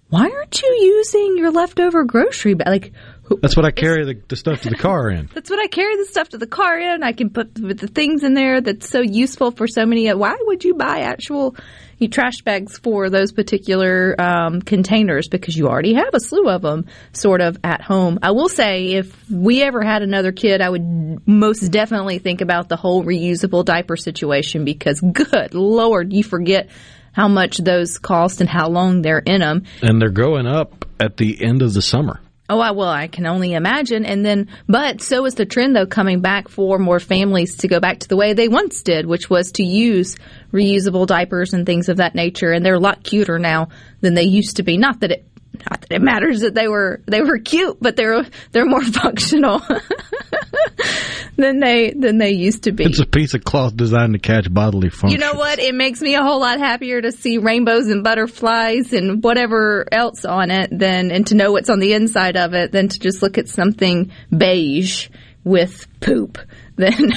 why 0.09 0.31
aren't 0.31 0.63
you 0.63 0.69
using 0.69 1.37
your 1.37 1.51
leftover 1.51 2.05
grocery 2.05 2.55
bag? 2.55 2.69
Like, 2.69 2.93
That's 3.41 3.57
what 3.57 3.65
I 3.65 3.71
carry 3.71 4.05
the, 4.05 4.21
the 4.29 4.37
stuff 4.37 4.63
to 4.63 4.71
the 4.71 4.77
car 4.77 5.11
in. 5.11 5.29
That's 5.35 5.51
what 5.51 5.59
I 5.59 5.67
carry 5.67 5.97
the 5.97 6.05
stuff 6.05 6.31
to 6.31 6.39
the 6.39 6.47
car 6.47 6.79
in. 6.79 7.03
I 7.03 7.13
can 7.13 7.31
put 7.31 7.55
the 7.55 7.75
the 7.75 7.89
things 7.89 8.23
in 8.23 8.35
there 8.35 8.61
that's 8.61 8.89
so 8.89 9.01
useful 9.01 9.51
for 9.51 9.67
so 9.67 9.87
many. 9.87 10.09
Why 10.11 10.37
would 10.43 10.65
you 10.65 10.75
buy 10.75 11.01
actual 11.01 11.57
you 11.99 12.09
trash 12.09 12.43
bags 12.43 12.79
for 12.79 13.09
those 13.09 13.33
particular 13.33 14.21
um, 14.21 14.63
containers? 14.63 15.29
Because 15.29 15.57
you 15.57 15.69
already 15.69 15.95
have 15.95 16.13
a 16.13 16.21
slew 16.21 16.49
of 16.49 16.63
them 16.63 16.87
sort 17.13 17.41
of 17.41 17.57
at 17.65 17.81
home. 17.81 18.19
I 18.23 18.33
will 18.33 18.49
say, 18.49 18.95
if 18.95 19.31
we 19.31 19.63
ever 19.63 19.83
had 19.83 20.03
another 20.03 20.33
kid, 20.33 20.61
I 20.61 20.69
would 20.69 21.27
most 21.27 21.69
definitely 21.69 22.19
think 22.19 22.41
about 22.41 22.69
the 22.69 22.77
whole 22.77 23.05
reusable 23.05 23.65
diaper 23.65 23.97
situation 23.97 24.65
because, 24.65 25.01
good 25.01 25.55
lord, 25.55 26.13
you 26.13 26.23
forget 26.25 26.69
how 27.13 27.29
much 27.29 27.59
those 27.59 27.99
cost 27.99 28.41
and 28.41 28.51
how 28.51 28.69
long 28.69 29.03
they're 29.03 29.19
in 29.19 29.41
them. 29.41 29.65
And 29.83 30.01
they're 30.01 30.11
going 30.11 30.47
up 30.47 30.85
at 31.01 31.17
the 31.17 31.43
end 31.43 31.63
of 31.63 31.73
the 31.73 31.83
summer. 31.83 32.21
Oh, 32.55 32.61
I, 32.61 32.71
well, 32.71 32.89
I 32.89 33.09
can 33.09 33.27
only 33.27 33.53
imagine. 33.53 34.05
And 34.05 34.25
then, 34.25 34.49
but 34.69 35.03
so 35.03 35.25
is 35.25 35.35
the 35.35 35.45
trend, 35.45 35.75
though, 35.75 35.87
coming 35.87 36.21
back 36.21 36.47
for 36.47 36.79
more 36.79 37.01
families 37.01 37.57
to 37.57 37.69
go 37.69 37.81
back 37.81 37.99
to 37.99 38.09
the 38.09 38.15
way 38.15 38.33
they 38.33 38.47
once 38.47 38.85
did, 38.85 39.07
which 39.07 39.29
was 39.29 39.51
to 39.55 39.65
use 39.65 40.15
reusable 40.53 41.05
diapers 41.05 41.53
and 41.53 41.67
things 41.67 41.89
of 41.89 41.97
that 41.97 42.15
nature. 42.15 42.53
And 42.53 42.65
they're 42.65 42.77
a 42.77 42.79
lot 42.79 43.03
cuter 43.03 43.41
now 43.41 43.71
than 44.03 44.15
they 44.15 44.23
used 44.23 44.59
to 44.59 44.63
be. 44.63 44.77
Not 44.77 45.01
that 45.01 45.11
it, 45.11 45.27
not 45.71 45.81
that 45.83 45.93
it 45.93 46.03
matters 46.03 46.41
that 46.41 46.55
they 46.55 46.69
were 46.69 47.01
they 47.07 47.23
were 47.23 47.39
cute, 47.39 47.79
but 47.81 47.97
they're 47.97 48.25
they're 48.53 48.67
more 48.67 48.83
functional 49.03 49.61
than 51.37 51.61
they 51.61 51.91
than 51.91 52.19
they 52.19 52.31
used 52.31 52.65
to 52.65 52.73
be. 52.73 52.85
It's 52.85 53.01
a 53.01 53.07
piece 53.07 53.35
of 53.35 53.45
cloth 53.45 53.77
designed 53.77 54.15
to 54.15 54.19
catch 54.19 54.53
bodily 54.53 54.91
function. 54.91 55.11
You 55.11 55.19
know 55.19 55.35
what? 55.35 55.59
It 55.59 55.75
makes 55.75 56.01
me 56.01 56.15
a 56.15 56.23
whole 56.23 56.41
lot 56.41 56.59
happier 56.59 57.01
to 57.01 57.13
see 57.13 57.39
rainbows 57.39 57.89
and 57.89 58.03
butterflies 58.05 58.93
and 58.93 59.23
whatever 59.23 59.87
else 59.93 60.25
on 60.25 60.51
it 60.51 60.77
than 60.77 61.11
and 61.11 61.27
to 61.29 61.35
know 61.35 61.53
what's 61.53 61.71
on 61.71 61.81
the 61.81 61.93
inside 61.93 62.37
of 62.37 62.55
it 62.55 62.73
than 62.73 62.89
to 62.89 62.99
just 62.99 63.23
look 63.23 63.39
at 63.39 63.49
something 63.49 64.11
beige 64.37 65.09
with 65.45 65.87
poop. 66.01 66.39
Then 66.77 66.95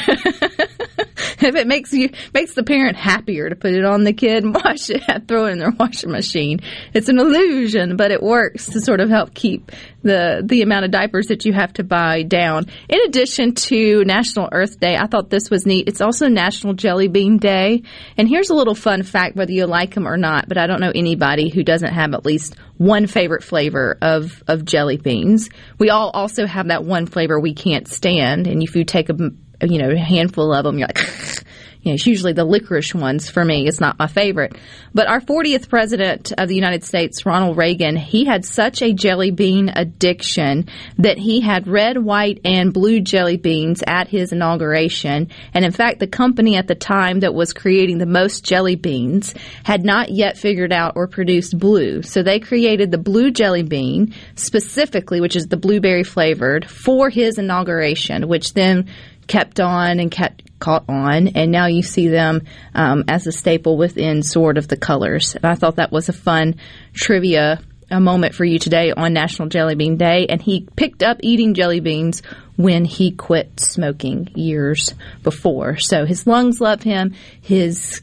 if 1.39 1.55
it 1.55 1.68
makes 1.68 1.93
you 1.93 2.10
makes 2.34 2.53
the 2.53 2.64
parent 2.64 2.95
happier 2.95 3.49
to 3.49 3.55
put 3.55 3.74
it 3.74 3.86
on 3.86 4.03
the 4.03 4.14
kid 4.14 4.43
and 4.43 4.53
wash 4.64 4.89
it, 4.89 5.28
throw 5.28 5.45
it 5.45 5.51
in 5.51 5.60
their 5.60 5.72
washing 5.72 6.12
machine. 6.12 6.60
It's 6.93 7.10
an 7.10 7.20
illusion, 7.20 7.97
but 7.97 8.12
it 8.12 8.22
works 8.22 8.68
to 8.68 8.82
sort 8.82 8.99
of 8.99 9.10
help 9.10 9.34
keep 9.34 9.72
the 10.08 10.41
the 10.43 10.62
amount 10.62 10.86
of 10.86 10.91
diapers 10.91 11.28
that 11.28 11.45
you 11.45 11.53
have 11.53 11.74
to 11.74 11.84
buy 11.84 12.24
down. 12.24 12.66
In 12.89 12.99
addition 13.05 13.53
to 13.53 14.03
National 14.05 14.49
Earth 14.51 14.80
Day, 14.80 14.95
I 14.95 15.08
thought 15.08 15.30
this 15.30 15.49
was 15.49 15.66
neat. 15.66 15.88
It's 15.88 16.01
also 16.01 16.28
National 16.28 16.74
Jelly 16.74 17.08
Bean 17.08 17.38
Day. 17.38 17.84
And 18.18 18.28
here's 18.28 18.49
a 18.49 18.55
little 18.55 18.76
fun 18.76 19.03
fact 19.03 19.36
whether 19.36 19.51
you 19.51 19.66
like 19.66 19.93
them 19.93 20.08
or 20.08 20.18
not, 20.18 20.47
but 20.47 20.58
I 20.58 20.68
don't 20.68 20.82
know 20.82 20.91
anybody 20.93 21.49
who 21.49 21.64
doesn't 21.64 21.93
have 21.93 22.14
at 22.14 22.26
least 22.26 22.55
one 22.78 23.08
favorite 23.08 23.43
flavor 23.43 23.97
of 24.01 24.43
of 24.47 24.66
jelly 24.66 24.97
beans. 24.97 25.49
We 25.78 25.89
all 25.89 26.10
also 26.10 26.45
have 26.47 26.70
that 26.70 26.84
one 26.84 27.05
flavor 27.05 27.39
we 27.39 27.53
can't 27.53 27.88
stand, 27.88 28.47
and 28.47 28.64
if 28.64 28.76
you 28.76 28.84
take 28.84 29.10
a 29.10 29.16
you 29.62 29.80
know, 29.80 29.95
handful 29.95 30.53
of 30.53 30.64
them, 30.64 30.78
you're 30.78 30.88
like, 30.88 30.99
you 31.82 31.91
know, 31.91 31.95
it's 31.95 32.07
usually 32.07 32.34
the 32.34 32.43
licorice 32.43 32.93
ones 32.93 33.30
for 33.30 33.45
me. 33.45 33.67
It's 33.67 33.80
not 33.80 33.99
my 33.99 34.07
favorite. 34.07 34.55
But 34.93 35.07
our 35.07 35.21
40th 35.21 35.69
president 35.69 36.34
of 36.38 36.49
the 36.49 36.55
United 36.55 36.84
States, 36.84 37.25
Ronald 37.25 37.57
Reagan, 37.57 37.95
he 37.95 38.25
had 38.25 38.45
such 38.45 38.82
a 38.82 38.93
jelly 38.93 39.32
bean 39.32 39.71
addiction 39.75 40.67
that 40.97 41.17
he 41.17 41.41
had 41.41 41.67
red, 41.67 41.97
white, 41.97 42.41
and 42.43 42.73
blue 42.73 42.99
jelly 42.99 43.38
beans 43.38 43.84
at 43.88 44.07
his 44.07 44.32
inauguration. 44.32 45.30
And 45.53 45.63
in 45.63 45.71
fact, 45.71 45.99
the 45.99 46.07
company 46.07 46.55
at 46.55 46.67
the 46.67 46.75
time 46.75 47.21
that 47.21 47.34
was 47.34 47.53
creating 47.53 47.99
the 47.99 48.05
most 48.05 48.43
jelly 48.43 48.75
beans 48.75 49.34
had 49.63 49.86
not 49.86 50.09
yet 50.09 50.38
figured 50.38 50.73
out 50.73 50.93
or 50.95 51.07
produced 51.07 51.57
blue. 51.57 52.01
So 52.01 52.23
they 52.23 52.39
created 52.39 52.91
the 52.91 52.97
blue 52.97 53.32
jelly 53.32 53.63
bean 53.63 54.13
specifically, 54.36 55.21
which 55.21 55.36
is 55.36 55.47
the 55.47 55.57
blueberry 55.57 56.03
flavored, 56.03 56.69
for 56.69 57.09
his 57.09 57.38
inauguration, 57.38 58.28
which 58.28 58.53
then 58.53 58.88
kept 59.28 59.59
on 59.59 59.99
and 59.99 60.09
kept 60.09 60.43
caught 60.59 60.86
on, 60.88 61.28
and 61.30 61.51
now 61.51 61.67
you 61.67 61.84
see 61.84 62.07
them 62.07 62.41
um, 62.73 63.03
as 63.07 63.28
a 63.28 63.32
staple 63.32 63.78
within 63.78 64.23
sort 64.23 64.57
of 64.57 64.67
the 64.67 64.78
colors. 64.78 65.36
And 65.36 65.45
I 65.45 65.55
thought 65.55 65.75
that 65.75 65.91
was 65.91 66.09
a 66.09 66.13
fun 66.13 66.55
trivia 66.93 67.59
a 67.89 67.99
moment 67.99 68.36
for 68.36 68.43
you 68.43 68.59
today 68.59 68.91
on 68.91 69.13
National 69.13 69.47
Jelly 69.47 69.75
Bean 69.75 69.97
Day, 69.97 70.25
and 70.28 70.41
he 70.41 70.67
picked 70.75 71.03
up 71.03 71.19
eating 71.23 71.53
jelly 71.53 71.80
beans 71.80 72.21
when 72.57 72.86
he 72.86 73.11
quit 73.11 73.59
smoking 73.59 74.30
years 74.36 74.93
before. 75.23 75.78
So 75.78 76.05
his 76.05 76.28
lungs 76.28 76.59
love 76.59 76.84
him, 76.84 77.13
his 77.41 78.01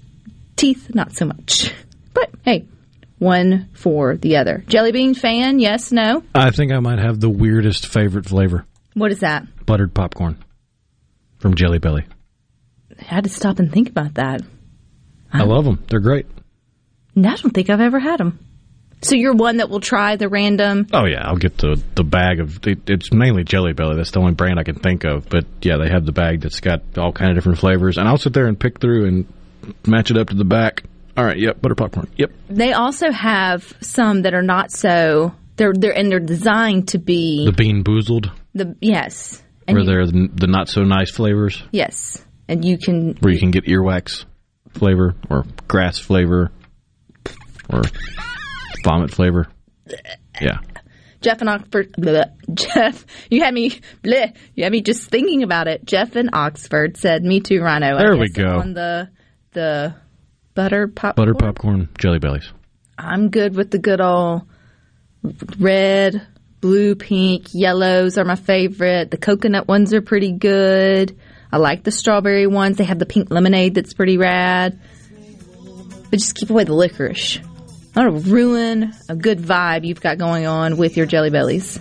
teeth 0.56 0.94
not 0.94 1.14
so 1.14 1.26
much. 1.26 1.72
But 2.14 2.30
hey, 2.44 2.64
one 3.18 3.68
for 3.74 4.16
the 4.16 4.36
other. 4.36 4.64
Jelly 4.68 4.92
bean 4.92 5.14
fan? 5.14 5.58
Yes, 5.58 5.92
no. 5.92 6.22
I 6.34 6.50
think 6.50 6.72
I 6.72 6.78
might 6.78 6.98
have 6.98 7.20
the 7.20 7.30
weirdest 7.30 7.86
favorite 7.86 8.26
flavor 8.26 8.64
What 8.94 9.12
is 9.12 9.20
that? 9.20 9.46
buttered 9.66 9.94
popcorn 9.94 10.42
from 11.44 11.56
Jelly 11.56 11.78
Belly. 11.78 12.06
I 12.98 13.04
had 13.04 13.24
to 13.24 13.30
stop 13.30 13.58
and 13.58 13.70
think 13.70 13.90
about 13.90 14.14
that. 14.14 14.40
I 15.30 15.42
um, 15.42 15.50
love 15.50 15.66
them. 15.66 15.84
They're 15.90 16.00
great. 16.00 16.24
I 17.14 17.20
don't 17.20 17.50
think 17.50 17.68
I've 17.68 17.82
ever 17.82 17.98
had 17.98 18.18
them. 18.18 18.38
So 19.02 19.14
you're 19.14 19.34
one 19.34 19.58
that 19.58 19.68
will 19.68 19.80
try 19.80 20.16
the 20.16 20.30
random. 20.30 20.86
Oh 20.94 21.04
yeah, 21.04 21.28
I'll 21.28 21.36
get 21.36 21.58
the 21.58 21.78
the 21.96 22.02
bag 22.02 22.40
of. 22.40 22.66
It, 22.66 22.88
it's 22.88 23.12
mainly 23.12 23.44
Jelly 23.44 23.74
Belly. 23.74 23.94
That's 23.94 24.10
the 24.10 24.20
only 24.20 24.32
brand 24.32 24.58
I 24.58 24.62
can 24.62 24.76
think 24.76 25.04
of. 25.04 25.28
But 25.28 25.44
yeah, 25.60 25.76
they 25.76 25.90
have 25.90 26.06
the 26.06 26.12
bag 26.12 26.40
that's 26.40 26.60
got 26.60 26.80
all 26.96 27.12
kind 27.12 27.30
of 27.30 27.36
different 27.36 27.58
flavors, 27.58 27.98
and 27.98 28.08
I'll 28.08 28.16
sit 28.16 28.32
there 28.32 28.46
and 28.46 28.58
pick 28.58 28.80
through 28.80 29.06
and 29.06 29.26
match 29.86 30.10
it 30.10 30.16
up 30.16 30.28
to 30.28 30.34
the 30.34 30.46
back. 30.46 30.84
All 31.14 31.26
right, 31.26 31.38
yep, 31.38 31.60
butter 31.60 31.74
popcorn. 31.74 32.08
Yep. 32.16 32.32
They 32.48 32.72
also 32.72 33.10
have 33.10 33.70
some 33.82 34.22
that 34.22 34.32
are 34.32 34.42
not 34.42 34.72
so. 34.72 35.34
They're 35.56 35.74
they're 35.74 35.94
and 35.94 36.10
they're 36.10 36.20
designed 36.20 36.88
to 36.88 36.98
be 36.98 37.44
The 37.44 37.52
BeanBoozled, 37.52 38.32
the 38.54 38.74
yes 38.80 39.43
and 39.66 39.76
where 39.76 39.84
they're 39.84 40.06
the, 40.06 40.28
the 40.32 40.46
not 40.46 40.68
so 40.68 40.82
nice 40.82 41.10
flavors, 41.10 41.62
yes, 41.72 42.24
and 42.48 42.64
you 42.64 42.78
can 42.78 43.14
where 43.20 43.32
you 43.32 43.38
can 43.38 43.50
get 43.50 43.64
earwax 43.64 44.24
flavor 44.72 45.14
or 45.30 45.44
grass 45.68 45.98
flavor 45.98 46.50
or 47.70 47.82
vomit 48.84 49.10
flavor. 49.10 49.48
Yeah. 50.40 50.58
Jeff 51.20 51.40
and 51.40 51.48
Oxford. 51.48 51.92
bleh, 51.94 52.30
Jeff, 52.54 53.06
you 53.30 53.42
had 53.42 53.54
me. 53.54 53.70
Bleh, 54.02 54.36
you 54.54 54.64
had 54.64 54.72
me 54.72 54.82
just 54.82 55.08
thinking 55.10 55.42
about 55.42 55.68
it. 55.68 55.84
Jeff 55.86 56.16
in 56.16 56.28
Oxford 56.34 56.98
said, 56.98 57.24
"Me 57.24 57.40
too, 57.40 57.60
Rhino." 57.60 57.96
There 57.96 58.16
we 58.16 58.28
go. 58.28 58.58
On 58.58 58.74
the 58.74 59.08
the 59.52 59.94
butter 60.54 60.86
pop. 60.88 61.16
Butter 61.16 61.34
popcorn, 61.34 61.88
Jelly 61.98 62.18
Bellies. 62.18 62.52
I'm 62.98 63.30
good 63.30 63.56
with 63.56 63.70
the 63.70 63.78
good 63.78 64.00
old 64.02 64.42
red, 65.58 66.26
blue, 66.64 66.94
pink, 66.94 67.52
yellows 67.52 68.16
are 68.16 68.24
my 68.24 68.36
favorite. 68.36 69.10
The 69.10 69.18
coconut 69.18 69.68
ones 69.68 69.92
are 69.92 70.00
pretty 70.00 70.32
good. 70.32 71.14
I 71.52 71.58
like 71.58 71.82
the 71.82 71.90
strawberry 71.90 72.46
ones. 72.46 72.78
They 72.78 72.84
have 72.84 72.98
the 72.98 73.04
pink 73.04 73.30
lemonade 73.30 73.74
that's 73.74 73.92
pretty 73.92 74.16
rad. 74.16 74.80
But 76.08 76.20
just 76.20 76.36
keep 76.36 76.48
away 76.48 76.64
the 76.64 76.72
licorice. 76.72 77.40
Don't 77.92 78.22
ruin 78.22 78.94
a 79.10 79.14
good 79.14 79.40
vibe 79.40 79.84
you've 79.84 80.00
got 80.00 80.16
going 80.16 80.46
on 80.46 80.78
with 80.78 80.96
your 80.96 81.04
Jelly 81.04 81.28
Bellies. 81.28 81.74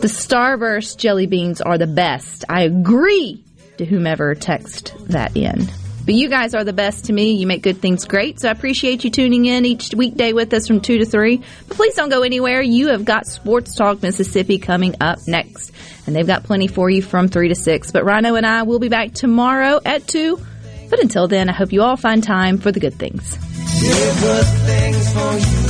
The 0.00 0.08
Starburst 0.08 0.96
jelly 0.96 1.26
beans 1.26 1.60
are 1.60 1.78
the 1.78 1.86
best. 1.86 2.44
I 2.48 2.62
agree 2.62 3.44
to 3.76 3.84
whomever 3.84 4.34
text 4.34 4.94
that 5.10 5.36
in. 5.36 5.68
But 6.08 6.14
you 6.14 6.30
guys 6.30 6.54
are 6.54 6.64
the 6.64 6.72
best 6.72 7.04
to 7.04 7.12
me. 7.12 7.32
You 7.32 7.46
make 7.46 7.62
good 7.62 7.82
things 7.82 8.06
great. 8.06 8.40
So 8.40 8.48
I 8.48 8.52
appreciate 8.52 9.04
you 9.04 9.10
tuning 9.10 9.44
in 9.44 9.66
each 9.66 9.90
weekday 9.94 10.32
with 10.32 10.54
us 10.54 10.66
from 10.66 10.80
2 10.80 11.00
to 11.00 11.04
3. 11.04 11.42
But 11.68 11.76
please 11.76 11.94
don't 11.96 12.08
go 12.08 12.22
anywhere. 12.22 12.62
You 12.62 12.88
have 12.88 13.04
got 13.04 13.26
Sports 13.26 13.74
Talk 13.74 14.00
Mississippi 14.00 14.58
coming 14.58 14.94
up 15.02 15.18
next. 15.26 15.70
And 16.06 16.16
they've 16.16 16.26
got 16.26 16.44
plenty 16.44 16.66
for 16.66 16.88
you 16.88 17.02
from 17.02 17.28
3 17.28 17.48
to 17.48 17.54
6. 17.54 17.90
But 17.90 18.06
Rhino 18.06 18.36
and 18.36 18.46
I 18.46 18.62
will 18.62 18.78
be 18.78 18.88
back 18.88 19.12
tomorrow 19.12 19.82
at 19.84 20.06
2. 20.06 20.40
But 20.88 21.00
until 21.00 21.28
then, 21.28 21.50
I 21.50 21.52
hope 21.52 21.74
you 21.74 21.82
all 21.82 21.98
find 21.98 22.24
time 22.24 22.56
for 22.56 22.72
the 22.72 22.80
good 22.80 22.94
things. 22.94 23.36
Good 23.36 24.46
things 24.64 25.12
for 25.12 25.34
you. 25.34 25.68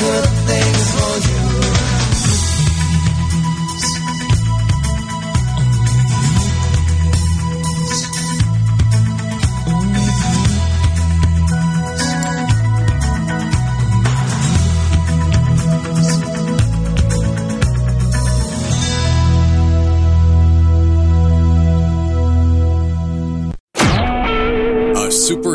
Good 0.00 0.28
things 0.48 0.90
for 0.90 1.40
you. 1.40 1.45